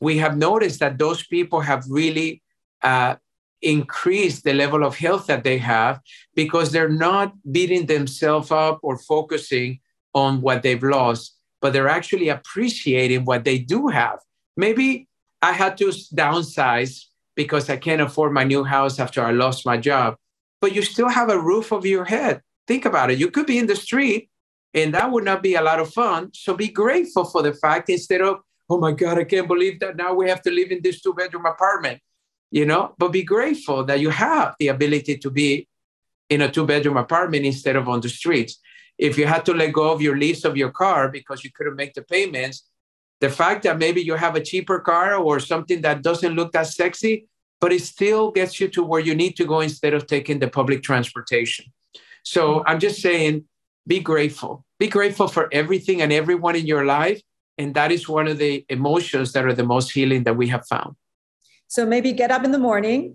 We 0.00 0.18
have 0.18 0.36
noticed 0.36 0.78
that 0.80 0.98
those 0.98 1.26
people 1.26 1.60
have 1.60 1.84
really 1.88 2.42
uh, 2.82 3.16
increased 3.60 4.44
the 4.44 4.52
level 4.52 4.84
of 4.84 4.96
health 4.96 5.26
that 5.26 5.42
they 5.42 5.58
have 5.58 6.00
because 6.34 6.70
they're 6.70 6.88
not 6.88 7.32
beating 7.50 7.86
themselves 7.86 8.50
up 8.50 8.78
or 8.82 8.98
focusing 8.98 9.80
on 10.14 10.40
what 10.40 10.62
they've 10.62 10.82
lost, 10.82 11.36
but 11.60 11.72
they're 11.72 11.88
actually 11.88 12.28
appreciating 12.28 13.24
what 13.24 13.44
they 13.44 13.58
do 13.58 13.88
have. 13.88 14.18
Maybe 14.56 15.08
I 15.40 15.52
had 15.52 15.76
to 15.78 15.86
downsize 15.86 17.06
because 17.34 17.70
I 17.70 17.76
can't 17.76 18.00
afford 18.00 18.32
my 18.32 18.44
new 18.44 18.64
house 18.64 18.98
after 18.98 19.22
I 19.22 19.32
lost 19.32 19.66
my 19.66 19.76
job, 19.76 20.16
but 20.60 20.74
you 20.74 20.82
still 20.82 21.08
have 21.08 21.30
a 21.30 21.38
roof 21.38 21.72
over 21.72 21.86
your 21.86 22.04
head. 22.04 22.42
Think 22.66 22.84
about 22.84 23.10
it. 23.10 23.18
You 23.18 23.30
could 23.30 23.46
be 23.46 23.58
in 23.58 23.66
the 23.66 23.76
street 23.76 24.30
and 24.74 24.94
that 24.94 25.10
would 25.10 25.24
not 25.24 25.42
be 25.42 25.54
a 25.54 25.62
lot 25.62 25.80
of 25.80 25.92
fun. 25.92 26.30
So 26.34 26.54
be 26.54 26.68
grateful 26.68 27.24
for 27.24 27.42
the 27.42 27.52
fact 27.52 27.90
instead 27.90 28.22
of, 28.22 28.40
oh 28.70 28.78
my 28.78 28.92
God, 28.92 29.18
I 29.18 29.24
can't 29.24 29.48
believe 29.48 29.80
that 29.80 29.96
now 29.96 30.14
we 30.14 30.28
have 30.28 30.42
to 30.42 30.50
live 30.50 30.70
in 30.70 30.80
this 30.82 31.00
two 31.00 31.12
bedroom 31.12 31.46
apartment, 31.46 32.00
you 32.50 32.64
know, 32.64 32.94
but 32.98 33.12
be 33.12 33.22
grateful 33.22 33.84
that 33.84 34.00
you 34.00 34.10
have 34.10 34.54
the 34.58 34.68
ability 34.68 35.18
to 35.18 35.30
be 35.30 35.68
in 36.30 36.42
a 36.42 36.50
two 36.50 36.64
bedroom 36.64 36.96
apartment 36.96 37.44
instead 37.44 37.76
of 37.76 37.88
on 37.88 38.00
the 38.00 38.08
streets. 38.08 38.58
If 38.98 39.18
you 39.18 39.26
had 39.26 39.44
to 39.46 39.54
let 39.54 39.72
go 39.72 39.90
of 39.90 40.00
your 40.00 40.16
lease 40.16 40.44
of 40.44 40.56
your 40.56 40.70
car 40.70 41.08
because 41.08 41.44
you 41.44 41.50
couldn't 41.54 41.76
make 41.76 41.92
the 41.94 42.02
payments, 42.02 42.64
the 43.22 43.30
fact 43.30 43.62
that 43.62 43.78
maybe 43.78 44.02
you 44.02 44.16
have 44.16 44.34
a 44.34 44.40
cheaper 44.40 44.80
car 44.80 45.14
or 45.14 45.38
something 45.38 45.80
that 45.82 46.02
doesn't 46.02 46.34
look 46.34 46.50
that 46.52 46.66
sexy, 46.66 47.28
but 47.60 47.72
it 47.72 47.80
still 47.80 48.32
gets 48.32 48.58
you 48.58 48.66
to 48.66 48.82
where 48.82 49.00
you 49.00 49.14
need 49.14 49.36
to 49.36 49.44
go 49.44 49.60
instead 49.60 49.94
of 49.94 50.08
taking 50.08 50.40
the 50.40 50.48
public 50.48 50.82
transportation. 50.82 51.66
So 52.24 52.64
I'm 52.66 52.80
just 52.80 53.00
saying, 53.00 53.44
be 53.86 54.00
grateful. 54.00 54.64
Be 54.80 54.88
grateful 54.88 55.28
for 55.28 55.48
everything 55.52 56.02
and 56.02 56.12
everyone 56.12 56.56
in 56.56 56.66
your 56.66 56.84
life. 56.84 57.22
And 57.58 57.74
that 57.74 57.92
is 57.92 58.08
one 58.08 58.26
of 58.26 58.38
the 58.38 58.66
emotions 58.68 59.32
that 59.34 59.44
are 59.44 59.54
the 59.54 59.68
most 59.74 59.92
healing 59.92 60.24
that 60.24 60.36
we 60.36 60.48
have 60.48 60.66
found. 60.66 60.96
So 61.68 61.86
maybe 61.86 62.12
get 62.12 62.32
up 62.32 62.44
in 62.44 62.50
the 62.50 62.58
morning. 62.58 63.14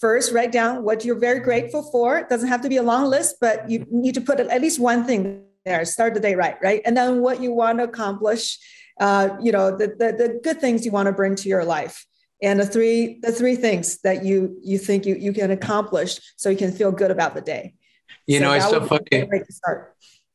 First, 0.00 0.32
write 0.32 0.50
down 0.50 0.82
what 0.82 1.04
you're 1.04 1.18
very 1.18 1.40
grateful 1.40 1.82
for. 1.82 2.16
It 2.16 2.30
doesn't 2.30 2.48
have 2.48 2.62
to 2.62 2.70
be 2.70 2.78
a 2.78 2.82
long 2.82 3.04
list, 3.04 3.36
but 3.38 3.68
you 3.68 3.86
need 3.90 4.14
to 4.14 4.22
put 4.22 4.40
at 4.40 4.62
least 4.62 4.80
one 4.80 5.04
thing 5.04 5.44
there. 5.66 5.84
Start 5.84 6.14
the 6.14 6.20
day 6.20 6.34
right, 6.34 6.56
right? 6.62 6.80
And 6.86 6.96
then 6.96 7.20
what 7.20 7.42
you 7.42 7.52
want 7.52 7.78
to 7.78 7.84
accomplish, 7.84 8.58
uh, 9.00 9.30
you 9.40 9.52
know, 9.52 9.76
the, 9.76 9.88
the, 9.88 10.12
the 10.16 10.40
good 10.42 10.60
things 10.60 10.84
you 10.84 10.92
want 10.92 11.06
to 11.06 11.12
bring 11.12 11.34
to 11.36 11.48
your 11.48 11.64
life 11.64 12.06
and 12.42 12.60
the 12.60 12.66
three 12.66 13.18
the 13.22 13.32
three 13.32 13.56
things 13.56 13.98
that 14.02 14.24
you 14.24 14.58
you 14.62 14.76
think 14.76 15.06
you, 15.06 15.14
you 15.16 15.32
can 15.32 15.50
accomplish 15.50 16.20
so 16.36 16.50
you 16.50 16.56
can 16.56 16.70
feel 16.70 16.92
good 16.92 17.10
about 17.10 17.34
the 17.34 17.40
day 17.40 17.72
you 18.26 18.38
so 18.38 18.44
know, 18.44 18.52
it's 18.52 18.68
so 18.68 18.84
funny. 18.84 19.28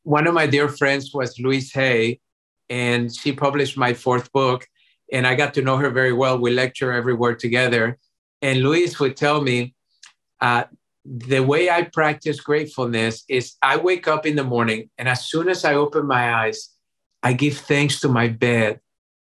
One 0.02 0.26
of 0.26 0.34
my 0.34 0.46
dear 0.46 0.68
friends 0.68 1.12
was 1.14 1.38
Louise 1.38 1.72
Hay, 1.74 2.20
and 2.68 3.14
she 3.14 3.32
published 3.32 3.76
my 3.76 3.94
fourth 3.94 4.32
book. 4.32 4.66
And 5.12 5.26
I 5.26 5.34
got 5.34 5.54
to 5.54 5.62
know 5.62 5.76
her 5.76 5.90
very 5.90 6.12
well. 6.12 6.38
We 6.38 6.52
lecture 6.52 6.90
everywhere 6.90 7.34
together. 7.34 7.98
And 8.40 8.60
Louise 8.60 8.98
would 8.98 9.16
tell 9.16 9.42
me, 9.42 9.74
uh, 10.40 10.64
the 11.04 11.40
way 11.40 11.68
I 11.68 11.82
practice 11.82 12.40
gratefulness 12.40 13.24
is 13.28 13.56
I 13.60 13.76
wake 13.76 14.08
up 14.08 14.24
in 14.24 14.36
the 14.36 14.44
morning, 14.44 14.88
and 14.96 15.08
as 15.08 15.26
soon 15.26 15.48
as 15.48 15.64
I 15.64 15.74
open 15.74 16.06
my 16.06 16.34
eyes, 16.34 16.68
I 17.22 17.32
give 17.32 17.56
thanks 17.56 18.00
to 18.00 18.08
my 18.08 18.28
bed 18.28 18.80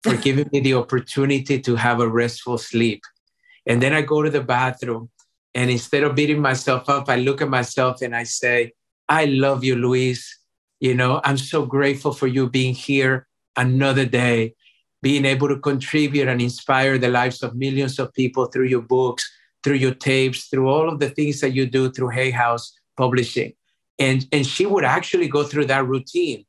for 0.03 0.15
giving 0.27 0.49
me 0.51 0.59
the 0.59 0.75
opportunity 0.75 1.59
to 1.61 1.75
have 1.75 1.99
a 1.99 2.07
restful 2.07 2.57
sleep. 2.57 3.01
And 3.65 3.81
then 3.81 3.93
I 3.93 4.01
go 4.01 4.21
to 4.21 4.29
the 4.29 4.43
bathroom 4.43 5.09
and 5.55 5.71
instead 5.71 6.03
of 6.03 6.15
beating 6.15 6.41
myself 6.41 6.89
up, 6.89 7.09
I 7.09 7.15
look 7.15 7.41
at 7.41 7.49
myself 7.49 8.01
and 8.01 8.13
I 8.13 8.23
say, 8.23 8.73
I 9.07 9.25
love 9.25 9.63
you, 9.63 9.77
Louise. 9.77 10.37
You 10.81 10.93
know, 10.93 11.21
I'm 11.23 11.37
so 11.37 11.65
grateful 11.65 12.11
for 12.11 12.27
you 12.27 12.49
being 12.49 12.75
here 12.75 13.25
another 13.55 14.05
day, 14.05 14.53
being 15.01 15.23
able 15.23 15.47
to 15.47 15.57
contribute 15.57 16.27
and 16.27 16.41
inspire 16.41 16.97
the 16.97 17.07
lives 17.07 17.41
of 17.41 17.55
millions 17.55 17.97
of 17.99 18.13
people 18.13 18.47
through 18.47 18.65
your 18.65 18.81
books, 18.81 19.31
through 19.63 19.75
your 19.75 19.93
tapes, 19.93 20.47
through 20.47 20.67
all 20.67 20.89
of 20.89 20.99
the 20.99 21.09
things 21.09 21.39
that 21.39 21.53
you 21.53 21.65
do 21.65 21.89
through 21.89 22.09
Hay 22.09 22.31
House 22.31 22.77
Publishing. 22.97 23.53
And, 23.97 24.27
and 24.33 24.45
she 24.45 24.65
would 24.65 24.83
actually 24.83 25.29
go 25.29 25.43
through 25.43 25.65
that 25.67 25.87
routine. 25.87 26.45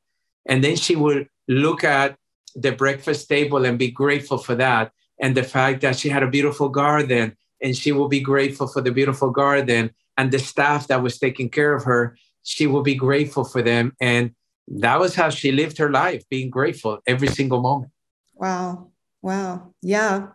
And 0.46 0.64
then 0.64 0.74
she 0.74 0.96
would 0.96 1.28
look 1.48 1.84
at 1.84 2.16
the 2.54 2.72
breakfast 2.72 3.28
table 3.28 3.64
and 3.64 3.78
be 3.78 3.90
grateful 3.90 4.38
for 4.38 4.54
that. 4.56 4.92
And 5.20 5.36
the 5.36 5.42
fact 5.42 5.80
that 5.82 5.96
she 5.96 6.08
had 6.08 6.22
a 6.22 6.28
beautiful 6.28 6.68
garden 6.68 7.36
and 7.62 7.76
she 7.76 7.92
will 7.92 8.08
be 8.08 8.20
grateful 8.20 8.66
for 8.66 8.80
the 8.80 8.90
beautiful 8.90 9.30
garden 9.30 9.90
and 10.16 10.30
the 10.30 10.38
staff 10.38 10.88
that 10.88 11.02
was 11.02 11.18
taking 11.18 11.48
care 11.48 11.74
of 11.74 11.84
her. 11.84 12.16
She 12.42 12.66
will 12.66 12.82
be 12.82 12.94
grateful 12.94 13.44
for 13.44 13.62
them. 13.62 13.94
And 14.00 14.34
that 14.68 14.98
was 14.98 15.14
how 15.14 15.30
she 15.30 15.52
lived 15.52 15.78
her 15.78 15.90
life, 15.90 16.24
being 16.28 16.50
grateful 16.50 16.98
every 17.06 17.28
single 17.28 17.60
moment. 17.60 17.92
Wow. 18.34 18.90
Wow. 19.22 19.74
Yeah. 19.82 20.28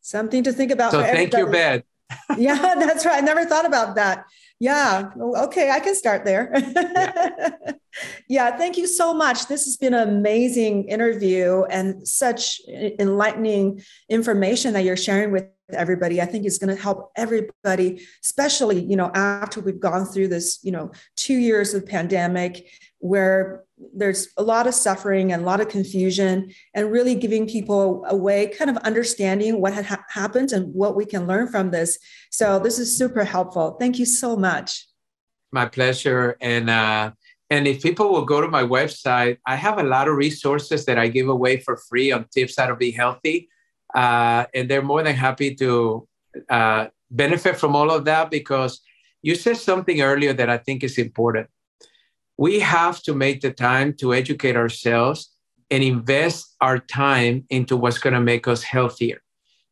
Something 0.00 0.42
to 0.44 0.52
think 0.52 0.70
about. 0.70 0.92
So 0.92 1.02
thank 1.02 1.32
your 1.32 1.50
bed. 1.50 1.84
yeah, 2.36 2.74
that's 2.76 3.06
right. 3.06 3.16
I 3.16 3.20
never 3.20 3.44
thought 3.44 3.66
about 3.66 3.94
that. 3.96 4.26
Yeah. 4.60 5.10
Okay, 5.18 5.70
I 5.70 5.80
can 5.80 5.94
start 5.94 6.24
there. 6.24 6.52
yeah. 6.54 7.72
yeah. 8.28 8.56
Thank 8.56 8.76
you 8.76 8.86
so 8.86 9.14
much. 9.14 9.46
This 9.46 9.64
has 9.64 9.76
been 9.76 9.94
an 9.94 10.08
amazing 10.08 10.88
interview 10.88 11.64
and 11.70 12.06
such 12.06 12.60
enlightening 12.68 13.82
information 14.08 14.72
that 14.74 14.84
you're 14.84 14.96
sharing 14.96 15.30
with 15.32 15.48
everybody 15.72 16.20
i 16.20 16.26
think 16.26 16.44
is 16.44 16.58
going 16.58 16.74
to 16.74 16.80
help 16.80 17.10
everybody 17.16 18.06
especially 18.22 18.84
you 18.84 18.96
know 18.96 19.10
after 19.14 19.60
we've 19.60 19.80
gone 19.80 20.04
through 20.04 20.28
this 20.28 20.58
you 20.62 20.70
know 20.70 20.90
two 21.16 21.36
years 21.36 21.72
of 21.72 21.86
pandemic 21.86 22.68
where 22.98 23.64
there's 23.94 24.28
a 24.36 24.42
lot 24.42 24.66
of 24.66 24.74
suffering 24.74 25.32
and 25.32 25.42
a 25.42 25.44
lot 25.46 25.60
of 25.60 25.68
confusion 25.68 26.52
and 26.74 26.92
really 26.92 27.14
giving 27.14 27.48
people 27.48 28.04
a 28.08 28.16
way 28.16 28.46
kind 28.48 28.70
of 28.70 28.76
understanding 28.78 29.60
what 29.60 29.72
had 29.72 29.86
ha- 29.86 30.04
happened 30.08 30.52
and 30.52 30.72
what 30.74 30.94
we 30.94 31.04
can 31.04 31.26
learn 31.26 31.48
from 31.48 31.70
this 31.70 31.98
so 32.30 32.58
this 32.58 32.78
is 32.78 32.96
super 32.96 33.24
helpful 33.24 33.76
thank 33.80 33.98
you 33.98 34.04
so 34.04 34.36
much 34.36 34.86
my 35.50 35.64
pleasure 35.64 36.36
and 36.42 36.68
uh 36.68 37.10
and 37.50 37.66
if 37.66 37.82
people 37.82 38.10
will 38.10 38.24
go 38.24 38.40
to 38.40 38.48
my 38.48 38.62
website 38.62 39.38
i 39.46 39.54
have 39.54 39.78
a 39.78 39.82
lot 39.82 40.08
of 40.08 40.16
resources 40.16 40.84
that 40.84 40.98
i 40.98 41.08
give 41.08 41.28
away 41.28 41.58
for 41.58 41.76
free 41.76 42.10
on 42.12 42.26
tips 42.32 42.56
how 42.58 42.66
to 42.66 42.76
be 42.76 42.90
healthy 42.90 43.48
uh, 43.94 44.44
and 44.54 44.68
they're 44.68 44.82
more 44.82 45.02
than 45.02 45.14
happy 45.14 45.54
to 45.54 46.06
uh, 46.50 46.86
benefit 47.10 47.56
from 47.56 47.76
all 47.76 47.90
of 47.90 48.04
that 48.04 48.30
because 48.30 48.80
you 49.22 49.34
said 49.34 49.56
something 49.56 50.02
earlier 50.02 50.32
that 50.32 50.50
I 50.50 50.58
think 50.58 50.82
is 50.84 50.98
important. 50.98 51.48
We 52.36 52.60
have 52.60 53.02
to 53.04 53.14
make 53.14 53.40
the 53.40 53.52
time 53.52 53.94
to 53.94 54.12
educate 54.12 54.56
ourselves 54.56 55.30
and 55.70 55.82
invest 55.82 56.56
our 56.60 56.78
time 56.78 57.46
into 57.48 57.76
what's 57.76 57.98
going 57.98 58.14
to 58.14 58.20
make 58.20 58.48
us 58.48 58.62
healthier. 58.62 59.22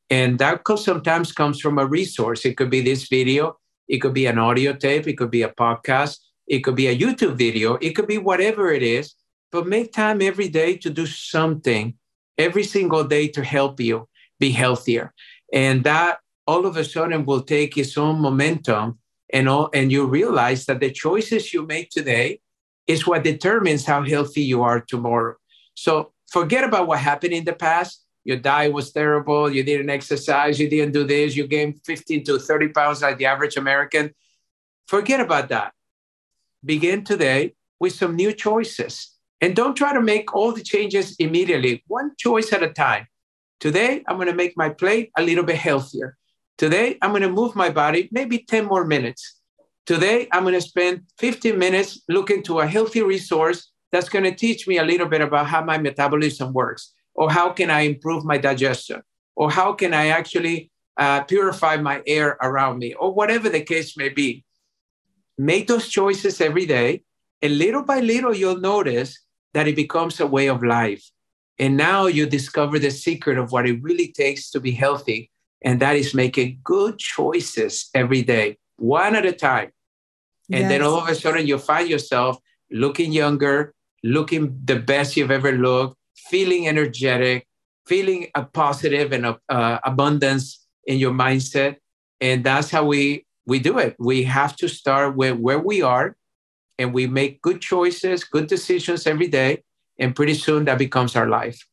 And 0.09 0.39
that 0.39 0.63
sometimes 0.77 1.33
comes 1.33 1.61
from 1.61 1.79
a 1.79 1.87
resource. 1.87 2.45
It 2.45 2.57
could 2.57 2.71
be 2.71 2.81
this 2.81 3.09
video, 3.09 3.59
it 3.89 3.99
could 3.99 4.15
be 4.15 4.27
an 4.27 4.39
audio 4.39 4.73
tape, 4.73 5.09
it 5.09 5.19
could 5.19 5.31
be 5.31 5.43
a 5.43 5.49
podcast, 5.49 6.19
it 6.47 6.61
could 6.61 6.77
be 6.77 6.89
a 6.89 6.99
YouTube 6.99 7.37
video, 7.37 7.75
it 7.81 7.91
could 7.91 8.07
be 8.07 8.19
whatever 8.19 8.73
it 8.73 8.83
is. 8.83 9.15
But 9.51 9.67
make 9.67 9.93
time 9.93 10.23
every 10.23 10.49
day 10.49 10.79
to 10.79 10.89
do 10.89 11.05
something 11.05 11.95
every 12.39 12.65
single 12.65 13.05
day 13.05 13.29
to 13.29 13.45
help 13.45 13.81
you 13.81 14.09
be 14.41 14.51
healthier. 14.51 15.13
And 15.53 15.85
that 15.85 16.19
all 16.47 16.67
of 16.67 16.77
a 16.77 16.85
sudden 16.85 17.25
will 17.25 17.43
take 17.43 17.77
its 17.77 17.97
own 17.97 18.21
momentum 18.21 18.99
and 19.33 19.49
all, 19.49 19.71
and 19.73 19.93
you 19.93 20.07
realize 20.07 20.67
that 20.67 20.81
the 20.81 20.91
choices 20.91 21.53
you 21.53 21.67
make 21.67 21.91
today 21.91 22.41
is 22.87 23.07
what 23.07 23.25
determines 23.25 23.87
how 23.87 24.03
healthy 24.03 24.43
you 24.43 24.63
are 24.63 24.81
tomorrow. 24.81 25.37
So 25.75 26.13
forget 26.31 26.65
about 26.65 26.87
what 26.87 26.99
happened 26.99 27.33
in 27.33 27.45
the 27.45 27.53
past. 27.53 28.05
Your 28.25 28.37
diet 28.37 28.73
was 28.73 28.93
terrible. 28.93 29.51
You 29.51 29.63
didn't 29.65 29.91
exercise. 29.91 30.59
You 30.61 30.69
didn't 30.69 30.93
do 30.93 31.05
this. 31.05 31.35
You 31.37 31.47
gained 31.47 31.81
15 31.85 32.25
to 32.25 32.39
30 32.39 32.69
pounds 32.69 33.03
like 33.03 33.19
the 33.19 33.27
average 33.27 33.57
American. 33.57 34.13
Forget 34.87 35.21
about 35.21 35.49
that. 35.49 35.73
Begin 36.65 37.05
today 37.05 37.55
with 37.81 37.95
some 37.95 38.15
new 38.15 38.33
choices. 38.33 39.11
And 39.41 39.57
don't 39.57 39.77
try 39.77 39.93
to 39.93 40.01
make 40.01 40.35
all 40.35 40.53
the 40.53 40.63
changes 40.63 41.17
immediately, 41.19 41.83
one 41.89 42.13
choice 42.17 42.53
at 42.53 42.63
a 42.63 42.71
time. 42.71 43.09
Today, 43.59 44.05
I'm 44.07 44.17
going 44.17 44.29
to 44.29 44.35
make 44.35 44.57
my 44.57 44.69
plate 44.69 45.11
a 45.19 45.23
little 45.23 45.45
bit 45.45 45.57
healthier. 45.57 46.17
Today, 46.59 46.99
I'm 47.03 47.11
going 47.11 47.23
to 47.23 47.31
move 47.31 47.57
my 47.57 47.71
body 47.71 48.09
maybe 48.13 48.39
10 48.39 48.67
more 48.67 48.85
minutes. 48.85 49.41
Today, 49.85 50.29
I'm 50.31 50.45
going 50.45 50.55
to 50.55 50.61
spend 50.61 51.03
15 51.19 51.59
minutes 51.59 52.03
looking 52.09 52.43
to 52.45 52.61
a 52.61 52.67
healthy 52.67 53.03
resource 53.03 53.73
that's 53.91 54.09
going 54.09 54.25
to 54.25 54.35
teach 54.35 54.69
me 54.69 54.79
a 54.79 54.85
little 54.85 55.09
bit 55.09 55.21
about 55.21 55.49
how 55.49 55.65
my 55.65 55.79
metabolism 55.79 56.53
works, 56.53 56.95
or 57.15 57.31
how 57.31 57.51
can 57.51 57.69
I 57.71 57.81
improve 57.81 58.25
my 58.25 58.39
digestion, 58.39 59.03
or 59.35 59.51
how 59.51 59.73
can 59.73 59.93
I 59.93 60.09
actually 60.09 60.71
uh, 60.97 61.23
purify 61.25 61.77
my 61.77 62.03
air 62.07 62.39
around 62.43 62.79
me, 62.79 62.95
or 62.95 63.13
whatever 63.13 63.49
the 63.49 63.63
case 63.63 63.97
may 63.97 64.09
be. 64.09 64.45
Make 65.51 65.67
those 65.67 65.89
choices 65.89 66.41
every 66.41 66.67
day, 66.67 67.03
and 67.43 67.59
little 67.59 67.85
by 67.93 67.99
little, 68.01 68.35
you'll 68.35 68.61
notice 68.75 69.11
that 69.55 69.67
it 69.67 69.77
becomes 69.77 70.21
a 70.21 70.27
way 70.27 70.47
of 70.49 70.63
life. 70.63 71.05
And 71.59 71.77
now 71.77 72.07
you 72.07 72.27
discover 72.27 72.79
the 72.79 72.91
secret 72.91 73.39
of 73.39 73.53
what 73.53 73.67
it 73.67 73.83
really 73.83 74.09
takes 74.13 74.51
to 74.51 74.61
be 74.61 74.73
healthy 74.73 75.31
and 75.65 75.81
that 75.81 75.97
is 75.97 76.15
making 76.15 76.61
good 76.65 76.99
choices 76.99 77.89
every 77.95 78.23
day, 78.23 78.59
one 78.77 79.15
at 79.15 79.27
a 79.27 79.33
time. 79.33 79.71
And 80.51 80.63
yes. 80.63 80.69
then 80.69 80.83
all 80.83 80.99
of 80.99 81.09
a 81.09 81.15
sudden 81.15 81.47
you'll 81.47 81.59
find 81.59 81.89
yourself 81.89 82.39
looking 82.71 83.13
younger, 83.13 83.75
looking 84.03 84.59
the 84.65 84.79
best 84.79 85.17
you've 85.17 85.31
ever 85.31 85.53
looked, 85.53 85.97
feeling 86.17 86.69
energetic, 86.69 87.47
feeling 87.87 88.27
a 88.35 88.45
positive 88.45 89.13
and 89.13 89.27
a, 89.27 89.39
uh, 89.49 89.79
abundance 89.85 90.67
in 90.87 90.99
your 90.99 91.13
mindset. 91.13 91.77
And 92.21 92.45
that's 92.45 92.71
how 92.71 92.85
we 92.85 93.25
we 93.47 93.59
do 93.59 93.79
it. 93.79 93.97
We 93.99 94.25
have 94.25 94.57
to 94.57 94.69
start 94.69 95.17
with 95.17 95.39
where 95.39 95.59
we 95.59 95.83
are 95.83 96.17
and 96.79 96.93
we 96.93 97.07
make 97.07 97.43
good 97.43 97.61
choices, 97.61 98.25
good 98.25 98.47
decisions 98.47 99.07
every 99.07 99.29
day. 99.29 99.65
And 99.99 100.17
pretty 100.17 100.35
soon 100.35 100.65
that 100.65 100.79
becomes 100.79 101.15
our 101.17 101.29
life. 101.29 101.67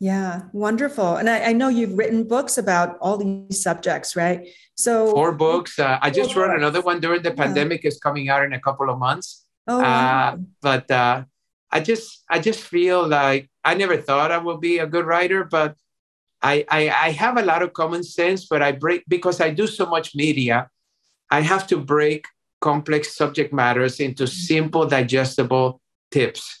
Yeah, 0.00 0.42
wonderful. 0.52 1.16
And 1.16 1.28
I, 1.28 1.50
I, 1.50 1.52
know 1.52 1.68
you've 1.68 1.98
written 1.98 2.22
books 2.22 2.56
about 2.56 2.96
all 3.00 3.16
these 3.16 3.60
subjects, 3.60 4.14
right? 4.14 4.46
So 4.76 5.10
four 5.10 5.32
books. 5.32 5.78
Uh, 5.78 5.98
I 6.00 6.10
just 6.10 6.36
wrote 6.36 6.56
another 6.56 6.80
one 6.80 7.00
during 7.00 7.22
the 7.22 7.30
yeah. 7.30 7.34
pandemic. 7.34 7.84
is 7.84 7.98
coming 7.98 8.28
out 8.28 8.44
in 8.44 8.52
a 8.52 8.60
couple 8.60 8.90
of 8.90 8.98
months. 8.98 9.44
Oh, 9.66 9.78
wow. 9.78 10.34
uh, 10.34 10.36
but 10.62 10.90
uh, 10.90 11.24
I 11.72 11.80
just 11.80 12.24
I 12.30 12.38
just 12.38 12.60
feel 12.60 13.06
like 13.08 13.50
I 13.64 13.74
never 13.74 13.96
thought 13.96 14.30
I 14.30 14.38
would 14.38 14.60
be 14.60 14.78
a 14.78 14.86
good 14.86 15.04
writer, 15.04 15.44
but 15.44 15.74
I, 16.40 16.64
I 16.70 16.90
I 16.90 17.10
have 17.10 17.36
a 17.36 17.42
lot 17.42 17.62
of 17.62 17.72
common 17.72 18.04
sense. 18.04 18.46
But 18.46 18.62
I 18.62 18.72
break 18.72 19.02
because 19.08 19.40
I 19.40 19.50
do 19.50 19.66
so 19.66 19.84
much 19.84 20.14
media. 20.14 20.70
I 21.30 21.40
have 21.40 21.66
to 21.68 21.76
break 21.78 22.26
complex 22.60 23.16
subject 23.16 23.52
matters 23.52 24.00
into 24.00 24.24
mm-hmm. 24.24 24.32
simple, 24.32 24.86
digestible 24.86 25.80
tips 26.10 26.58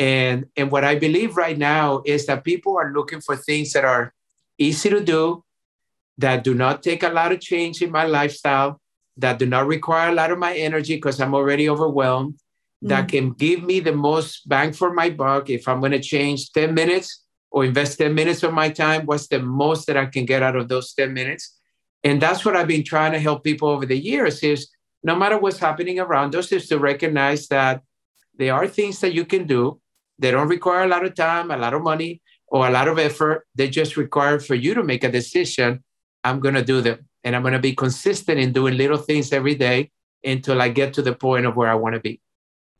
and, 0.00 0.46
and 0.56 0.70
what 0.70 0.82
I 0.82 0.94
believe 0.94 1.36
right 1.36 1.56
now 1.58 2.02
is 2.06 2.24
that 2.24 2.42
people 2.42 2.78
are 2.78 2.90
looking 2.90 3.20
for 3.20 3.36
things 3.36 3.74
that 3.74 3.84
are 3.84 4.14
easy 4.56 4.88
to 4.88 5.04
do, 5.04 5.44
that 6.16 6.42
do 6.42 6.54
not 6.54 6.82
take 6.82 7.02
a 7.02 7.10
lot 7.10 7.32
of 7.32 7.40
change 7.40 7.82
in 7.82 7.90
my 7.90 8.06
lifestyle, 8.06 8.80
that 9.18 9.38
do 9.38 9.44
not 9.44 9.66
require 9.66 10.08
a 10.08 10.14
lot 10.14 10.30
of 10.32 10.38
my 10.38 10.54
energy 10.54 10.94
because 10.94 11.20
I'm 11.20 11.34
already 11.34 11.68
overwhelmed, 11.68 12.36
mm. 12.82 12.88
that 12.88 13.08
can 13.08 13.32
give 13.34 13.62
me 13.62 13.80
the 13.80 13.92
most 13.92 14.48
bang 14.48 14.72
for 14.72 14.90
my 14.90 15.10
buck. 15.10 15.50
If 15.50 15.68
I'm 15.68 15.80
going 15.80 15.92
to 15.92 16.00
change 16.00 16.50
10 16.52 16.72
minutes 16.72 17.22
or 17.50 17.66
invest 17.66 17.98
10 17.98 18.14
minutes 18.14 18.42
of 18.42 18.54
my 18.54 18.70
time, 18.70 19.04
what's 19.04 19.28
the 19.28 19.40
most 19.40 19.86
that 19.86 19.98
I 19.98 20.06
can 20.06 20.24
get 20.24 20.42
out 20.42 20.56
of 20.56 20.68
those 20.68 20.94
10 20.94 21.12
minutes? 21.12 21.59
And 22.02 22.20
that's 22.20 22.44
what 22.44 22.56
I've 22.56 22.68
been 22.68 22.84
trying 22.84 23.12
to 23.12 23.18
help 23.18 23.44
people 23.44 23.68
over 23.68 23.86
the 23.86 23.98
years 23.98 24.42
is 24.42 24.68
no 25.02 25.14
matter 25.14 25.38
what's 25.38 25.58
happening 25.58 25.98
around 25.98 26.34
us, 26.34 26.52
is 26.52 26.68
to 26.68 26.78
recognize 26.78 27.48
that 27.48 27.82
there 28.36 28.54
are 28.54 28.66
things 28.66 29.00
that 29.00 29.14
you 29.14 29.24
can 29.24 29.46
do 29.46 29.80
they 30.20 30.30
don't 30.30 30.48
require 30.48 30.84
a 30.84 30.88
lot 30.88 31.04
of 31.04 31.14
time, 31.14 31.50
a 31.50 31.56
lot 31.56 31.72
of 31.72 31.82
money, 31.82 32.20
or 32.46 32.68
a 32.68 32.70
lot 32.70 32.88
of 32.88 32.98
effort. 32.98 33.46
They 33.54 33.70
just 33.70 33.96
require 33.96 34.38
for 34.38 34.54
you 34.54 34.74
to 34.74 34.84
make 34.84 35.02
a 35.02 35.10
decision. 35.10 35.82
I'm 36.22 36.40
going 36.40 36.54
to 36.54 36.62
do 36.62 36.82
them. 36.82 37.08
And 37.24 37.34
I'm 37.34 37.42
going 37.42 37.54
to 37.54 37.58
be 37.58 37.74
consistent 37.74 38.38
in 38.38 38.52
doing 38.52 38.76
little 38.76 38.98
things 38.98 39.32
every 39.32 39.54
day 39.54 39.90
until 40.22 40.60
I 40.60 40.68
get 40.68 40.92
to 40.94 41.02
the 41.02 41.14
point 41.14 41.46
of 41.46 41.56
where 41.56 41.70
I 41.70 41.74
want 41.74 41.94
to 41.94 42.00
be. 42.00 42.20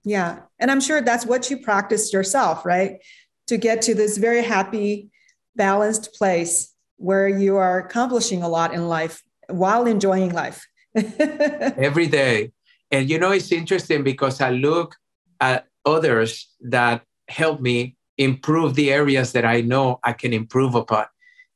Yeah. 0.04 0.40
And 0.58 0.70
I'm 0.70 0.80
sure 0.80 1.00
that's 1.00 1.24
what 1.24 1.50
you 1.50 1.58
practiced 1.58 2.12
yourself, 2.12 2.66
right? 2.66 2.98
To 3.46 3.56
get 3.56 3.82
to 3.82 3.94
this 3.94 4.18
very 4.18 4.42
happy, 4.42 5.08
balanced 5.56 6.14
place 6.14 6.74
where 7.00 7.28
you 7.28 7.56
are 7.56 7.78
accomplishing 7.78 8.42
a 8.42 8.48
lot 8.48 8.74
in 8.74 8.86
life 8.86 9.22
while 9.48 9.86
enjoying 9.86 10.32
life. 10.32 10.66
every 10.94 12.06
day. 12.06 12.52
And 12.90 13.08
you 13.08 13.18
know, 13.18 13.30
it's 13.30 13.52
interesting 13.52 14.02
because 14.02 14.40
I 14.40 14.50
look 14.50 14.96
at 15.40 15.66
others 15.86 16.48
that 16.60 17.02
help 17.28 17.60
me 17.60 17.96
improve 18.18 18.74
the 18.74 18.92
areas 18.92 19.32
that 19.32 19.44
I 19.44 19.62
know 19.62 19.98
I 20.02 20.12
can 20.12 20.32
improve 20.32 20.74
upon. 20.74 21.06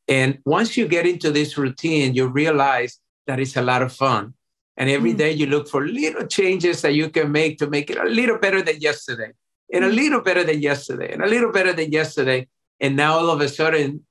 And 0.09 0.38
once 0.47 0.76
you 0.76 0.86
get 0.88 1.07
into 1.07 1.30
this 1.30 1.59
routine, 1.59 2.14
you 2.14 2.26
realize 2.26 2.99
that 3.26 3.40
it's 3.40 3.57
a 3.57 3.62
lot 3.62 3.82
of 3.82 3.92
fun. 3.92 4.34
And 4.76 4.88
every 4.88 5.12
mm. 5.12 5.18
day 5.18 5.32
you 5.32 5.47
look 5.47 5.68
for 5.68 5.86
little 5.86 6.26
changes 6.26 6.82
that 6.82 6.95
you 6.95 7.11
can 7.11 7.30
make 7.32 7.59
to 7.59 7.68
make 7.68 7.90
it 7.90 7.99
a 7.99 8.05
little 8.05 8.38
better 8.38 8.62
than 8.62 8.80
yesterday, 8.80 9.32
and 9.72 9.84
a 9.84 9.90
mm. 9.90 9.95
little 9.95 10.20
better 10.20 10.45
than 10.45 10.61
yesterday, 10.62 11.12
and 11.12 11.22
a 11.22 11.26
little 11.26 11.53
better 11.53 11.72
than 11.72 11.92
yesterday. 11.92 12.49
And 12.80 12.97
now 12.97 13.18
all 13.18 13.30
of 13.30 13.40
a 13.40 13.49
sudden, 13.49 14.05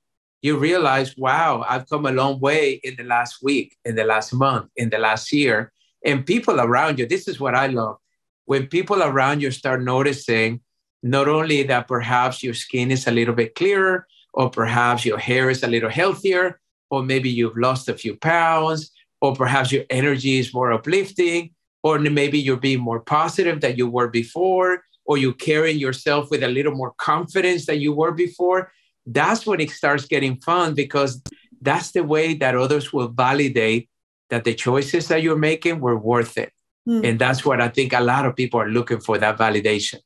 you 0.44 0.58
realize, 0.58 1.16
wow, 1.16 1.64
I've 1.66 1.88
come 1.88 2.04
a 2.04 2.12
long 2.12 2.38
way 2.38 2.74
in 2.84 2.96
the 2.96 3.04
last 3.04 3.42
week, 3.42 3.78
in 3.86 3.94
the 3.94 4.04
last 4.04 4.34
month, 4.34 4.68
in 4.76 4.90
the 4.90 4.98
last 4.98 5.32
year. 5.32 5.72
And 6.04 6.26
people 6.26 6.60
around 6.60 6.98
you, 6.98 7.06
this 7.06 7.26
is 7.26 7.40
what 7.40 7.54
I 7.54 7.68
love. 7.68 7.96
When 8.44 8.66
people 8.66 9.02
around 9.02 9.40
you 9.40 9.50
start 9.50 9.82
noticing 9.82 10.60
not 11.02 11.28
only 11.28 11.62
that 11.62 11.88
perhaps 11.88 12.42
your 12.42 12.52
skin 12.52 12.90
is 12.90 13.06
a 13.06 13.10
little 13.10 13.34
bit 13.34 13.54
clearer, 13.54 14.06
or 14.34 14.50
perhaps 14.50 15.06
your 15.06 15.16
hair 15.16 15.48
is 15.48 15.62
a 15.62 15.66
little 15.66 15.88
healthier, 15.88 16.60
or 16.90 17.02
maybe 17.02 17.30
you've 17.30 17.56
lost 17.56 17.88
a 17.88 17.94
few 17.94 18.14
pounds, 18.14 18.90
or 19.22 19.34
perhaps 19.34 19.72
your 19.72 19.84
energy 19.88 20.38
is 20.38 20.52
more 20.52 20.74
uplifting, 20.74 21.54
or 21.82 21.98
maybe 21.98 22.38
you're 22.38 22.58
being 22.58 22.80
more 22.80 23.00
positive 23.00 23.62
than 23.62 23.78
you 23.78 23.88
were 23.88 24.08
before, 24.08 24.82
or 25.06 25.16
you're 25.16 25.32
carrying 25.32 25.78
yourself 25.78 26.30
with 26.30 26.42
a 26.42 26.48
little 26.48 26.74
more 26.74 26.92
confidence 26.98 27.64
than 27.64 27.80
you 27.80 27.94
were 27.94 28.12
before. 28.12 28.70
That's 29.06 29.46
when 29.46 29.60
it 29.60 29.70
starts 29.70 30.06
getting 30.06 30.40
fun 30.40 30.74
because 30.74 31.22
that's 31.60 31.92
the 31.92 32.04
way 32.04 32.34
that 32.34 32.54
others 32.54 32.92
will 32.92 33.08
validate 33.08 33.88
that 34.30 34.44
the 34.44 34.54
choices 34.54 35.08
that 35.08 35.22
you're 35.22 35.36
making 35.36 35.80
were 35.80 35.98
worth 35.98 36.38
it. 36.38 36.52
Mm. 36.88 37.06
And 37.06 37.18
that's 37.18 37.44
what 37.44 37.60
I 37.60 37.68
think 37.68 37.92
a 37.92 38.00
lot 38.00 38.26
of 38.26 38.36
people 38.36 38.60
are 38.60 38.68
looking 38.68 39.00
for 39.00 39.18
that 39.18 39.38
validation. 39.38 40.00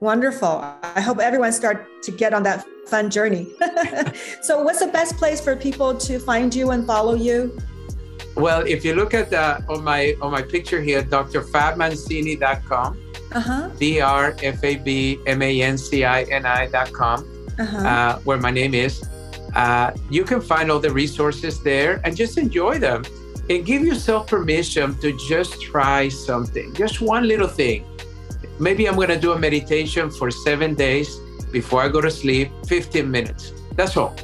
Wonderful. 0.00 0.64
I 0.82 1.00
hope 1.00 1.18
everyone 1.18 1.52
start 1.52 1.86
to 2.04 2.10
get 2.10 2.32
on 2.32 2.42
that 2.44 2.64
fun 2.86 3.10
journey. 3.10 3.48
so 4.42 4.62
what's 4.62 4.80
the 4.80 4.86
best 4.86 5.16
place 5.18 5.40
for 5.40 5.54
people 5.54 5.94
to 5.98 6.18
find 6.18 6.54
you 6.54 6.70
and 6.70 6.86
follow 6.86 7.14
you? 7.14 7.58
Well, 8.34 8.62
if 8.66 8.84
you 8.84 8.94
look 8.94 9.12
at 9.12 9.30
the 9.30 9.62
on 9.68 9.84
my 9.84 10.16
on 10.22 10.30
my 10.32 10.42
picture 10.42 10.80
here, 10.80 11.02
drfabmancini.com. 11.02 12.98
Uh-huh. 13.32 13.68
D 13.78 14.00
Uh-huh. 17.60 17.78
uh, 17.78 18.18
where 18.20 18.38
my 18.38 18.50
name 18.50 18.74
is. 18.74 19.02
Uh, 19.54 19.90
you 20.10 20.24
can 20.24 20.40
find 20.40 20.70
all 20.70 20.78
the 20.78 20.90
resources 20.90 21.62
there 21.62 22.00
and 22.04 22.16
just 22.16 22.38
enjoy 22.38 22.78
them 22.78 23.04
and 23.50 23.66
give 23.66 23.82
yourself 23.82 24.28
permission 24.28 24.94
to 25.00 25.16
just 25.28 25.60
try 25.60 26.08
something, 26.08 26.72
just 26.74 27.00
one 27.00 27.26
little 27.26 27.48
thing 27.48 27.84
maybe 28.60 28.86
I'm 28.86 28.94
going 28.94 29.08
to 29.08 29.18
do 29.18 29.32
a 29.32 29.38
meditation 29.38 30.10
for 30.10 30.30
seven 30.30 30.74
days 30.74 31.18
before 31.50 31.82
I 31.82 31.88
go 31.88 32.00
to 32.00 32.10
sleep, 32.10 32.50
15 32.66 33.10
minutes. 33.10 33.52
That's 33.74 33.96
all. 33.96 34.14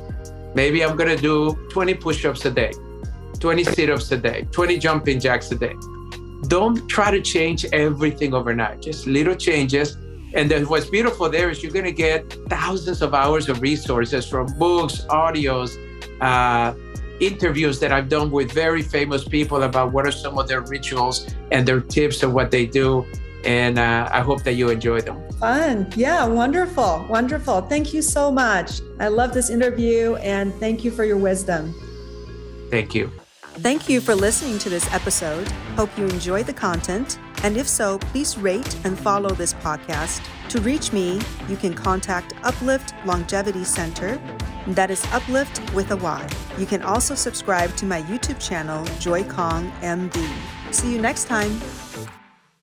Maybe 0.54 0.84
I'm 0.84 0.96
going 0.96 1.14
to 1.14 1.20
do 1.20 1.54
20 1.70 1.94
push 1.94 2.24
ups 2.24 2.44
a 2.44 2.50
day, 2.50 2.72
20 3.40 3.64
sit 3.64 3.90
ups 3.90 4.12
a 4.12 4.16
day, 4.16 4.46
20 4.52 4.78
jumping 4.78 5.18
jacks 5.18 5.50
a 5.50 5.56
day. 5.56 5.74
Don't 6.48 6.86
try 6.86 7.10
to 7.10 7.20
change 7.20 7.64
everything 7.72 8.34
overnight, 8.34 8.82
just 8.82 9.06
little 9.06 9.34
changes. 9.34 9.96
And 10.36 10.50
then 10.50 10.64
what's 10.68 10.84
beautiful 10.86 11.30
there 11.30 11.50
is 11.50 11.62
you're 11.62 11.72
going 11.72 11.86
to 11.86 11.92
get 11.92 12.30
thousands 12.50 13.00
of 13.00 13.14
hours 13.14 13.48
of 13.48 13.62
resources 13.62 14.28
from 14.28 14.46
books, 14.58 15.00
audios, 15.08 15.78
uh, 16.20 16.74
interviews 17.20 17.80
that 17.80 17.90
I've 17.90 18.10
done 18.10 18.30
with 18.30 18.52
very 18.52 18.82
famous 18.82 19.24
people 19.24 19.62
about 19.62 19.92
what 19.92 20.06
are 20.06 20.12
some 20.12 20.38
of 20.38 20.46
their 20.46 20.60
rituals 20.60 21.34
and 21.50 21.66
their 21.66 21.80
tips 21.80 22.22
of 22.22 22.34
what 22.34 22.50
they 22.50 22.66
do. 22.66 23.06
And 23.46 23.78
uh, 23.78 24.10
I 24.12 24.20
hope 24.20 24.42
that 24.42 24.54
you 24.54 24.68
enjoy 24.68 25.00
them. 25.00 25.26
Fun. 25.40 25.90
Yeah, 25.96 26.26
wonderful. 26.26 27.06
Wonderful. 27.08 27.62
Thank 27.62 27.94
you 27.94 28.02
so 28.02 28.30
much. 28.30 28.80
I 29.00 29.08
love 29.08 29.32
this 29.32 29.48
interview 29.48 30.16
and 30.16 30.52
thank 30.56 30.84
you 30.84 30.90
for 30.90 31.04
your 31.04 31.16
wisdom. 31.16 31.74
Thank 32.70 32.94
you. 32.94 33.10
Thank 33.60 33.88
you 33.88 34.02
for 34.02 34.14
listening 34.14 34.58
to 34.58 34.68
this 34.68 34.92
episode. 34.92 35.48
Hope 35.76 35.96
you 35.96 36.04
enjoy 36.04 36.42
the 36.42 36.52
content. 36.52 37.18
And 37.42 37.56
if 37.56 37.68
so, 37.68 37.98
please 37.98 38.36
rate 38.38 38.76
and 38.84 38.98
follow 38.98 39.30
this 39.30 39.54
podcast. 39.54 40.20
To 40.50 40.60
reach 40.60 40.92
me, 40.92 41.20
you 41.48 41.56
can 41.56 41.74
contact 41.74 42.34
Uplyft 42.36 42.92
Longevity 43.04 43.64
Center. 43.64 44.20
That 44.68 44.90
is 44.90 45.02
Uplyft 45.06 45.72
with 45.74 45.90
a 45.90 45.96
Y. 45.96 46.28
You 46.58 46.66
can 46.66 46.82
also 46.82 47.14
subscribe 47.14 47.74
to 47.76 47.84
my 47.84 48.02
YouTube 48.02 48.40
channel, 48.40 48.84
Joy 48.98 49.24
Kong 49.24 49.72
MD. 49.80 50.26
See 50.72 50.92
you 50.92 51.00
next 51.00 51.24
time. 51.24 51.60